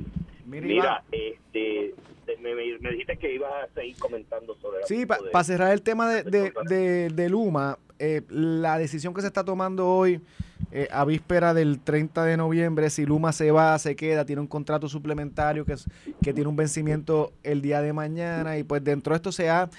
Mira, 0.46 1.02
este, 1.10 1.94
me, 2.40 2.54
me, 2.54 2.90
dijiste 2.90 3.16
que 3.16 3.34
ibas 3.34 3.52
a 3.52 3.74
seguir 3.74 3.96
comentando 3.98 4.54
sobre... 4.56 4.84
Sí, 4.86 5.06
para 5.06 5.44
cerrar 5.44 5.72
el 5.72 5.82
tema 5.82 6.12
de, 6.12 6.22
de, 6.68 7.10
de, 7.10 7.28
Luma, 7.28 7.78
eh, 7.98 8.22
la 8.28 8.78
decisión 8.78 9.14
que 9.14 9.22
se 9.22 9.28
está 9.28 9.44
tomando 9.44 9.88
hoy, 9.88 10.20
eh, 10.70 10.88
a 10.90 11.04
víspera 11.04 11.54
del 11.54 11.80
30 11.80 12.24
de 12.24 12.36
noviembre, 12.36 12.90
si 12.90 13.06
Luma 13.06 13.32
se 13.32 13.50
va, 13.50 13.78
se 13.78 13.96
queda, 13.96 14.24
tiene 14.24 14.42
un 14.42 14.48
contrato 14.48 14.88
suplementario 14.88 15.64
que, 15.64 15.76
que 16.22 16.34
tiene 16.34 16.48
un 16.48 16.56
vencimiento 16.56 17.32
el 17.42 17.62
día 17.62 17.80
de 17.80 17.92
mañana 17.92 18.58
y 18.58 18.64
pues 18.64 18.82
dentro 18.84 19.12
de 19.14 19.16
esto 19.16 19.32
se 19.32 19.48
ha 19.48 19.70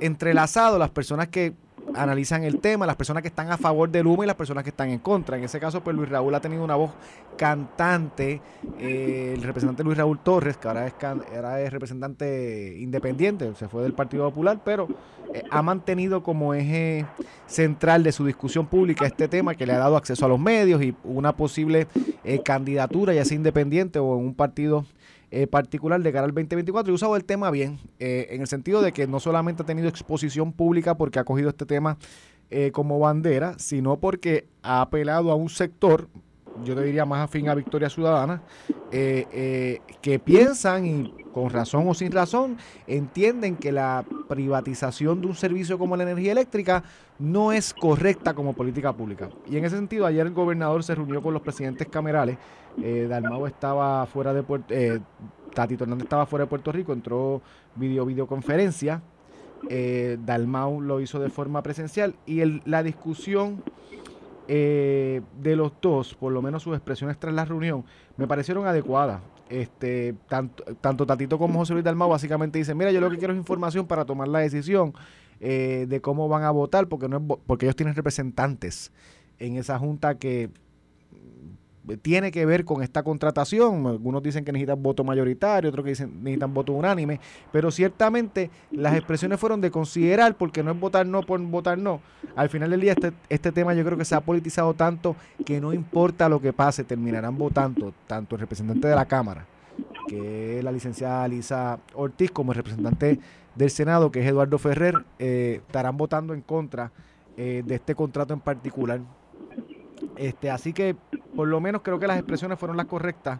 entrelazado 0.00 0.78
las 0.78 0.90
personas 0.90 1.28
que 1.28 1.54
analizan 1.94 2.44
el 2.44 2.60
tema, 2.60 2.86
las 2.86 2.96
personas 2.96 3.22
que 3.22 3.28
están 3.28 3.50
a 3.50 3.56
favor 3.56 3.88
del 3.88 4.06
humo 4.06 4.24
y 4.24 4.26
las 4.26 4.36
personas 4.36 4.64
que 4.64 4.70
están 4.70 4.90
en 4.90 4.98
contra. 4.98 5.36
En 5.36 5.44
ese 5.44 5.60
caso, 5.60 5.82
pues 5.82 5.96
Luis 5.96 6.08
Raúl 6.08 6.34
ha 6.34 6.40
tenido 6.40 6.64
una 6.64 6.76
voz 6.76 6.92
cantante, 7.36 8.40
eh, 8.78 9.34
el 9.36 9.42
representante 9.42 9.84
Luis 9.84 9.96
Raúl 9.96 10.18
Torres, 10.20 10.56
que 10.56 10.68
ahora 10.68 10.86
es, 10.86 10.94
ahora 11.02 11.60
es 11.60 11.72
representante 11.72 12.76
independiente, 12.78 13.54
se 13.54 13.68
fue 13.68 13.82
del 13.82 13.92
Partido 13.92 14.28
Popular, 14.28 14.60
pero 14.64 14.88
eh, 15.32 15.42
ha 15.50 15.62
mantenido 15.62 16.22
como 16.22 16.54
eje 16.54 17.06
central 17.46 18.02
de 18.02 18.12
su 18.12 18.24
discusión 18.24 18.66
pública 18.66 19.06
este 19.06 19.28
tema 19.28 19.54
que 19.54 19.66
le 19.66 19.72
ha 19.72 19.78
dado 19.78 19.96
acceso 19.96 20.24
a 20.24 20.28
los 20.28 20.38
medios 20.38 20.82
y 20.82 20.94
una 21.04 21.36
posible 21.36 21.86
eh, 22.24 22.42
candidatura, 22.42 23.14
ya 23.14 23.24
sea 23.24 23.36
independiente 23.36 23.98
o 23.98 24.18
en 24.18 24.26
un 24.26 24.34
partido 24.34 24.84
eh, 25.30 25.46
particular 25.46 26.02
de 26.02 26.10
cara 26.10 26.24
al 26.24 26.30
2024 26.30 26.90
y 26.90 26.94
usado 26.94 27.16
el 27.16 27.24
tema 27.24 27.50
bien, 27.50 27.78
eh, 27.98 28.28
en 28.30 28.40
el 28.40 28.46
sentido 28.46 28.80
de 28.80 28.92
que 28.92 29.06
no 29.06 29.20
solamente 29.20 29.62
ha 29.62 29.66
tenido 29.66 29.88
exposición 29.88 30.52
pública 30.52 30.96
porque 30.96 31.18
ha 31.18 31.24
cogido 31.24 31.50
este 31.50 31.66
tema 31.66 31.98
eh, 32.50 32.70
como 32.72 32.98
bandera, 32.98 33.58
sino 33.58 33.98
porque 33.98 34.46
ha 34.62 34.80
apelado 34.80 35.30
a 35.30 35.34
un 35.34 35.50
sector, 35.50 36.08
yo 36.64 36.74
te 36.74 36.82
diría 36.82 37.04
más 37.04 37.24
afín 37.24 37.48
a 37.48 37.54
Victoria 37.54 37.88
Ciudadana, 37.90 38.42
que 38.90 40.20
piensan 40.24 40.86
y 40.86 41.14
con 41.32 41.50
razón 41.50 41.86
o 41.86 41.94
sin 41.94 42.10
razón, 42.10 42.56
entienden 42.86 43.56
que 43.56 43.70
la 43.70 44.04
privatización 44.28 45.20
de 45.20 45.28
un 45.28 45.34
servicio 45.34 45.78
como 45.78 45.96
la 45.96 46.02
energía 46.02 46.32
eléctrica 46.32 46.82
no 47.18 47.52
es 47.52 47.74
correcta 47.74 48.34
como 48.34 48.54
política 48.54 48.92
pública. 48.92 49.28
Y 49.48 49.56
en 49.56 49.64
ese 49.64 49.76
sentido, 49.76 50.06
ayer 50.06 50.26
el 50.26 50.32
gobernador 50.32 50.82
se 50.82 50.94
reunió 50.94 51.22
con 51.22 51.34
los 51.34 51.42
presidentes 51.42 51.86
camerales 51.88 52.38
eh, 52.82 53.06
Dalmau 53.08 53.46
estaba 53.46 54.06
fuera 54.06 54.32
de 54.32 54.42
Puerto 54.42 54.72
eh, 54.72 55.00
Tatito 55.54 55.84
Hernández 55.84 56.04
estaba 56.04 56.26
fuera 56.26 56.44
de 56.44 56.48
Puerto 56.48 56.70
Rico, 56.70 56.92
entró 56.92 57.42
video 57.74 58.06
videoconferencia. 58.06 59.02
Eh, 59.68 60.18
Dalmau 60.24 60.80
lo 60.80 61.00
hizo 61.00 61.18
de 61.18 61.30
forma 61.30 61.62
presencial 61.62 62.14
y 62.26 62.40
el, 62.40 62.62
la 62.64 62.84
discusión 62.84 63.64
eh, 64.48 65.22
de 65.40 65.56
los 65.56 65.72
dos, 65.80 66.14
por 66.14 66.32
lo 66.32 66.42
menos 66.42 66.62
sus 66.62 66.74
expresiones 66.74 67.18
tras 67.18 67.34
la 67.34 67.44
reunión, 67.44 67.84
me 68.16 68.26
parecieron 68.26 68.66
adecuadas. 68.66 69.20
Este, 69.48 70.14
tanto, 70.28 70.62
tanto 70.80 71.06
Tatito 71.06 71.38
como 71.38 71.58
José 71.60 71.72
Luis 71.72 71.84
Dalmau 71.84 72.10
básicamente 72.10 72.58
dicen, 72.58 72.76
mira, 72.76 72.90
yo 72.90 73.00
lo 73.00 73.10
que 73.10 73.16
quiero 73.16 73.32
es 73.32 73.38
información 73.38 73.86
para 73.86 74.04
tomar 74.04 74.28
la 74.28 74.40
decisión 74.40 74.92
de 75.40 76.00
cómo 76.02 76.28
van 76.28 76.42
a 76.42 76.50
votar, 76.50 76.88
porque, 76.88 77.08
no 77.08 77.18
es, 77.18 77.22
porque 77.46 77.66
ellos 77.66 77.76
tienen 77.76 77.94
representantes 77.94 78.90
en 79.38 79.56
esa 79.56 79.78
junta 79.78 80.18
que 80.18 80.50
tiene 81.96 82.30
que 82.30 82.44
ver 82.44 82.64
con 82.64 82.82
esta 82.82 83.02
contratación. 83.02 83.86
Algunos 83.86 84.22
dicen 84.22 84.44
que 84.44 84.52
necesitan 84.52 84.82
voto 84.82 85.04
mayoritario, 85.04 85.70
otros 85.70 85.84
que 85.84 85.90
dicen 85.90 86.22
necesitan 86.22 86.52
voto 86.52 86.72
unánime, 86.72 87.20
pero 87.52 87.70
ciertamente 87.70 88.50
las 88.70 88.94
expresiones 88.94 89.40
fueron 89.40 89.60
de 89.60 89.70
considerar, 89.70 90.36
porque 90.36 90.62
no 90.62 90.72
es 90.72 90.78
votar 90.80 91.06
no 91.06 91.22
por 91.22 91.40
votar 91.40 91.78
no. 91.78 92.00
Al 92.36 92.48
final 92.48 92.70
del 92.70 92.80
día 92.80 92.92
este, 92.92 93.12
este 93.28 93.52
tema 93.52 93.74
yo 93.74 93.84
creo 93.84 93.96
que 93.96 94.04
se 94.04 94.14
ha 94.14 94.20
politizado 94.20 94.74
tanto 94.74 95.16
que 95.44 95.60
no 95.60 95.72
importa 95.72 96.28
lo 96.28 96.40
que 96.40 96.52
pase, 96.52 96.84
terminarán 96.84 97.36
votando 97.38 97.92
tanto 98.06 98.36
el 98.36 98.40
representante 98.40 98.88
de 98.88 98.94
la 98.94 99.06
Cámara, 99.06 99.46
que 100.08 100.58
es 100.58 100.64
la 100.64 100.72
licenciada 100.72 101.26
Lisa 101.28 101.78
Ortiz, 101.94 102.30
como 102.30 102.52
el 102.52 102.56
representante 102.56 103.18
del 103.54 103.70
Senado, 103.70 104.10
que 104.10 104.20
es 104.20 104.26
Eduardo 104.26 104.58
Ferrer, 104.58 104.94
eh, 105.18 105.60
estarán 105.66 105.96
votando 105.96 106.32
en 106.32 106.42
contra 106.42 106.92
eh, 107.36 107.62
de 107.64 107.74
este 107.74 107.94
contrato 107.94 108.34
en 108.34 108.40
particular. 108.40 109.00
Este, 110.16 110.50
así 110.50 110.72
que 110.72 110.96
por 111.38 111.46
lo 111.46 111.60
menos 111.60 111.82
creo 111.82 112.00
que 112.00 112.08
las 112.08 112.18
expresiones 112.18 112.58
fueron 112.58 112.76
las 112.76 112.86
correctas 112.86 113.38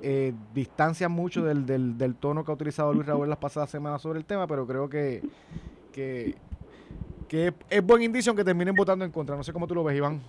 eh, 0.00 0.32
distancian 0.54 1.12
mucho 1.12 1.44
del, 1.44 1.66
del, 1.66 1.98
del, 1.98 2.14
tono 2.14 2.42
que 2.42 2.50
ha 2.50 2.54
utilizado 2.54 2.94
Luis 2.94 3.04
Raúl 3.04 3.28
las 3.28 3.36
pasadas 3.36 3.68
semanas 3.68 4.00
sobre 4.00 4.18
el 4.18 4.24
tema, 4.24 4.46
pero 4.46 4.66
creo 4.66 4.88
que, 4.88 5.20
que, 5.92 6.36
que 7.28 7.52
es, 7.68 7.84
buen 7.84 8.00
indicio 8.00 8.30
aunque 8.30 8.44
terminen 8.44 8.74
votando 8.74 9.04
en 9.04 9.10
contra. 9.10 9.36
No 9.36 9.42
sé 9.42 9.52
cómo 9.52 9.66
tú 9.66 9.74
lo 9.74 9.84
ves, 9.84 9.94
Iván. 9.94 10.22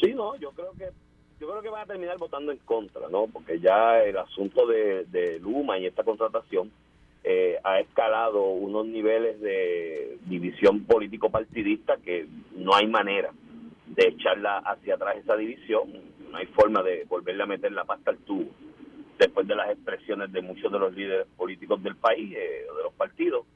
Sí, 0.00 0.12
no, 0.12 0.34
yo 0.34 0.50
creo 0.50 0.72
que 0.72 0.90
yo 1.38 1.48
creo 1.48 1.62
que 1.62 1.68
van 1.68 1.82
a 1.82 1.86
terminar 1.86 2.18
votando 2.18 2.50
en 2.50 2.58
contra, 2.58 3.08
¿no? 3.08 3.28
Porque 3.28 3.60
ya 3.60 4.02
el 4.02 4.18
asunto 4.18 4.66
de, 4.66 5.04
de 5.04 5.38
Luma 5.38 5.78
y 5.78 5.86
esta 5.86 6.02
contratación 6.02 6.72
eh, 7.22 7.58
ha 7.62 7.78
escalado 7.78 8.42
unos 8.42 8.86
niveles 8.86 9.40
de 9.40 10.18
división 10.26 10.82
político-partidista 10.82 11.98
que 11.98 12.26
no 12.56 12.74
hay 12.74 12.88
manera 12.88 13.30
de 13.86 14.08
echarla 14.08 14.58
hacia 14.58 14.94
atrás 14.94 15.16
esa 15.16 15.36
división, 15.36 15.92
no 16.30 16.36
hay 16.36 16.46
forma 16.46 16.82
de 16.82 17.04
volverle 17.08 17.42
a 17.42 17.46
meter 17.46 17.72
la 17.72 17.84
pasta 17.84 18.10
al 18.10 18.18
tubo 18.18 18.50
después 19.18 19.46
de 19.46 19.54
las 19.54 19.70
expresiones 19.70 20.32
de 20.32 20.42
muchos 20.42 20.72
de 20.72 20.78
los 20.78 20.94
líderes 20.94 21.26
políticos 21.36 21.82
del 21.82 21.96
país 21.96 22.34
eh, 22.36 22.66
o 22.70 22.76
de 22.76 22.82
los 22.84 22.94
partidos. 22.94 23.46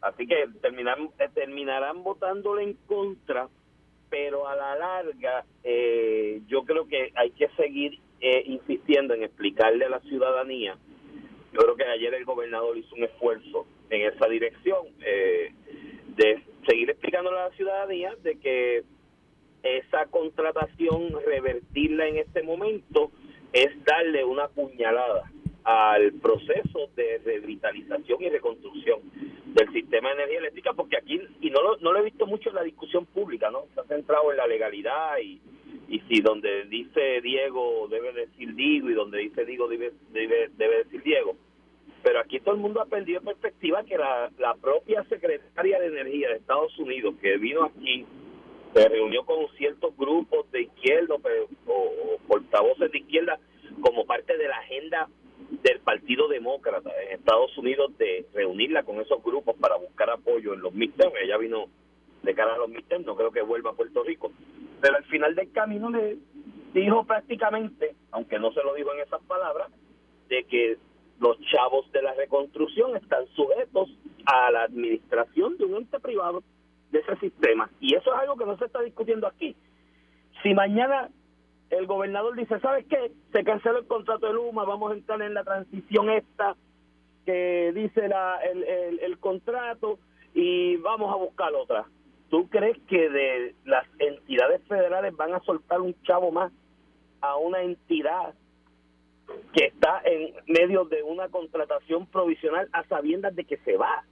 Así 0.00 0.26
que 0.26 0.48
terminarán, 0.60 1.10
eh, 1.18 1.28
terminarán 1.34 2.02
votándole 2.02 2.62
en 2.62 2.74
contra, 2.86 3.48
pero 4.08 4.48
a 4.48 4.56
la 4.56 4.76
larga 4.76 5.44
yo 6.46 6.64
creo 6.64 6.86
que 6.86 7.12
hay 7.14 7.30
que 7.30 7.48
seguir 7.56 7.98
insistiendo 8.44 9.14
en 9.14 9.22
explicarle 9.22 9.86
a 9.86 9.88
la 9.88 10.00
ciudadanía 10.00 10.76
yo 11.52 11.58
creo 11.60 11.76
que 11.76 11.84
ayer 11.84 12.14
el 12.14 12.24
gobernador 12.24 12.76
hizo 12.78 12.94
un 12.94 13.04
esfuerzo 13.04 13.66
en 13.90 14.12
esa 14.12 14.26
dirección 14.26 14.86
eh, 15.04 15.52
de 16.16 16.42
seguir 16.66 16.90
explicándole 16.90 17.38
a 17.38 17.48
la 17.48 17.56
ciudadanía 17.56 18.14
de 18.22 18.38
que 18.38 18.84
esa 19.62 20.06
contratación, 20.06 21.12
revertirla 21.26 22.08
en 22.08 22.18
este 22.18 22.42
momento, 22.42 23.10
es 23.52 23.70
darle 23.84 24.24
una 24.24 24.48
puñalada 24.48 25.30
al 25.64 26.12
proceso 26.14 26.90
de 26.96 27.20
revitalización 27.24 28.22
y 28.22 28.28
reconstrucción 28.28 29.00
del 29.54 29.72
sistema 29.72 30.08
de 30.08 30.14
energía 30.14 30.38
eléctrica, 30.38 30.72
porque 30.72 30.96
aquí, 30.96 31.20
y 31.40 31.50
no 31.50 31.62
lo, 31.62 31.76
no 31.78 31.92
lo 31.92 32.00
he 32.00 32.04
visto 32.04 32.26
mucho 32.26 32.48
en 32.48 32.56
la 32.56 32.62
discusión 32.62 33.06
pública, 33.06 33.50
¿no? 33.50 33.66
Se 33.74 33.80
ha 33.80 33.84
centrado 33.84 34.30
en 34.30 34.38
la 34.38 34.46
legalidad 34.46 35.18
y, 35.22 35.40
y 35.88 36.00
si 36.08 36.20
donde 36.20 36.64
dice 36.64 37.20
Diego 37.20 37.86
debe 37.88 38.12
decir 38.12 38.54
Diego 38.54 38.90
y 38.90 38.94
donde 38.94 39.18
dice 39.18 39.44
Diego 39.44 39.68
debe, 39.68 39.92
debe, 40.10 40.78
decir 40.84 41.02
Diego. 41.02 41.36
Pero 42.02 42.18
aquí 42.18 42.40
todo 42.40 42.54
el 42.54 42.60
mundo 42.60 42.80
ha 42.80 42.86
perdido 42.86 43.20
perspectiva 43.20 43.84
que 43.84 43.96
la, 43.96 44.30
la 44.38 44.54
propia 44.54 45.04
secretaria 45.04 45.78
de 45.78 45.86
Energía 45.86 46.30
de 46.30 46.36
Estados 46.36 46.76
Unidos 46.78 47.14
que 47.20 47.36
vino 47.36 47.64
aquí 47.64 48.06
se 48.72 48.88
reunió 48.88 49.24
con 49.24 49.48
ciertos 49.56 49.96
grupos 49.96 50.50
de 50.50 50.62
izquierda 50.62 51.16
o, 51.66 52.18
portavoces 52.26 52.90
de 52.90 52.98
izquierda 52.98 53.38
como 53.80 54.06
parte 54.06 54.36
de 54.36 54.48
la 54.48 54.56
agenda 54.56 55.08
del 55.62 55.80
Partido 55.80 56.28
Demócrata 56.28 56.90
en 57.02 57.18
Estados 57.18 57.56
Unidos 57.58 57.96
de 57.98 58.26
reunirla 58.32 58.84
con 58.84 59.00
esos 59.00 59.22
grupos 59.22 59.56
para 59.56 59.76
buscar 59.76 60.08
apoyo 60.10 60.54
en 60.54 60.62
los 60.62 60.72
midterms. 60.72 61.14
Ella 61.22 61.36
vino 61.36 61.66
de 62.22 62.34
cara 62.34 62.54
a 62.54 62.58
los 62.58 62.70
midterms, 62.70 63.04
no 63.04 63.16
creo 63.16 63.32
que 63.32 63.42
vuelva 63.42 63.70
a 63.70 63.74
Puerto 63.74 64.02
Rico. 64.02 64.32
Pero 64.80 64.96
al 64.96 65.04
final 65.04 65.34
del 65.34 65.52
camino 65.52 65.90
le 65.90 66.16
dijo 66.72 67.04
prácticamente, 67.04 67.94
aunque 68.12 68.38
no 68.38 68.52
se 68.52 68.62
lo 68.62 68.74
dijo 68.74 68.94
en 68.94 69.00
esas 69.00 69.22
palabras, 69.24 69.70
de 70.28 70.44
que 70.44 70.78
los 71.20 71.38
chavos 71.52 71.90
de 71.92 72.02
la 72.02 72.14
reconstrucción 72.14 72.96
están 72.96 73.26
sujetos 73.34 73.90
a 74.24 74.50
la 74.50 74.62
administración 74.62 75.58
de 75.58 75.64
un 75.64 75.76
ente 75.76 76.00
privado 76.00 76.42
de 76.92 77.00
ese 77.00 77.16
sistema. 77.16 77.68
Y 77.80 77.94
eso 77.94 78.14
es 78.14 78.20
algo 78.20 78.36
que 78.36 78.46
no 78.46 78.56
se 78.58 78.66
está 78.66 78.80
discutiendo 78.82 79.26
aquí. 79.26 79.56
Si 80.42 80.54
mañana 80.54 81.08
el 81.70 81.86
gobernador 81.86 82.36
dice, 82.36 82.60
¿sabes 82.60 82.86
qué? 82.86 83.10
Se 83.32 83.42
canceló 83.44 83.78
el 83.78 83.86
contrato 83.86 84.26
de 84.26 84.34
Luma, 84.34 84.64
vamos 84.64 84.92
a 84.92 84.94
entrar 84.94 85.20
en 85.22 85.34
la 85.34 85.42
transición 85.42 86.10
esta 86.10 86.54
que 87.24 87.72
dice 87.74 88.08
la, 88.08 88.38
el, 88.42 88.98
el 89.00 89.18
contrato 89.18 89.98
y 90.34 90.76
vamos 90.76 91.12
a 91.12 91.16
buscar 91.16 91.54
otra. 91.54 91.86
¿Tú 92.30 92.48
crees 92.48 92.78
que 92.88 93.08
de 93.08 93.54
las 93.64 93.86
entidades 93.98 94.62
federales 94.66 95.16
van 95.16 95.34
a 95.34 95.40
soltar 95.40 95.80
un 95.80 95.94
chavo 96.02 96.30
más 96.30 96.52
a 97.20 97.36
una 97.36 97.62
entidad 97.62 98.34
que 99.54 99.66
está 99.66 100.02
en 100.04 100.34
medio 100.46 100.84
de 100.84 101.02
una 101.02 101.28
contratación 101.28 102.06
provisional 102.06 102.68
a 102.72 102.84
sabiendas 102.84 103.34
de 103.36 103.44
que 103.44 103.58
se 103.58 103.76
va? 103.76 104.04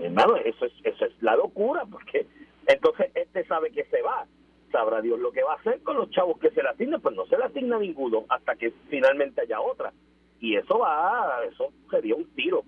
Hermano, 0.00 0.36
eso 0.36 0.66
es, 0.66 0.72
eso 0.84 1.04
es 1.04 1.22
la 1.22 1.36
locura, 1.36 1.84
porque 1.90 2.26
entonces 2.66 3.10
este 3.14 3.44
sabe 3.46 3.70
que 3.70 3.84
se 3.84 4.02
va. 4.02 4.26
Sabrá 4.70 5.00
Dios 5.00 5.18
lo 5.18 5.32
que 5.32 5.42
va 5.42 5.54
a 5.54 5.56
hacer 5.56 5.80
con 5.82 5.96
los 5.96 6.10
chavos 6.10 6.38
que 6.38 6.50
se 6.50 6.62
le 6.62 6.68
asignan, 6.68 7.00
pues 7.00 7.14
no 7.14 7.24
se 7.26 7.38
le 7.38 7.44
asigna 7.44 7.78
ninguno 7.78 8.26
hasta 8.28 8.54
que 8.54 8.72
finalmente 8.90 9.40
haya 9.40 9.60
otra. 9.60 9.92
Y 10.40 10.56
eso 10.56 10.78
va, 10.78 11.40
eso 11.50 11.72
sería 11.90 12.14
un 12.14 12.26
tiro 12.34 12.64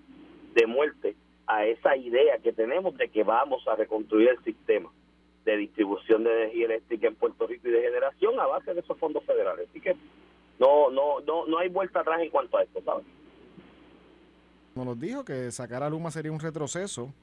de 0.55 0.65
muerte 0.65 1.15
a 1.45 1.65
esa 1.65 1.95
idea 1.95 2.39
que 2.39 2.53
tenemos 2.53 2.97
de 2.97 3.09
que 3.09 3.23
vamos 3.23 3.67
a 3.67 3.75
reconstruir 3.75 4.29
el 4.29 4.43
sistema 4.43 4.89
de 5.45 5.57
distribución 5.57 6.23
de 6.23 6.31
energía 6.31 6.65
eléctrica 6.65 7.07
en 7.07 7.15
Puerto 7.15 7.47
Rico 7.47 7.67
y 7.67 7.71
de 7.71 7.81
generación 7.81 8.39
a 8.39 8.47
base 8.47 8.73
de 8.73 8.81
esos 8.81 8.97
fondos 8.97 9.23
federales. 9.25 9.67
Así 9.69 9.79
que 9.79 9.95
no 10.59 10.89
no 10.89 11.19
no 11.21 11.45
no 11.45 11.57
hay 11.57 11.69
vuelta 11.69 12.01
atrás 12.01 12.21
en 12.21 12.29
cuanto 12.29 12.57
a 12.57 12.63
esto, 12.63 12.81
¿sabes? 12.83 13.05
Nos 14.75 14.99
dijo 14.99 15.25
que 15.25 15.51
sacar 15.51 15.83
a 15.83 15.89
Luma 15.89 16.11
sería 16.11 16.31
un 16.31 16.39
retroceso 16.39 17.13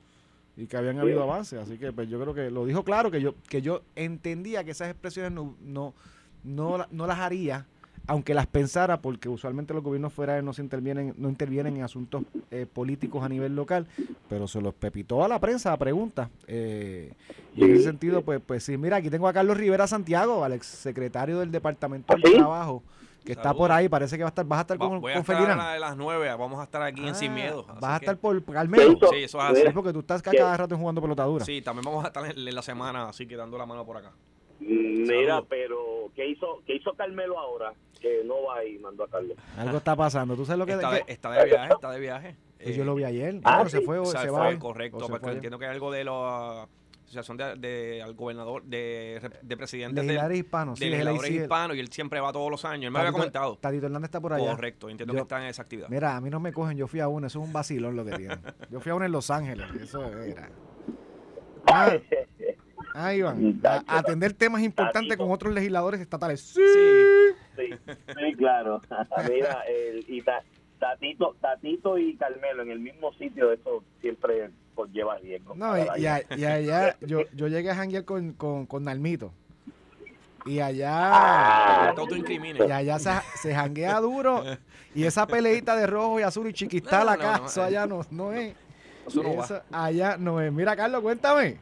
y 0.56 0.66
que 0.66 0.76
habían 0.76 0.98
habido 0.98 1.22
avances, 1.22 1.58
así 1.58 1.78
que 1.78 1.92
pues 1.92 2.08
yo 2.08 2.20
creo 2.20 2.34
que 2.34 2.50
lo 2.50 2.66
dijo 2.66 2.82
claro 2.84 3.10
que 3.10 3.20
yo 3.20 3.34
que 3.48 3.62
yo 3.62 3.82
entendía 3.94 4.64
que 4.64 4.72
esas 4.72 4.90
expresiones 4.90 5.32
no 5.32 5.54
no 5.60 5.94
no, 6.42 6.84
no 6.90 7.06
las 7.06 7.18
haría 7.18 7.66
aunque 8.08 8.32
las 8.32 8.46
pensara, 8.46 9.02
porque 9.02 9.28
usualmente 9.28 9.74
los 9.74 9.84
gobiernos 9.84 10.14
fuera 10.14 10.40
no 10.40 10.54
se 10.54 10.62
intervienen, 10.62 11.14
no 11.18 11.28
intervienen 11.28 11.76
en 11.76 11.82
asuntos 11.82 12.22
eh, 12.50 12.66
políticos 12.66 13.22
a 13.22 13.28
nivel 13.28 13.54
local, 13.54 13.86
pero 14.30 14.48
se 14.48 14.62
los 14.62 14.72
pepitó 14.74 15.22
a 15.22 15.28
la 15.28 15.38
prensa 15.38 15.74
a 15.74 15.76
preguntas. 15.76 16.30
Eh, 16.46 17.12
y 17.54 17.64
en 17.64 17.74
ese 17.74 17.84
sentido, 17.84 18.22
pues, 18.22 18.40
pues 18.44 18.64
sí, 18.64 18.78
mira, 18.78 18.96
aquí 18.96 19.10
tengo 19.10 19.28
a 19.28 19.32
Carlos 19.34 19.58
Rivera 19.58 19.86
Santiago, 19.86 20.42
al 20.42 20.54
ex 20.54 20.66
secretario 20.66 21.38
del 21.40 21.52
Departamento 21.52 22.14
de 22.16 22.32
Trabajo, 22.32 22.82
que 23.28 23.32
está 23.32 23.52
por 23.52 23.70
ahí, 23.70 23.90
parece 23.90 24.16
que 24.16 24.22
va 24.22 24.28
a 24.28 24.30
estar, 24.30 24.46
vas 24.46 24.58
a 24.58 24.60
estar 24.62 24.78
con, 24.78 25.02
voy 25.02 25.12
a 25.12 25.18
estar 25.18 25.36
a 25.36 25.72
de 25.74 25.80
las 25.80 25.96
nueve, 25.98 26.28
vamos 26.30 26.58
a 26.60 26.64
estar 26.64 26.80
aquí 26.82 27.06
en 27.06 27.14
Sin 27.14 27.32
ah, 27.32 27.34
Miedo. 27.34 27.66
Vas 27.78 27.92
a 27.92 27.96
estar 27.96 28.16
por 28.16 28.42
Carmelo. 28.42 28.98
Sí, 29.10 29.24
eso 29.24 29.38
es 29.38 29.44
así. 29.44 29.62
porque 29.74 29.92
tú 29.92 30.00
estás 30.00 30.22
cada 30.22 30.56
rato 30.56 30.78
jugando 30.78 31.02
pelotadura. 31.02 31.44
Sí, 31.44 31.60
también 31.60 31.84
vamos 31.84 32.04
a 32.04 32.08
estar 32.08 32.24
en 32.24 32.54
la 32.54 32.62
semana 32.62 33.08
así 33.08 33.26
que 33.26 33.36
dando 33.36 33.58
la 33.58 33.66
mano 33.66 33.84
por 33.84 33.98
acá. 33.98 34.12
Mira, 34.60 35.42
pero 35.42 36.10
¿qué 36.16 36.26
hizo, 36.26 36.62
¿qué 36.66 36.76
hizo 36.76 36.94
Carmelo 36.94 37.38
ahora? 37.38 37.74
Que 38.00 38.22
no 38.24 38.44
va 38.44 38.64
y 38.64 38.78
mandó 38.78 39.04
a 39.04 39.08
Carlos. 39.08 39.36
Algo 39.58 39.76
está 39.76 39.94
pasando. 39.94 40.34
¿Tú 40.34 40.46
sabes 40.46 40.58
lo 40.58 40.66
que 40.66 40.72
está 40.72 40.90
de, 40.90 41.04
está 41.06 41.30
de 41.32 41.44
viaje? 41.44 41.72
Está 41.74 41.90
de 41.90 42.00
viaje. 42.00 42.36
Pues 42.62 42.76
yo 42.76 42.84
lo 42.84 42.94
vi 42.94 43.04
ayer. 43.04 43.40
Ah, 43.44 43.68
se 43.68 43.82
fue 43.82 43.98
o 43.98 44.06
se, 44.06 44.30
va. 44.30 44.58
Correcto, 44.58 45.06
porque 45.06 45.30
entiendo 45.30 45.58
que 45.58 45.66
hay 45.66 45.72
algo 45.72 45.92
de 45.92 46.04
asociación 47.08 47.36
de, 47.36 47.56
de, 47.56 48.02
al 48.02 48.14
gobernador 48.14 48.62
de, 48.64 49.30
de 49.42 49.56
presidentes 49.56 50.04
legisladores 50.04 50.38
hispanos, 50.38 50.78
de 50.78 50.90
legisladores 50.90 51.30
hispanos 51.30 51.76
y 51.76 51.80
él 51.80 51.88
siempre 51.88 52.20
va 52.20 52.32
todos 52.32 52.50
los 52.50 52.64
años. 52.64 52.86
Él 52.86 52.90
me 52.90 52.98
había 53.00 53.12
comentado. 53.12 53.56
Tadito 53.56 53.86
Hernández 53.86 54.08
está 54.08 54.20
por 54.20 54.32
allá. 54.32 54.50
Correcto, 54.50 54.88
entiendo 54.88 55.14
que 55.14 55.20
está 55.20 55.40
en 55.42 55.48
esa 55.48 55.62
actividad. 55.62 55.88
Mira, 55.88 56.16
a 56.16 56.20
mí 56.20 56.30
no 56.30 56.40
me 56.40 56.52
cogen, 56.52 56.76
yo 56.76 56.86
fui 56.86 57.00
a 57.00 57.08
uno, 57.08 57.26
eso 57.26 57.40
es 57.40 57.46
un 57.46 57.52
vacilón 57.52 57.96
lo 57.96 58.04
que 58.04 58.12
tienen. 58.12 58.40
Yo 58.70 58.80
fui 58.80 58.90
a 58.92 58.94
uno 58.94 59.04
en 59.06 59.12
Los 59.12 59.30
Ángeles, 59.30 59.66
eso 59.80 60.04
era. 60.22 60.50
Ah, 61.66 61.92
Ah, 62.94 63.14
Iván, 63.14 63.60
a 63.64 63.98
atender 63.98 64.32
temas 64.32 64.62
importantes 64.62 65.16
con 65.16 65.30
otros 65.30 65.54
legisladores 65.54 66.00
estatales. 66.00 66.40
Sí. 66.40 66.60
Sí, 67.56 67.70
sí, 67.86 68.34
claro. 68.36 68.80
Mira, 69.30 69.62
el, 69.68 70.04
y 70.08 70.22
Tatito, 70.78 71.36
Tatito 71.40 71.98
y 71.98 72.16
Carmelo 72.16 72.62
en 72.62 72.70
el 72.70 72.80
mismo 72.80 73.12
sitio, 73.14 73.52
eso 73.52 73.84
siempre 74.00 74.50
lleva 74.86 75.18
riesgo. 75.18 75.54
No, 75.54 75.76
y, 75.76 76.06
allá 76.06 76.96
yo, 77.00 77.22
yo 77.34 77.48
llegué 77.48 77.70
a 77.70 77.74
janguear 77.74 78.04
con, 78.04 78.32
con, 78.32 78.66
con 78.66 78.84
Nalmito. 78.84 79.32
Y 80.46 80.60
allá. 80.60 80.90
Ah, 80.92 81.94
y 82.66 82.70
allá 82.70 82.98
se, 82.98 83.10
se 83.36 83.54
janguea 83.54 84.00
duro. 84.00 84.44
Y 84.94 85.04
esa 85.04 85.26
peleita 85.26 85.76
de 85.76 85.86
rojo 85.86 86.18
y 86.20 86.22
azul 86.22 86.48
y 86.48 86.52
chiquistal 86.52 87.08
acá, 87.08 87.42
eso 87.44 87.62
allá 87.62 87.86
no, 87.86 88.00
no 88.10 88.32
es. 88.32 88.54
Eso 89.06 89.22
no 89.22 89.36
va. 89.36 89.62
Allá 89.70 90.16
no 90.16 90.40
es. 90.40 90.50
Mira, 90.50 90.74
Carlos, 90.74 91.02
cuéntame. 91.02 91.58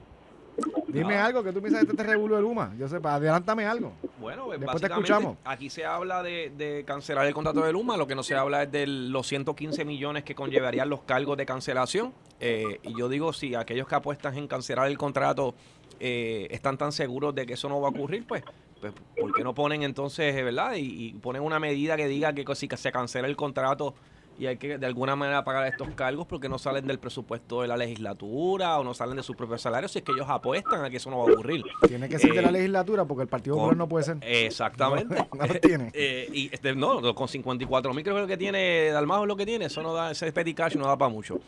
Dime 0.89 1.17
algo 1.17 1.43
que 1.43 1.53
tú 1.53 1.61
piensas 1.61 1.85
de 1.85 1.91
este 1.91 2.03
revuelo 2.03 2.37
de 2.37 2.43
Luma. 2.43 2.75
Yo 2.79 2.89
sé, 2.89 2.99
adelántame 3.03 3.67
algo. 3.67 3.93
Bueno, 4.19 4.47
pues, 4.47 4.61
después 4.61 4.81
te 4.81 4.87
escuchamos. 4.87 5.37
Aquí 5.45 5.69
se 5.69 5.85
habla 5.85 6.23
de, 6.23 6.85
cancelar 6.87 7.27
el 7.27 7.35
contrato 7.35 7.63
de 7.63 7.73
Luma, 7.73 7.97
lo 7.97 8.07
que 8.07 8.15
no 8.15 8.23
se 8.23 8.35
habla 8.35 8.63
es 8.63 8.73
de 8.73 8.87
los 8.87 9.27
115 9.27 9.85
millones 9.85 10.25
que 10.25 10.35
conllevarían 10.35 10.89
los 10.89 11.03
cargos 11.03 11.37
de 11.37 11.45
cancelación. 11.45 12.15
Eh, 12.41 12.81
y 12.83 12.99
yo 12.99 13.09
digo, 13.09 13.33
si 13.33 13.55
aquellos 13.55 13.87
que 13.87 13.95
apuestan 13.95 14.37
en 14.37 14.49
cancelar 14.49 14.89
el 14.89 14.99
contrato 14.99 15.55
eh, 16.01 16.49
están 16.51 16.79
tan 16.79 16.93
seguros 16.93 17.35
de 17.35 17.47
que 17.47 17.55
eso 17.55 17.69
no 17.69 17.81
va 17.81 17.89
a 17.89 17.91
ocurrir, 17.91 18.27
pues, 18.27 18.43
pues 18.81 18.93
¿por 19.19 19.33
qué 19.35 19.43
no 19.43 19.55
ponen 19.55 19.83
entonces, 19.83 20.35
verdad? 20.35 20.75
Y, 20.77 21.13
ponen 21.15 21.43
una 21.43 21.59
medida 21.59 21.97
que 21.97 22.09
diga 22.09 22.35
que 22.35 22.45
si 22.55 22.69
se 22.69 22.93
cancela 22.93 23.29
el 23.29 23.37
contrato 23.37 23.95
y 24.39 24.47
hay 24.47 24.57
que 24.57 24.79
de 24.79 24.87
alguna 24.87 25.17
manera 25.17 25.45
pagar 25.45 25.67
estos 25.67 25.89
cargos 25.95 26.27
porque 26.27 26.49
no 26.49 26.59
salen 26.59 26.87
del 26.87 26.99
presupuesto 26.99 27.63
de 27.63 27.69
la 27.69 27.77
legislatura 27.77 28.79
o 28.79 28.85
no 28.85 28.95
salen 28.95 29.17
de 29.17 29.23
sus 29.23 29.37
propios 29.37 29.63
salarios 29.63 29.93
si 29.93 29.99
es 29.99 30.05
que 30.05 30.13
ellos 30.13 30.27
apuestan 30.29 30.85
a 30.85 30.91
que 30.91 30.99
eso 30.99 31.11
no 31.11 31.19
va 31.19 31.25
a 31.25 31.33
ocurrir. 31.33 31.65
Tiene 31.87 32.09
que 32.09 32.19
ser 32.19 32.33
de 32.33 32.43
la 32.43 32.49
eh, 32.49 32.53
legislatura 32.53 33.05
porque 33.05 33.23
el 33.23 33.29
Partido 33.29 33.57
Popular 33.57 33.77
no 33.77 33.89
puede 33.89 34.05
ser. 34.05 34.19
Exactamente. 34.21 35.17
No, 35.37 35.47
tiene. 35.61 35.91
Eh, 35.99 36.29
y 36.33 36.51
este, 36.53 36.75
no, 36.75 37.15
con 37.15 37.29
54 37.29 37.93
mil 37.95 38.03
creo 38.03 38.17
que 38.17 38.21
lo 38.23 38.27
que 38.27 38.37
tiene 38.37 38.91
Dalmajo 38.91 39.23
es 39.23 39.29
lo 39.29 39.37
que 39.37 39.47
tiene, 39.47 39.67
eso 39.67 39.83
no 39.83 39.93
da, 39.95 40.11
ese 40.11 40.31
petty 40.33 40.55
cash 40.55 40.77
no 40.77 40.87
da 40.87 40.97
para 40.97 41.11
mucho. 41.11 41.39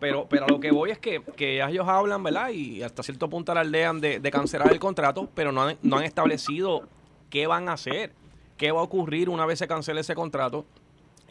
Pero, 0.00 0.26
pero 0.28 0.44
a 0.44 0.48
lo 0.48 0.60
que 0.60 0.70
voy 0.70 0.90
es 0.90 0.98
que, 0.98 1.22
que 1.36 1.62
ellos 1.62 1.86
hablan, 1.88 2.22
¿verdad? 2.22 2.50
Y 2.50 2.82
hasta 2.82 3.02
cierto 3.02 3.28
punto 3.28 3.52
alardean 3.52 4.00
de, 4.00 4.20
de 4.20 4.30
cancelar 4.30 4.70
el 4.72 4.78
contrato, 4.78 5.28
pero 5.34 5.52
no 5.52 5.62
han, 5.62 5.76
no 5.82 5.96
han 5.98 6.04
establecido 6.04 6.82
qué 7.30 7.46
van 7.46 7.68
a 7.68 7.72
hacer, 7.74 8.12
qué 8.56 8.70
va 8.72 8.80
a 8.80 8.84
ocurrir 8.84 9.28
una 9.28 9.46
vez 9.46 9.58
se 9.58 9.68
cancele 9.68 10.00
ese 10.00 10.14
contrato 10.14 10.64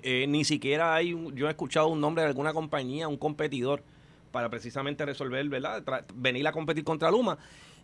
eh, 0.10 0.26
ni 0.26 0.46
siquiera 0.46 0.96
hay, 0.96 1.14
yo 1.34 1.48
he 1.48 1.50
escuchado 1.50 1.90
un 1.90 2.00
nombre 2.00 2.24
de 2.24 2.30
alguna 2.30 2.54
compañía, 2.54 3.10
un 3.10 3.18
competidor, 3.18 3.84
para 4.32 4.50
precisamente 4.50 5.06
resolver, 5.06 5.50
¿verdad? 5.50 5.84
venir 6.16 6.48
a 6.48 6.54
competir 6.54 6.86
contra 6.86 7.12
Luma. 7.12 7.38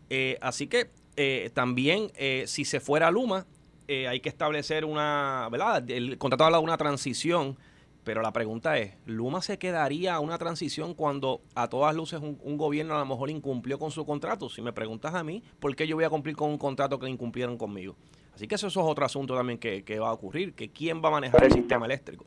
Eh, 0.10 0.38
así 0.40 0.68
que 0.68 0.90
eh, 1.18 1.52
también, 1.54 2.14
si 2.46 2.64
se 2.64 2.80
fuera 2.80 3.12
Luma, 3.12 3.46
hay 3.90 4.22
que 4.22 4.30
establecer 4.30 4.86
una, 4.86 5.50
¿verdad? 5.52 5.90
El 5.92 6.18
contrato 6.18 6.46
habla 6.46 6.60
de 6.60 6.64
una 6.64 6.78
transición, 6.78 7.58
pero 8.06 8.22
la 8.22 8.32
pregunta 8.32 8.78
es, 8.78 8.94
¿Luma 9.06 9.42
se 9.42 9.60
quedaría 9.60 10.16
a 10.16 10.22
una 10.22 10.38
transición 10.38 10.94
cuando 10.94 11.42
a 11.56 11.68
todas 11.68 11.94
luces 11.94 12.22
un, 12.22 12.40
un, 12.42 12.56
gobierno 12.56 12.96
a 12.96 13.00
lo 13.00 13.06
mejor 13.06 13.32
incumplió 13.32 13.78
con 13.78 13.92
su 13.92 14.06
contrato? 14.06 14.50
Si 14.50 14.62
me 14.62 14.72
preguntas 14.72 15.14
a 15.14 15.26
mí, 15.26 15.44
¿por 15.60 15.76
qué 15.76 15.88
yo 15.88 15.98
voy 15.98 16.06
a 16.06 16.10
cumplir 16.10 16.38
con 16.38 16.50
un 16.50 16.58
contrato 16.58 17.00
que 17.00 17.10
incumplieron 17.10 17.58
conmigo? 17.58 17.98
Así 18.34 18.48
que 18.48 18.56
eso, 18.56 18.68
es 18.68 18.78
otro 18.78 19.06
asunto 19.06 19.36
también 19.36 19.60
que, 19.60 20.00
va 20.00 20.10
a 20.10 20.14
ocurrir, 20.14 20.54
que 20.54 20.72
quién 20.72 21.04
va 21.04 21.10
a 21.10 21.12
manejar 21.12 21.44
el 21.44 21.52
sistema 21.52 21.86
eléctrico. 21.86 22.26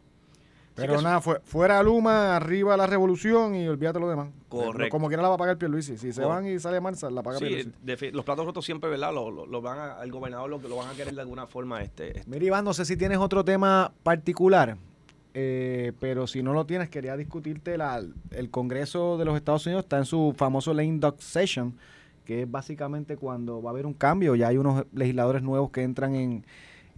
Pero 0.74 1.00
nada, 1.00 1.22
fuera 1.22 1.82
Luma, 1.82 2.36
arriba 2.36 2.76
la 2.76 2.86
revolución 2.86 3.54
y 3.54 3.66
olvídate 3.66 3.98
lo 3.98 4.10
demás. 4.10 4.28
Correcto. 4.50 4.90
Como 4.90 5.08
quiera 5.08 5.22
la 5.22 5.30
va 5.30 5.36
a 5.36 5.38
pagar 5.38 5.56
Pierluisi. 5.56 5.96
Si 5.96 6.12
se 6.12 6.22
van 6.22 6.46
y 6.46 6.58
sale 6.58 6.82
mal, 6.82 6.94
la 7.10 7.22
paga 7.22 7.38
sí, 7.38 7.72
los 8.12 8.24
platos 8.26 8.44
rotos 8.44 8.64
siempre, 8.64 8.90
¿verdad? 8.90 9.10
Lo, 9.12 9.62
van 9.62 9.78
a, 9.78 9.92
al 9.94 10.12
gobernador 10.12 10.50
lo, 10.50 10.58
lo 10.58 10.76
van 10.76 10.90
a 10.90 10.92
querer 10.92 11.14
de 11.14 11.20
alguna 11.22 11.46
forma. 11.46 11.82
Este, 11.82 12.18
este. 12.18 12.30
Mira, 12.30 12.44
Iván, 12.44 12.64
no 12.66 12.74
sé 12.74 12.84
si 12.84 12.98
tienes 12.98 13.16
otro 13.16 13.42
tema 13.42 13.90
particular, 14.02 14.76
eh, 15.32 15.92
pero 15.98 16.26
si 16.26 16.42
no 16.42 16.52
lo 16.52 16.66
tienes, 16.66 16.90
quería 16.90 17.16
discutirte. 17.16 17.78
La, 17.78 18.02
el 18.30 18.50
Congreso 18.50 19.16
de 19.16 19.24
los 19.24 19.34
Estados 19.34 19.64
Unidos 19.64 19.84
está 19.84 19.96
en 19.96 20.04
su 20.04 20.34
famoso 20.36 20.74
lame 20.74 20.98
duck 20.98 21.18
session 21.20 21.74
que 22.26 22.42
es 22.42 22.50
básicamente 22.50 23.16
cuando 23.16 23.62
va 23.62 23.70
a 23.70 23.72
haber 23.72 23.86
un 23.86 23.94
cambio, 23.94 24.34
ya 24.34 24.48
hay 24.48 24.58
unos 24.58 24.84
legisladores 24.92 25.42
nuevos 25.42 25.70
que 25.70 25.82
entran 25.82 26.14
en, 26.14 26.44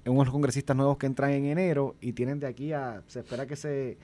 unos 0.05 0.31
congresistas 0.31 0.76
nuevos 0.76 0.97
que 0.97 1.07
entran 1.07 1.31
en 1.31 1.45
enero 1.45 1.95
y 2.01 2.14
tienen 2.14 2.41
de 2.41 2.47
aquí 2.47 2.72
a, 2.72 3.03
se 3.07 3.20
espera 3.20 3.47
que 3.47 3.55
se, 3.55 3.99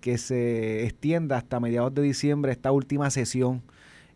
que 0.00 0.16
se 0.16 0.84
extienda 0.84 1.36
hasta 1.36 1.60
mediados 1.60 1.92
de 1.92 2.00
diciembre 2.00 2.52
esta 2.52 2.70
última 2.72 3.10
sesión, 3.10 3.62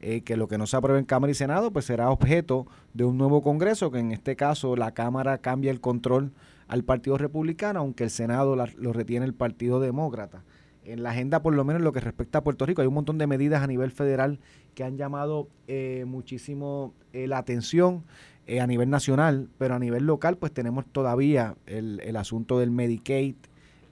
eh, 0.01 0.23
que 0.23 0.37
lo 0.37 0.49
que 0.49 0.57
no 0.57 0.67
se 0.67 0.77
apruebe 0.77 1.01
en 1.01 1.05
Cámara 1.05 1.33
y 1.33 1.35
Senado, 1.35 1.73
pues 1.73 1.85
será 1.85 2.11
objeto 2.11 2.67
de 2.95 3.05
un 3.05 3.19
nuevo 3.19 3.43
Congreso, 3.43 3.91
que 3.91 3.99
en 3.99 4.13
este 4.13 4.37
caso 4.37 4.77
la 4.77 4.93
Cámara 4.95 5.39
cambia 5.39 5.71
el 5.71 5.81
control 5.81 6.33
al 6.69 6.85
Partido 6.85 7.19
Republicano, 7.19 7.81
aunque 7.81 8.05
el 8.05 8.11
Senado 8.11 8.57
lo 8.57 8.93
retiene 8.93 9.27
el 9.27 9.35
Partido 9.35 9.81
Demócrata 9.81 10.45
en 10.85 11.03
la 11.03 11.11
agenda, 11.11 11.43
por 11.43 11.55
lo 11.55 11.65
menos 11.65 11.81
en 11.81 11.85
lo 11.85 11.93
que 11.93 12.01
respecta 12.01 12.39
a 12.39 12.45
Puerto 12.45 12.67
Rico, 12.67 12.83
hay 12.83 12.89
un 12.89 12.95
montón 12.95 13.19
de 13.19 13.27
medidas 13.27 13.63
a 13.63 13.67
nivel 13.67 13.91
federal 13.91 14.39
que 14.75 14.85
han 14.85 14.97
llamado 14.97 15.49
eh, 15.69 16.05
muchísimo 16.07 16.95
eh, 17.13 17.27
la 17.27 17.39
atención 17.39 18.05
eh, 18.47 18.61
a 18.61 18.67
nivel 18.67 18.91
nacional, 18.91 19.49
pero 19.59 19.75
a 19.75 19.79
nivel 19.79 20.05
local, 20.07 20.37
pues 20.37 20.53
tenemos 20.53 20.87
todavía 20.87 21.55
el, 21.67 22.01
el 22.01 22.17
asunto 22.17 22.59
del 22.59 22.71
Medicaid 22.71 23.37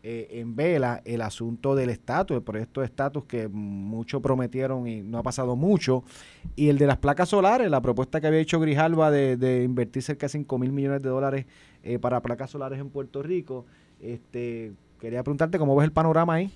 en 0.03 0.57
vela, 0.57 1.03
el 1.05 1.21
asunto 1.21 1.75
del 1.75 1.91
estatus, 1.91 2.39
el 2.39 2.43
proyecto 2.43 2.81
de 2.81 2.87
estatus 2.87 3.27
que 3.27 3.49
muchos 3.49 4.23
prometieron 4.23 4.89
y 4.89 5.03
no 5.03 5.19
ha 5.19 5.23
pasado 5.23 5.57
mucho, 5.57 6.05
y 6.57 6.71
el 6.71 6.79
de 6.79 6.87
las 6.87 6.97
placas 6.97 7.29
solares, 7.29 7.71
la 7.71 7.83
propuesta 7.83 8.19
que 8.19 8.27
había 8.27 8.41
hecho 8.41 8.59
Grijalva 8.61 9.11
de, 9.11 9.37
de 9.37 9.63
invertir 9.63 10.03
cerca 10.03 10.25
de 10.25 10.31
5 10.31 10.59
mil 10.59 10.73
millones 10.73 11.03
de 11.03 11.11
dólares 11.11 11.45
para 12.01 12.23
placas 12.23 12.49
solares 12.49 12.81
en 12.81 12.89
Puerto 12.89 13.23
Rico. 13.23 13.67
Este, 14.01 14.73
quería 14.99 15.23
preguntarte 15.23 15.59
cómo 15.59 15.77
ves 15.77 15.85
el 15.85 15.93
panorama 15.93 16.33
ahí. 16.33 16.51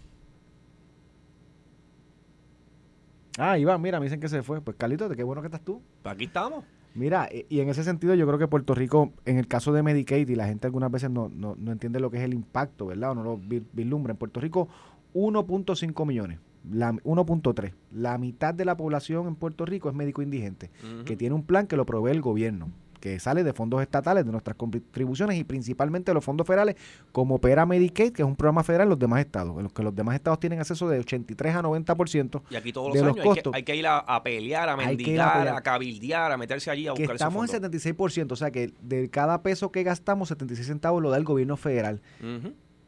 Ah, 3.39 3.59
Iván, 3.59 3.81
mira, 3.83 3.99
me 3.99 4.07
dicen 4.07 4.21
que 4.21 4.29
se 4.29 4.43
fue. 4.43 4.61
Pues 4.61 4.77
Carlito, 4.77 5.09
qué 5.11 5.23
bueno 5.23 5.43
que 5.43 5.49
estás 5.49 5.63
tú. 5.63 5.83
Pues 6.03 6.15
aquí 6.15 6.25
estamos. 6.25 6.65
Mira, 6.95 7.29
eh, 7.31 7.47
y 7.49 7.61
en 7.61 7.69
ese 7.69 7.83
sentido 7.83 8.15
yo 8.15 8.27
creo 8.27 8.39
que 8.39 8.47
Puerto 8.47 8.75
Rico, 8.75 9.13
en 9.25 9.39
el 9.39 9.49
caso 9.49 9.73
de 9.73 9.83
Medicaid, 9.83 10.29
y 10.29 10.37
la 10.37 10.47
gente 10.47 10.67
algunas 10.67 10.91
veces 10.91 11.11
no, 11.11 11.29
no, 11.29 11.57
no 11.59 11.73
entiende 11.73 11.99
lo 11.99 12.11
que 12.11 12.19
es 12.19 12.23
el 12.23 12.35
impacto, 12.35 12.87
¿verdad? 12.87 13.11
O 13.11 13.15
no 13.15 13.25
lo 13.25 13.41
vislumbra. 13.73 14.13
En 14.13 14.17
Puerto 14.17 14.39
Rico, 14.39 14.69
1.5 15.15 16.07
millones, 16.07 16.39
1.3. 16.71 17.73
La 17.93 18.17
mitad 18.19 18.55
de 18.55 18.65
la 18.65 18.77
población 18.77 19.27
en 19.27 19.35
Puerto 19.35 19.67
Rico 19.67 19.89
es 19.89 19.95
médico 19.97 20.23
indigente, 20.23 20.71
que 21.05 21.17
tiene 21.17 21.35
un 21.35 21.43
plan 21.43 21.67
que 21.67 21.77
lo 21.77 21.85
provee 21.85 22.13
el 22.13 22.21
gobierno 22.21 22.71
que 23.05 23.21
sale 23.21 23.45
de 23.45 23.53
fondos 23.53 23.83
estatales, 23.83 24.25
de 24.25 24.33
nuestras 24.33 24.57
contribuciones 24.57 25.39
y 25.39 25.45
principalmente 25.45 26.11
de 26.11 26.15
los 26.15 26.25
fondos 26.25 26.47
federales, 26.47 26.77
como 27.13 27.35
opera 27.35 27.67
Medicaid, 27.67 28.13
que 28.13 28.23
es 28.23 28.27
un 28.27 28.35
programa 28.35 28.65
federal 28.65 28.87
en 28.87 28.89
los 28.89 28.99
demás 28.99 29.21
estados, 29.21 29.59
en 29.59 29.65
los 29.65 29.75
que 29.75 29.83
los 29.83 29.95
demás 29.95 30.15
estados 30.15 30.41
tienen 30.41 30.59
acceso 30.59 30.89
de 30.89 31.01
83 31.01 31.55
a 31.55 31.63
90% 31.63 32.41
y 32.49 32.57
aquí 32.57 32.73
todos 32.73 32.87
los 32.89 32.95
de 32.95 33.01
años 33.01 33.17
los 33.17 33.27
costos. 33.27 33.53
Hay, 33.55 33.63
que, 33.63 33.77
ir 33.77 33.87
a, 33.87 34.23
pelear, 34.23 34.71
a 34.71 34.77
mendigar, 34.79 35.49
a, 35.49 35.61
cabildear, 35.61 36.33
a 36.33 36.39
meterse 36.39 36.71
allí 36.71 36.87
a 36.87 36.93
buscar 36.93 37.09
que 37.09 37.13
Estamos 37.13 37.53
en 37.53 37.63
76%, 37.63 38.33
o 38.33 38.37
sea 38.37 38.51
que 38.51 38.73
de 38.81 39.11
cada 39.11 39.43
peso 39.43 39.71
que 39.71 39.83
gastamos, 39.83 40.31
76 40.31 40.67
centavos 40.67 41.03
lo 41.03 41.11
da 41.11 41.19
el 41.19 41.25
gobierno 41.25 41.59
federal 41.59 42.01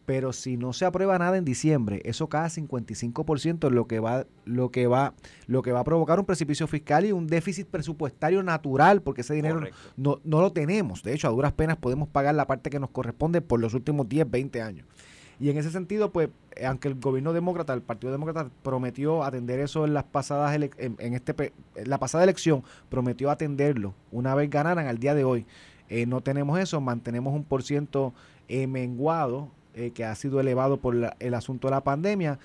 pero 0.07 0.33
si 0.33 0.57
no 0.57 0.73
se 0.73 0.85
aprueba 0.85 1.19
nada 1.19 1.37
en 1.37 1.45
diciembre, 1.45 2.01
eso 2.05 2.29
cae 2.29 2.47
a 2.47 2.49
55%, 2.49 3.71
lo 3.71 3.87
que 3.87 4.01
va 4.01 4.27
lo 4.45 4.71
que 4.71 4.87
va 4.87 5.15
lo 5.49 5.63
que 5.63 5.73
va 5.73 5.81
a 5.81 5.85
provocar 5.85 6.19
un 6.21 6.25
precipicio 6.25 6.67
fiscal 6.69 7.05
y 7.05 7.13
un 7.13 7.27
déficit 7.27 7.67
presupuestario 7.67 8.43
natural, 8.43 9.03
porque 9.03 9.23
ese 9.23 9.35
dinero 9.35 9.61
no, 9.97 10.21
no 10.25 10.41
lo 10.41 10.53
tenemos. 10.53 11.03
De 11.03 11.13
hecho, 11.13 11.27
a 11.27 11.31
duras 11.31 11.53
penas 11.53 11.77
podemos 11.77 12.09
pagar 12.09 12.35
la 12.37 12.47
parte 12.47 12.71
que 12.71 12.79
nos 12.79 12.91
corresponde 12.91 13.43
por 13.43 13.61
los 13.61 13.75
últimos 13.75 14.09
10, 14.09 14.31
20 14.31 14.63
años. 14.63 14.87
Y 15.39 15.51
en 15.51 15.59
ese 15.59 15.71
sentido, 15.71 16.13
pues, 16.13 16.31
aunque 16.65 16.89
el 16.89 16.95
gobierno 16.95 17.33
demócrata, 17.33 17.75
el 17.75 17.83
Partido 17.83 18.13
Demócrata 18.13 18.49
prometió 18.63 19.23
atender 19.23 19.61
eso 19.61 19.85
en 19.85 19.93
las 19.93 20.05
pasadas 20.05 20.55
en, 20.55 21.15
este 21.15 21.53
la 21.85 21.99
pasada 21.99 22.25
elección, 22.25 22.63
prometió 22.89 23.31
atenderlo 23.31 23.95
una 24.13 24.35
vez 24.35 24.49
ganaran 24.49 24.87
al 24.87 24.99
día 24.99 25.15
de 25.15 25.25
hoy. 25.25 25.47
Eh, 25.89 26.07
no 26.07 26.23
tenemos 26.23 26.59
eso, 26.59 26.81
mantenemos 26.81 27.35
un 27.35 27.45
por 27.45 27.63
ciento 27.63 28.15
eh, 28.49 28.67
menguado 28.67 29.51
eh, 29.77 29.91
que 29.91 30.05
ha 30.05 30.15
sido 30.15 30.41
elevado 30.41 30.79
por 30.79 30.97
el 31.19 31.35
asunto 31.35 31.69
de 31.69 31.73
la 31.73 31.83
pandemia, 31.83 32.39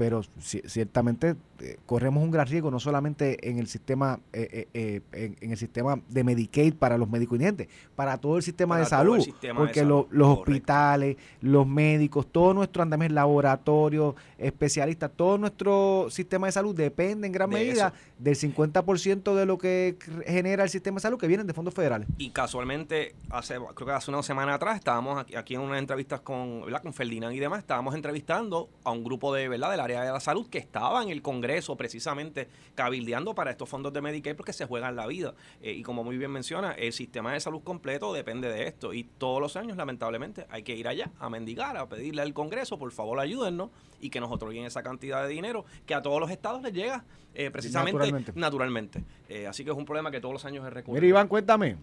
pero 0.00 0.22
ciertamente 0.40 1.36
eh, 1.58 1.76
corremos 1.84 2.24
un 2.24 2.30
gran 2.30 2.46
riesgo 2.46 2.70
no 2.70 2.80
solamente 2.80 3.50
en 3.50 3.58
el 3.58 3.66
sistema 3.66 4.18
eh, 4.32 4.66
eh, 4.72 5.02
en, 5.12 5.50
el 5.50 5.58
sistema 5.58 6.00
de 6.08 6.24
Medicaid 6.24 6.72
para 6.72 6.96
los 6.96 7.10
médicos 7.10 7.36
indigentes, 7.36 7.68
para 7.94 8.16
todo 8.16 8.38
el 8.38 8.42
sistema 8.42 8.78
de 8.78 8.86
salud, 8.86 9.22
porque 9.54 9.84
los 9.84 10.06
hospitales, 10.10 11.18
los 11.42 11.66
médicos, 11.66 12.28
todo 12.32 12.54
nuestro 12.54 12.82
andamiaje, 12.82 13.12
laboratorios, 13.12 14.14
especialistas, 14.38 15.10
todo 15.14 15.36
nuestro 15.36 16.06
sistema 16.08 16.46
de 16.46 16.52
salud 16.52 16.74
depende 16.74 17.26
en 17.26 17.34
gran 17.34 17.50
medida 17.50 17.92
del 18.18 18.36
50% 18.36 19.34
de 19.34 19.44
lo 19.44 19.58
que 19.58 19.98
genera 20.26 20.64
el 20.64 20.70
sistema 20.70 20.94
de 20.94 21.02
salud 21.02 21.18
que 21.18 21.26
vienen 21.26 21.46
de 21.46 21.52
fondos 21.52 21.74
federales. 21.74 22.08
Y 22.16 22.30
casualmente 22.30 23.14
hace 23.28 23.56
creo 23.74 23.86
que 23.86 23.92
hace 23.92 24.10
una 24.10 24.22
semana 24.22 24.54
atrás 24.54 24.76
estábamos 24.76 25.26
aquí, 25.36 25.56
en 25.56 25.60
unas 25.60 25.78
entrevistas 25.78 26.22
con, 26.22 26.62
con 26.62 26.94
Ferdinand 26.94 27.34
y 27.34 27.38
demás, 27.38 27.58
estábamos 27.58 27.94
entrevistando 27.94 28.70
a 28.82 28.92
un 28.92 29.04
grupo 29.04 29.34
de, 29.34 29.46
¿verdad? 29.46 29.70
del 29.72 29.89
área 29.96 30.08
de 30.08 30.14
la 30.14 30.20
salud 30.20 30.48
que 30.48 30.58
estaba 30.58 31.02
en 31.02 31.10
el 31.10 31.22
Congreso 31.22 31.50
eso 31.50 31.76
precisamente 31.76 32.48
cabildeando 32.74 33.34
para 33.34 33.50
estos 33.50 33.68
fondos 33.68 33.92
de 33.92 34.00
Medicaid 34.00 34.36
porque 34.36 34.52
se 34.52 34.66
juegan 34.66 34.96
la 34.96 35.06
vida. 35.06 35.34
Eh, 35.60 35.72
y 35.72 35.82
como 35.82 36.04
muy 36.04 36.16
bien 36.16 36.30
menciona, 36.30 36.72
el 36.72 36.92
sistema 36.92 37.32
de 37.32 37.40
salud 37.40 37.62
completo 37.62 38.12
depende 38.12 38.48
de 38.48 38.66
esto. 38.66 38.92
Y 38.92 39.04
todos 39.04 39.40
los 39.40 39.56
años, 39.56 39.76
lamentablemente, 39.76 40.46
hay 40.50 40.62
que 40.62 40.74
ir 40.74 40.88
allá 40.88 41.10
a 41.18 41.30
mendigar, 41.30 41.76
a 41.76 41.88
pedirle 41.88 42.22
al 42.22 42.32
Congreso, 42.32 42.78
por 42.78 42.92
favor, 42.92 43.20
ayúdennos 43.20 43.70
y 44.00 44.10
que 44.10 44.20
nos 44.20 44.30
otorguen 44.30 44.64
esa 44.64 44.82
cantidad 44.82 45.22
de 45.22 45.28
dinero 45.28 45.64
que 45.86 45.94
a 45.94 46.02
todos 46.02 46.20
los 46.20 46.30
estados 46.30 46.62
les 46.62 46.72
llega 46.72 47.04
eh, 47.34 47.50
precisamente 47.50 48.32
naturalmente. 48.34 49.04
Eh, 49.28 49.46
así 49.46 49.64
que 49.64 49.70
es 49.70 49.76
un 49.76 49.84
problema 49.84 50.10
que 50.10 50.20
todos 50.20 50.32
los 50.32 50.44
años 50.44 50.66
es 50.66 50.72
recurrente. 50.72 51.00
Mira, 51.00 51.10
Iván, 51.10 51.28
cuéntame. 51.28 51.76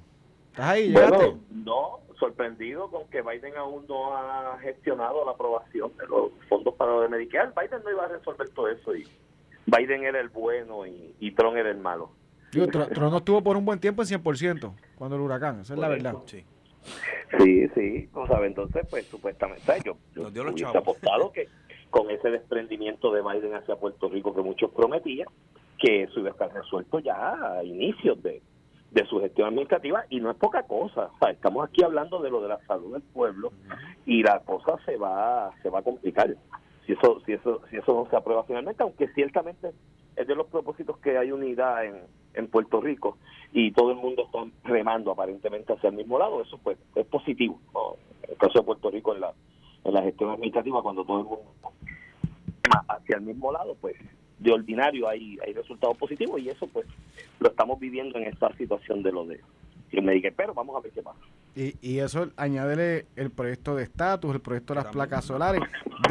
¿Estás 0.58 0.70
ahí? 0.72 0.88
¿Llegaste? 0.88 1.36
no, 1.52 2.00
sorprendido 2.18 2.90
con 2.90 3.08
que 3.10 3.22
Biden 3.22 3.56
aún 3.58 3.86
no 3.88 4.18
ha 4.18 4.58
gestionado 4.60 5.24
la 5.24 5.34
aprobación 5.34 5.96
de 5.98 6.08
los 6.08 6.32
fondos 6.50 6.74
para 6.74 6.94
lo 6.94 7.02
de 7.02 7.10
Medicare. 7.10 7.52
Biden 7.56 7.84
no 7.84 7.92
iba 7.92 8.06
a 8.06 8.08
resolver 8.08 8.50
todo 8.50 8.68
eso 8.68 8.96
y 8.96 9.08
Biden 9.68 10.04
era 10.04 10.20
el 10.20 10.30
bueno 10.30 10.88
y, 10.88 11.32
Trump 11.36 11.58
era 11.58 11.70
el 11.70 11.78
malo. 11.78 12.10
Trump 12.50 12.98
no 12.98 13.18
estuvo 13.18 13.44
por 13.44 13.56
un 13.56 13.66
buen 13.66 13.80
tiempo 13.80 14.02
en 14.02 14.08
100% 14.08 14.74
cuando 14.96 15.16
el 15.16 15.22
huracán, 15.22 15.60
esa 15.60 15.76
es 15.76 15.80
la 15.80 15.90
verdad. 15.90 16.16
Sí. 16.26 16.44
Sí, 17.38 17.68
sí, 17.76 18.10
no 18.16 18.26
sabe, 18.26 18.48
entonces 18.48 18.84
pues 18.90 19.06
supuestamente 19.06 19.74
yo, 19.86 19.98
yo 20.16 20.42
hubiese 20.42 20.76
apostado 20.76 21.32
que 21.32 21.50
con 21.92 22.10
ese 22.10 22.32
desprendimiento 22.32 23.12
de 23.12 23.22
Biden 23.22 23.54
hacia 23.54 23.76
Puerto 23.76 24.10
Rico 24.10 24.34
que 24.34 24.42
muchos 24.42 24.72
prometían, 24.72 25.28
que 25.78 26.04
eso 26.04 26.20
iba 26.20 26.30
a 26.30 26.32
estar 26.32 26.52
resuelto 26.52 26.98
ya 26.98 27.58
a 27.58 27.64
inicios 27.64 28.24
de, 28.24 28.42
de 28.92 29.06
su 29.06 29.20
gestión 29.20 29.50
administrativa 29.50 30.06
y 30.10 30.20
no 30.20 30.32
es 30.32 30.38
poca 30.38 30.64
cosa, 30.64 31.10
estamos 31.30 31.68
aquí 31.68 31.84
hablando 31.84 32.20
de 32.22 32.30
lo 32.30 32.42
de 32.42 32.50
la 32.50 32.60
salud 32.66 32.94
del 32.94 33.02
pueblo 33.02 33.52
y 34.06 34.24
la 34.24 34.40
cosa 34.40 34.78
se 34.86 34.98
va 34.98 35.52
se 35.62 35.70
va 35.70 35.80
a 35.80 35.84
complicar. 35.84 36.36
si 36.86 36.94
eso, 36.94 37.22
si 37.26 37.34
eso, 37.34 37.62
si 37.70 37.78
eso 37.78 37.94
no 37.94 38.10
se 38.10 38.16
aprueba 38.16 38.44
finalmente, 38.46 38.84
aunque 38.84 39.08
ciertamente 39.10 39.72
es 40.16 40.28
de 40.28 40.36
los 40.36 40.48
propósitos 40.48 40.98
que 41.00 41.18
hay 41.18 41.32
unidad 41.32 41.86
en, 41.86 41.96
en 42.34 42.48
Puerto 42.48 42.80
Rico 42.80 43.18
y 43.52 43.72
todo 43.72 43.92
el 43.92 43.98
mundo 43.98 44.24
está 44.26 44.46
remando 44.64 45.12
aparentemente 45.12 45.74
hacia 45.74 45.90
el 45.90 45.96
mismo 45.96 46.18
lado, 46.18 46.42
eso 46.42 46.58
pues 46.64 46.78
es 46.96 47.06
positivo. 47.08 47.60
En 48.24 48.32
el 48.32 48.38
caso 48.38 48.60
de 48.60 48.66
Puerto 48.66 48.90
Rico 48.90 49.14
en 49.14 49.22
la, 49.22 49.34
en 49.84 49.94
la 49.94 50.02
gestión 50.02 50.32
administrativa, 50.32 50.82
cuando 50.82 51.04
todo 51.04 51.20
el 51.20 51.26
mundo 51.26 51.52
hacia 52.88 53.18
el 53.18 53.22
mismo 53.22 53.52
lado, 53.52 53.76
pues 53.80 53.96
de 54.40 54.52
ordinario 54.52 55.08
hay, 55.08 55.38
hay 55.46 55.54
resultados 55.54 55.98
positivos 55.98 56.40
y 56.42 56.50
eso 56.50 56.68
pues 56.68 56.86
lo 57.40 57.50
estamos 57.50 57.80
viviendo 57.80 58.18
en 58.18 58.26
esta 58.26 58.56
situación 58.56 59.04
de 59.04 59.12
lo 59.12 59.26
de 59.26 59.42
el 59.92 60.04
Medicare, 60.04 60.34
pero 60.36 60.54
vamos 60.54 60.76
a 60.76 60.82
ver 60.82 60.92
qué 60.92 61.02
pasa. 61.02 61.20
Y, 61.56 61.76
y 61.82 62.00
eso 62.00 62.30
añádele 62.36 63.06
el 63.16 63.32
proyecto 63.32 63.76
de 63.76 63.84
estatus, 63.84 64.34
el 64.36 64.42
proyecto 64.42 64.74
de 64.74 64.82
las 64.82 64.92
placas 64.92 65.26
solares, 65.26 65.62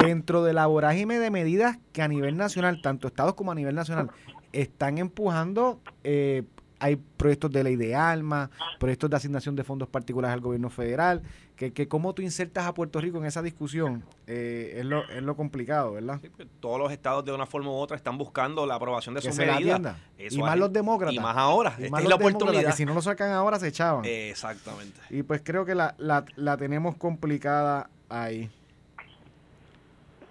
dentro 0.03 0.43
de 0.43 0.53
la 0.53 0.65
vorágine 0.65 1.19
de 1.19 1.29
medidas 1.29 1.77
que 1.93 2.01
a 2.01 2.07
nivel 2.07 2.37
nacional, 2.37 2.81
tanto 2.81 3.07
estados 3.07 3.35
como 3.35 3.51
a 3.51 3.55
nivel 3.55 3.75
nacional, 3.75 4.09
están 4.51 4.97
empujando 4.97 5.79
eh, 6.03 6.43
hay 6.79 6.95
proyectos 6.95 7.51
de 7.51 7.63
ley 7.63 7.75
de 7.75 7.95
alma, 7.95 8.49
proyectos 8.79 9.09
de 9.09 9.15
asignación 9.15 9.55
de 9.55 9.63
fondos 9.63 9.87
particulares 9.87 10.33
al 10.33 10.41
gobierno 10.41 10.69
federal, 10.69 11.21
que, 11.55 11.73
que 11.73 11.87
cómo 11.87 12.13
tú 12.13 12.21
insertas 12.21 12.65
a 12.65 12.73
Puerto 12.73 13.01
Rico 13.01 13.17
en 13.17 13.25
esa 13.25 13.41
discusión 13.41 14.03
eh, 14.27 14.75
es, 14.77 14.85
lo, 14.85 15.09
es 15.09 15.23
lo 15.23 15.35
complicado, 15.35 15.93
¿verdad? 15.93 16.19
todos 16.59 16.79
los 16.79 16.91
estados 16.91 17.25
de 17.25 17.31
una 17.31 17.47
forma 17.47 17.71
u 17.71 17.75
otra 17.75 17.97
están 17.97 18.17
buscando 18.17 18.65
la 18.65 18.75
aprobación 18.75 19.15
de 19.15 19.21
sus 19.21 19.35
medidas. 19.35 19.95
y 20.17 20.37
más 20.37 20.57
los 20.57 20.71
demócratas. 20.71 21.15
Y 21.15 21.19
más 21.19 21.35
ahora. 21.35 21.75
Y 21.79 21.89
más 21.89 22.03
es 22.03 22.09
la 22.09 22.15
oportunidad. 22.15 22.65
Que 22.65 22.71
si 22.73 22.85
no 22.85 22.93
lo 22.93 23.01
sacan 23.01 23.31
ahora 23.31 23.59
se 23.59 23.69
echaban. 23.69 24.05
Exactamente. 24.05 24.99
Y 25.09 25.23
pues 25.23 25.41
creo 25.43 25.65
que 25.65 25.73
la, 25.73 25.95
la, 25.97 26.25
la 26.35 26.57
tenemos 26.57 26.95
complicada 26.95 27.89
ahí. 28.09 28.49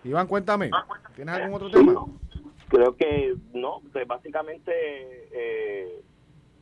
Iván, 0.05 0.28
cuéntame. 0.28 0.70
¿Tienes 1.16 1.34
algún 1.34 1.55
otro 1.55 1.70
tema? 1.70 2.07
Creo 2.68 2.97
que 2.97 3.34
no, 3.55 3.80
pues 3.92 4.07
básicamente 4.07 4.72
eh, 5.32 6.03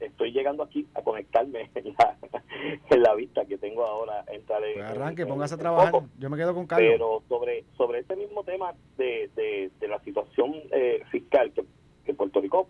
estoy 0.00 0.32
llegando 0.32 0.62
aquí 0.62 0.86
a 0.94 1.02
conectarme 1.02 1.70
en 2.90 3.02
la, 3.02 3.14
vista 3.14 3.44
que 3.44 3.58
tengo 3.58 3.84
ahora. 3.84 4.24
Entrar 4.28 4.64
en, 4.64 4.74
pues 4.74 4.84
arranque, 4.86 5.26
póngase 5.26 5.54
a 5.54 5.58
trabajar. 5.58 5.92
Yo 6.18 6.30
me 6.30 6.36
quedo 6.36 6.54
con 6.54 6.66
Carlos. 6.66 6.90
Pero 6.92 7.22
sobre, 7.28 7.64
sobre 7.76 8.00
este 8.00 8.16
mismo 8.16 8.44
tema 8.44 8.74
de, 8.96 9.30
de, 9.36 9.88
la 9.88 10.00
situación 10.00 10.54
eh, 10.72 11.02
fiscal 11.10 11.52
que, 11.52 11.64
que 12.04 12.14
Puerto 12.14 12.40
Rico 12.40 12.68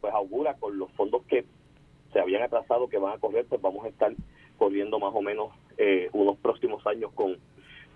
pues 0.00 0.12
augura 0.14 0.54
con 0.54 0.78
los 0.78 0.90
fondos 0.92 1.22
que 1.24 1.44
se 2.12 2.20
habían 2.20 2.42
atrasado 2.42 2.88
que 2.88 2.98
van 2.98 3.14
a 3.14 3.18
correr, 3.18 3.46
pues 3.46 3.60
vamos 3.60 3.84
a 3.84 3.88
estar 3.88 4.12
corriendo 4.58 4.98
más 4.98 5.14
o 5.14 5.22
menos 5.22 5.52
eh, 5.78 6.08
unos 6.12 6.36
próximos 6.38 6.86
años 6.86 7.12
con, 7.14 7.38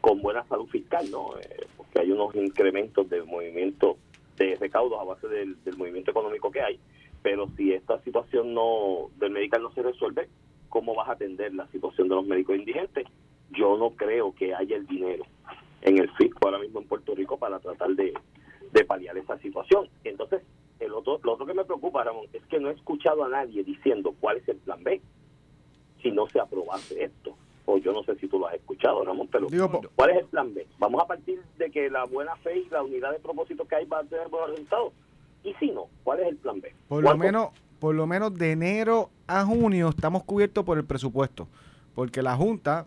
con 0.00 0.22
buena 0.22 0.44
salud 0.44 0.66
fiscal, 0.68 1.10
¿no? 1.10 1.38
Eh, 1.38 1.66
porque 1.76 2.00
hay 2.00 2.10
unos 2.12 2.34
incrementos 2.34 3.08
de 3.10 3.22
movimiento 3.22 3.96
de 4.36 4.56
recaudos 4.56 5.00
a 5.00 5.04
base 5.04 5.28
del, 5.28 5.62
del 5.64 5.76
movimiento 5.76 6.10
económico 6.10 6.50
que 6.50 6.60
hay 6.60 6.80
pero 7.24 7.48
si 7.56 7.72
esta 7.72 7.98
situación 8.02 8.52
no 8.52 9.08
del 9.16 9.30
medical 9.30 9.62
no 9.62 9.72
se 9.72 9.82
resuelve, 9.82 10.28
¿cómo 10.68 10.94
vas 10.94 11.08
a 11.08 11.12
atender 11.12 11.54
la 11.54 11.66
situación 11.68 12.06
de 12.06 12.16
los 12.16 12.26
médicos 12.26 12.54
indigentes? 12.54 13.06
Yo 13.50 13.78
no 13.78 13.92
creo 13.92 14.34
que 14.34 14.54
haya 14.54 14.76
el 14.76 14.86
dinero 14.86 15.24
en 15.80 15.96
el 15.96 16.10
fisco 16.16 16.40
ahora 16.42 16.58
mismo 16.58 16.80
en 16.80 16.86
Puerto 16.86 17.14
Rico 17.14 17.38
para 17.38 17.60
tratar 17.60 17.88
de, 17.92 18.12
paliar 18.86 19.16
esa 19.16 19.38
situación. 19.38 19.88
Entonces, 20.04 20.42
el 20.80 20.92
otro, 20.92 21.18
lo 21.22 21.32
otro 21.32 21.46
que 21.46 21.54
me 21.54 21.64
preocupa, 21.64 22.04
Ramón, 22.04 22.26
es 22.30 22.44
que 22.44 22.60
no 22.60 22.68
he 22.68 22.74
escuchado 22.74 23.24
a 23.24 23.28
nadie 23.30 23.64
diciendo 23.64 24.14
cuál 24.20 24.36
es 24.36 24.46
el 24.46 24.58
plan 24.58 24.84
B 24.84 25.00
si 26.02 26.12
no 26.12 26.28
se 26.28 26.40
aprobase 26.40 27.04
esto. 27.04 27.38
O 27.64 27.78
yo 27.78 27.94
no 27.94 28.02
sé 28.02 28.16
si 28.16 28.28
tú 28.28 28.38
lo 28.38 28.48
has 28.48 28.56
escuchado, 28.56 29.02
Ramón, 29.02 29.28
pero 29.32 29.46
¿cuál 29.96 30.10
es 30.10 30.18
el 30.18 30.26
plan 30.26 30.52
B? 30.52 30.66
Vamos 30.78 31.02
a 31.02 31.06
partir 31.06 31.40
de 31.56 31.70
que 31.70 31.88
la 31.88 32.04
buena 32.04 32.36
fe 32.36 32.58
y 32.58 32.68
la 32.68 32.82
unidad 32.82 33.12
de 33.12 33.20
propósito 33.20 33.66
que 33.66 33.76
hay 33.76 33.86
va 33.86 34.00
a 34.00 34.04
tener 34.04 34.28
buenos 34.28 34.50
resultados 34.50 34.92
y 35.44 35.52
si 35.54 35.70
no, 35.70 35.88
¿cuál 36.02 36.20
es 36.20 36.28
el 36.28 36.36
plan 36.36 36.60
B? 36.60 36.74
Por 36.88 37.04
lo 37.04 37.16
menos, 37.16 37.50
por 37.78 37.94
lo 37.94 38.06
menos 38.06 38.34
de 38.34 38.52
enero 38.52 39.10
a 39.26 39.44
junio 39.44 39.90
estamos 39.90 40.24
cubiertos 40.24 40.64
por 40.64 40.78
el 40.78 40.84
presupuesto, 40.84 41.48
porque 41.94 42.22
la 42.22 42.34
Junta, 42.34 42.86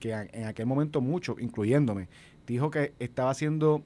que 0.00 0.12
en 0.12 0.44
aquel 0.44 0.66
momento 0.66 1.00
mucho, 1.00 1.36
incluyéndome, 1.38 2.08
dijo 2.46 2.70
que 2.70 2.92
estaba 2.98 3.30
haciendo 3.30 3.82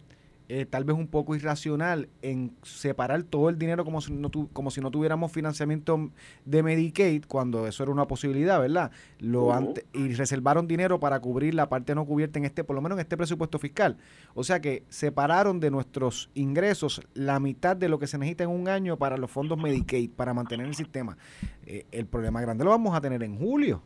eh, 0.55 0.67
tal 0.67 0.85
vez 0.85 0.95
un 0.95 1.07
poco 1.07 1.35
irracional 1.35 2.11
en 2.21 2.55
separar 2.63 3.23
todo 3.23 3.49
el 3.49 3.59
dinero 3.59 3.87
como 3.87 4.03
si, 4.03 4.13
no 4.13 4.31
como 4.53 4.71
si 4.71 4.83
no 4.83 4.91
tuviéramos 4.91 5.33
financiamiento 5.33 6.11
de 6.45 6.63
Medicaid, 6.63 7.25
cuando 7.27 7.67
eso 7.67 7.83
era 7.83 7.91
una 7.91 8.07
posibilidad, 8.07 8.61
¿verdad? 8.61 8.91
Lo 9.19 9.51
y 9.95 10.13
reservaron 10.13 10.69
dinero 10.69 11.01
para 11.01 11.21
cubrir 11.21 11.55
la 11.55 11.71
parte 11.71 11.95
no 11.95 12.05
cubierta 12.05 12.39
en 12.39 12.45
este, 12.45 12.65
por 12.65 12.77
lo 12.77 12.83
menos 12.83 12.97
en 12.97 13.01
este 13.01 13.17
presupuesto 13.17 13.59
fiscal. 13.59 13.97
O 14.35 14.45
sea 14.45 14.61
que 14.61 14.85
separaron 14.91 15.59
de 15.59 15.71
nuestros 15.71 16.29
ingresos 16.35 17.01
la 17.15 17.41
mitad 17.41 17.75
de 17.75 17.89
lo 17.89 17.99
que 17.99 18.07
se 18.07 18.19
necesita 18.19 18.45
en 18.45 18.51
un 18.51 18.69
año 18.69 18.99
para 18.99 19.17
los 19.17 19.31
fondos 19.31 19.57
Medicaid, 19.57 20.11
para 20.11 20.35
mantener 20.35 20.67
el 20.67 20.75
sistema. 20.75 21.17
Eh, 21.65 21.87
el 21.93 22.05
problema 22.05 22.43
grande 22.43 22.63
lo 22.63 22.73
vamos 22.73 22.95
a 22.95 23.01
tener 23.01 23.23
en 23.23 23.39
julio 23.39 23.83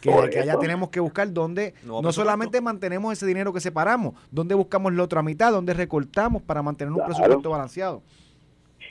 que, 0.00 0.10
allá 0.10 0.58
tenemos 0.58 0.90
que 0.90 1.00
buscar 1.00 1.32
dónde 1.32 1.74
no, 1.84 2.12
solamente 2.12 2.60
mantenemos 2.60 3.12
ese 3.12 3.26
dinero 3.26 3.52
que 3.52 3.60
separamos, 3.60 4.14
dónde 4.30 4.54
buscamos 4.54 4.92
la 4.94 5.02
otra 5.02 5.22
mitad, 5.22 5.52
dónde 5.52 5.74
recortamos 5.74 6.42
para 6.42 6.62
mantener 6.62 6.92
un 6.92 7.04
presupuesto 7.04 7.50
balanceado. 7.50 8.02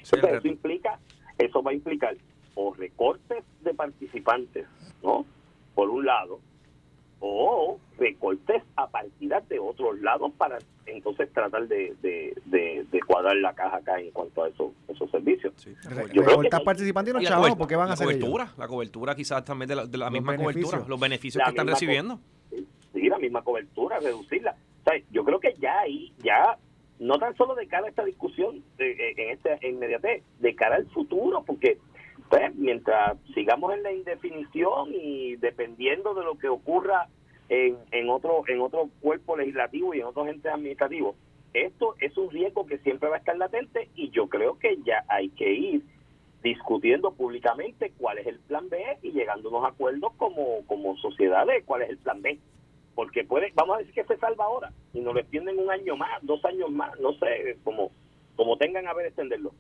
eso 0.02 0.48
implica, 0.48 1.00
eso 1.38 1.62
va 1.62 1.72
a 1.72 1.74
implicar 1.74 2.16
o 2.56 2.74
recortes 2.74 3.44
de 3.62 3.74
participantes, 3.74 4.66
¿no? 5.04 5.26
Por 5.76 5.90
un 5.90 6.06
lado, 6.06 6.40
o 7.20 7.80
recortes 7.98 8.64
a 8.76 8.88
partidas 8.88 9.48
de 9.50 9.60
otros 9.60 10.00
lados 10.02 10.32
para 10.38 10.60
entonces 10.86 11.32
tratar 11.34 11.68
de, 11.68 11.96
de, 12.02 13.00
cuadrar 13.06 13.36
la 13.38 13.54
caja 13.54 13.78
acá 13.78 14.00
en 14.00 14.12
cuanto 14.12 14.44
a 14.44 14.50
esos, 14.50 14.72
esos 14.88 15.10
servicios. 15.10 15.54
Sí. 15.58 15.74
Recortar 15.84 16.64
participantes 16.64 17.14
y 17.14 17.18
los 17.18 17.24
chavos, 17.24 17.56
porque 17.56 17.76
van 17.76 17.90
a 17.90 17.94
hacer 17.94 18.06
cobertura, 18.06 18.52
La 18.58 18.68
cobertura 18.68 19.16
quizás 19.16 19.44
también 19.44 19.70
de 19.70 19.98
la, 19.98 20.10
misma 20.10 20.36
cobertura, 20.36 20.84
los 20.88 21.00
beneficios 21.00 21.44
que 21.44 21.50
están 21.50 21.68
recibiendo. 21.68 22.20
Sí, 22.94 23.10
la 23.10 23.18
misma 23.18 23.42
cobertura, 23.44 24.00
reducirla. 24.00 24.56
yo 25.12 25.24
creo 25.24 25.40
que 25.40 25.56
ya 25.60 25.80
ahí, 25.80 26.14
ya 26.24 26.58
no 27.00 27.20
tan 27.20 27.36
solo 27.36 27.56
de 27.56 27.68
cara 27.68 27.86
a 27.86 27.90
esta 27.90 28.04
discusión 28.04 28.64
en 28.78 29.30
esta 29.30 29.58
inmediatez, 29.66 30.24
de 30.40 30.56
cara 30.56 30.78
al 30.78 30.88
futuro, 30.88 31.44
porque 31.46 31.78
pues, 32.30 32.56
mientras 32.56 33.18
sigamos 33.34 33.74
en 33.74 33.84
la 33.84 33.92
indefinición 33.92 34.90
y 34.94 35.36
dependiendo 35.38 36.14
de 36.14 36.24
lo 36.24 36.38
que 36.38 36.50
ocurra 36.50 37.08
en, 37.50 37.78
en 37.92 38.10
otro 38.10 38.44
en 38.48 38.60
otro 38.60 38.90
cuerpo 39.00 39.38
legislativo 39.38 39.94
y 39.94 40.02
en 40.02 40.08
otros 40.08 40.28
entes 40.28 40.52
administrativos, 40.52 41.16
esto 41.54 41.96
es 42.00 42.18
un 42.18 42.30
riesgo 42.30 42.66
que 42.66 42.80
siempre 42.80 43.10
va 43.10 43.16
a 43.16 43.20
estar 43.20 43.38
latente 43.38 43.90
y 43.96 44.10
yo 44.10 44.28
creo 44.28 44.60
que 44.60 44.78
ya 44.86 45.06
hay 45.08 45.30
que 45.30 45.52
ir 45.54 45.82
discutiendo 46.44 47.12
públicamente 47.12 47.94
cuál 47.98 48.18
es 48.18 48.28
el 48.28 48.40
plan 48.40 48.70
B 48.70 48.78
y 49.02 49.12
llegando 49.12 49.50
a 49.50 49.52
unos 49.52 49.72
acuerdos 49.72 50.14
como, 50.18 50.66
como 50.68 50.98
sociedad 50.98 51.46
de 51.46 51.64
cuál 51.64 51.84
es 51.84 51.90
el 51.90 51.98
plan 51.98 52.22
B. 52.22 52.38
Porque 52.96 53.24
puede, 53.24 53.52
vamos 53.56 53.76
a 53.76 53.80
decir 53.80 53.94
que 53.94 54.04
se 54.04 54.18
salva 54.18 54.46
ahora 54.46 54.72
y 54.94 55.02
nos 55.02 55.14
lo 55.14 55.20
extienden 55.20 55.60
un 55.60 55.70
año 55.70 55.96
más, 55.96 56.10
dos 56.24 56.44
años 56.46 56.72
más, 56.72 57.00
no 57.00 57.14
sé, 57.14 57.58
como, 57.64 57.92
como 58.36 58.58
tengan 58.58 58.88
a 58.88 58.94
ver 58.94 59.08
extenderlo 59.08 59.54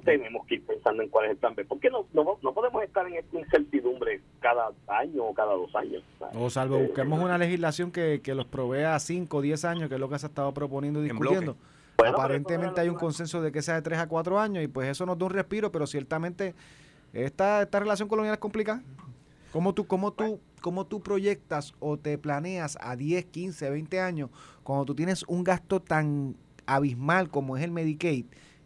tenemos 0.00 0.46
que 0.46 0.56
ir 0.56 0.66
pensando 0.66 1.02
en 1.02 1.08
cuál 1.08 1.26
es 1.26 1.32
el 1.32 1.36
plan 1.36 1.54
B. 1.54 1.64
¿Por 1.64 1.78
qué 1.78 1.90
no, 1.90 2.06
no, 2.14 2.54
podemos 2.54 2.82
estar 2.82 3.06
en 3.06 3.14
esta 3.14 3.38
incertidumbre 3.38 4.20
cada 4.40 4.70
año 4.88 5.24
o 5.24 5.34
cada 5.34 5.52
dos 5.52 5.74
años? 5.76 6.02
O 6.34 6.48
salvo 6.48 6.76
eh, 6.76 6.86
busquemos 6.86 7.20
una 7.20 7.36
legislación 7.38 7.92
que, 7.92 8.20
que 8.22 8.34
los 8.34 8.46
provea 8.46 8.98
5 8.98 9.36
o 9.36 9.40
10 9.42 9.64
años, 9.64 9.88
que 9.88 9.94
es 9.94 10.00
lo 10.00 10.08
que 10.08 10.18
se 10.18 10.26
ha 10.26 10.28
estado 10.28 10.52
proponiendo 10.54 11.00
y 11.00 11.04
discutiendo. 11.04 11.56
Aparentemente 11.98 12.80
hay 12.80 12.88
un 12.88 12.96
consenso 12.96 13.42
de 13.42 13.52
que 13.52 13.62
sea 13.62 13.74
de 13.74 13.82
3 13.82 13.98
a 14.00 14.08
4 14.08 14.40
años 14.40 14.64
y 14.64 14.68
pues 14.68 14.88
eso 14.88 15.06
nos 15.06 15.18
da 15.18 15.26
un 15.26 15.32
respiro, 15.32 15.70
pero 15.70 15.86
ciertamente 15.86 16.54
esta, 17.12 17.62
esta 17.62 17.78
relación 17.78 18.08
colonial 18.08 18.34
es 18.34 18.40
complicada. 18.40 18.82
¿Cómo 19.52 19.74
tú, 19.74 19.86
cómo, 19.86 20.12
tú, 20.12 20.40
¿Cómo 20.62 20.86
tú 20.86 21.02
proyectas 21.02 21.74
o 21.78 21.98
te 21.98 22.16
planeas 22.16 22.78
a 22.80 22.96
10, 22.96 23.26
15, 23.26 23.68
20 23.68 24.00
años 24.00 24.30
cuando 24.62 24.86
tú 24.86 24.94
tienes 24.94 25.24
un 25.28 25.44
gasto 25.44 25.80
tan 25.80 26.36
abismal 26.64 27.28
como 27.28 27.58
es 27.58 27.62
el 27.62 27.70
Medicaid? 27.70 28.24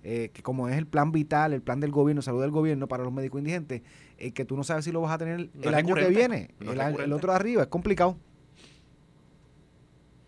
Eh, 0.09 0.30
que 0.32 0.40
como 0.40 0.68
es 0.68 0.78
el 0.78 0.86
plan 0.86 1.11
vital, 1.11 1.52
el 1.52 1.62
plan 1.62 1.80
del 1.80 1.90
gobierno, 1.90 2.22
salud 2.22 2.40
del 2.40 2.52
gobierno 2.52 2.86
para 2.86 3.02
los 3.02 3.12
médicos 3.12 3.40
indigentes, 3.40 3.82
eh, 4.18 4.30
que 4.30 4.44
tú 4.44 4.57
no 4.57 4.62
sabes 4.62 4.84
si 4.84 4.92
lo 4.92 5.00
vas 5.00 5.11
a 5.11 5.18
tener 5.18 5.48
el 5.61 5.74
año 5.74 5.96
que 5.96 6.07
viene, 6.07 6.50
el, 6.61 7.12
otro 7.12 7.32
de 7.32 7.36
arriba, 7.36 7.62
es 7.62 7.68
complicado. 7.68 8.16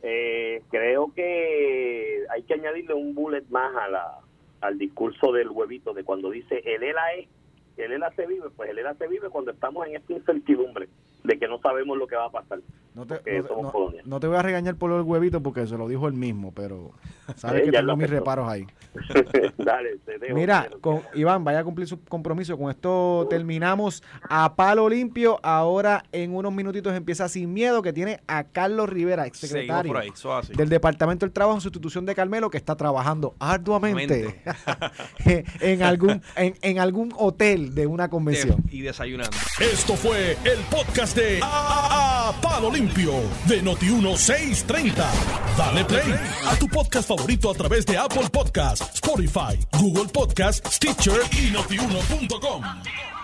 Eh, 0.03 0.62
creo 0.68 1.12
que 1.14 2.24
hay 2.29 2.43
que 2.43 2.55
añadirle 2.55 2.93
un 2.93 3.14
bullet 3.14 3.45
más 3.51 3.72
a 3.76 3.89
la, 3.89 4.18
al 4.62 4.79
discurso 4.79 5.31
del 5.31 5.49
huevito 5.49 5.95
de 5.95 6.03
cuando 6.03 6.33
dice 6.33 6.61
el 6.64 6.83
ELA 6.83 7.12
es, 7.12 7.29
el 7.85 7.93
ELA 7.93 8.11
se 8.16 8.26
vive, 8.26 8.49
pues 8.57 8.70
el 8.70 8.79
ELA 8.79 8.95
se 8.95 9.07
vive 9.09 9.29
cuando 9.29 9.51
estamos 9.51 9.87
en 9.87 9.97
esta 9.97 10.12
incertidumbre 10.12 10.89
de 11.24 11.39
que 11.39 11.49
no 11.49 11.59
sabemos 11.61 11.97
lo 11.99 12.07
que 12.07 12.16
va 12.16 12.26
a 12.26 12.31
pasar. 12.31 12.61
No 12.95 13.07
te, 13.07 13.20
no, 13.43 13.62
no- 13.62 13.93
no 14.05 14.20
voy 14.20 14.37
a 14.37 14.43
regañar 14.43 14.74
por 14.76 14.91
el 14.93 15.03
huevito 15.03 15.41
porque 15.43 15.66
se 15.66 15.76
lo 15.79 15.87
dijo 15.87 16.09
él 16.09 16.14
mismo, 16.14 16.53
pero 16.53 16.91
sabes 17.37 17.62
que 17.64 17.70
tengo 17.72 17.97
mis 17.97 18.11
reparos 18.11 18.49
ahí. 18.49 18.66
Dale, 19.59 19.99
te 20.05 20.18
dejo. 20.18 20.35
Mira, 20.35 20.68
con, 20.81 21.03
Iván, 21.14 21.45
vaya 21.45 21.61
a 21.61 21.64
cumplir 21.64 21.87
su 21.87 22.03
compromiso. 22.05 22.57
Con 22.59 22.70
esto 22.70 23.26
terminamos 23.31 24.03
a 24.29 24.57
palo 24.57 24.89
limpio. 24.89 25.39
Ahora 25.43 26.03
en 26.11 26.35
unos 26.35 26.53
minutitos 26.53 26.93
empieza 26.95 27.29
Sin 27.29 27.53
Miedo, 27.53 27.83
que 27.83 27.93
tiene 27.93 28.20
a 28.26 28.45
Carlos 28.45 28.89
Rivera, 28.89 29.24
ahí, 29.24 29.31
eso 30.12 30.35
así. 30.35 30.53
del 30.55 30.68
Departamento 30.68 31.24
del 31.26 31.33
Trabajo 31.33 31.57
en 31.59 31.61
sustitución 31.61 32.05
de 32.07 32.14
Carmelo, 32.14 32.51
que 32.51 32.57
está 32.59 32.76
trabajando 32.76 33.35
arduamente 33.39 34.41
en, 35.61 35.83
algún, 35.83 36.22
en, 36.37 36.55
en 36.62 36.79
algún 36.79 37.12
hotel 37.16 37.68
de 37.75 37.87
una 37.87 38.09
convención. 38.09 38.62
y 38.71 38.83
desayunando. 38.83 39.37
Esto 39.59 39.95
fue 39.97 40.37
el 40.45 40.59
podcast 40.71 41.16
de 41.16 41.41
A, 41.43 42.29
A- 42.31 42.41
Palo 42.41 42.71
Limpio 42.71 43.12
de 43.47 43.62
Noti1630. 43.62 44.95
Dale 45.57 45.85
play 45.85 46.14
a 46.47 46.57
tu 46.57 46.69
podcast 46.69 47.09
favorito 47.09 47.51
a 47.51 47.55
través 47.55 47.87
de 47.87 47.97
Apple 47.97 48.29
Podcasts, 48.31 48.95
Spotify, 48.95 49.59
Google 49.79 50.07
Podcasts, 50.12 50.77
Stitcher 50.77 51.21
y 51.33 51.51
notiuno.com. 51.51 53.18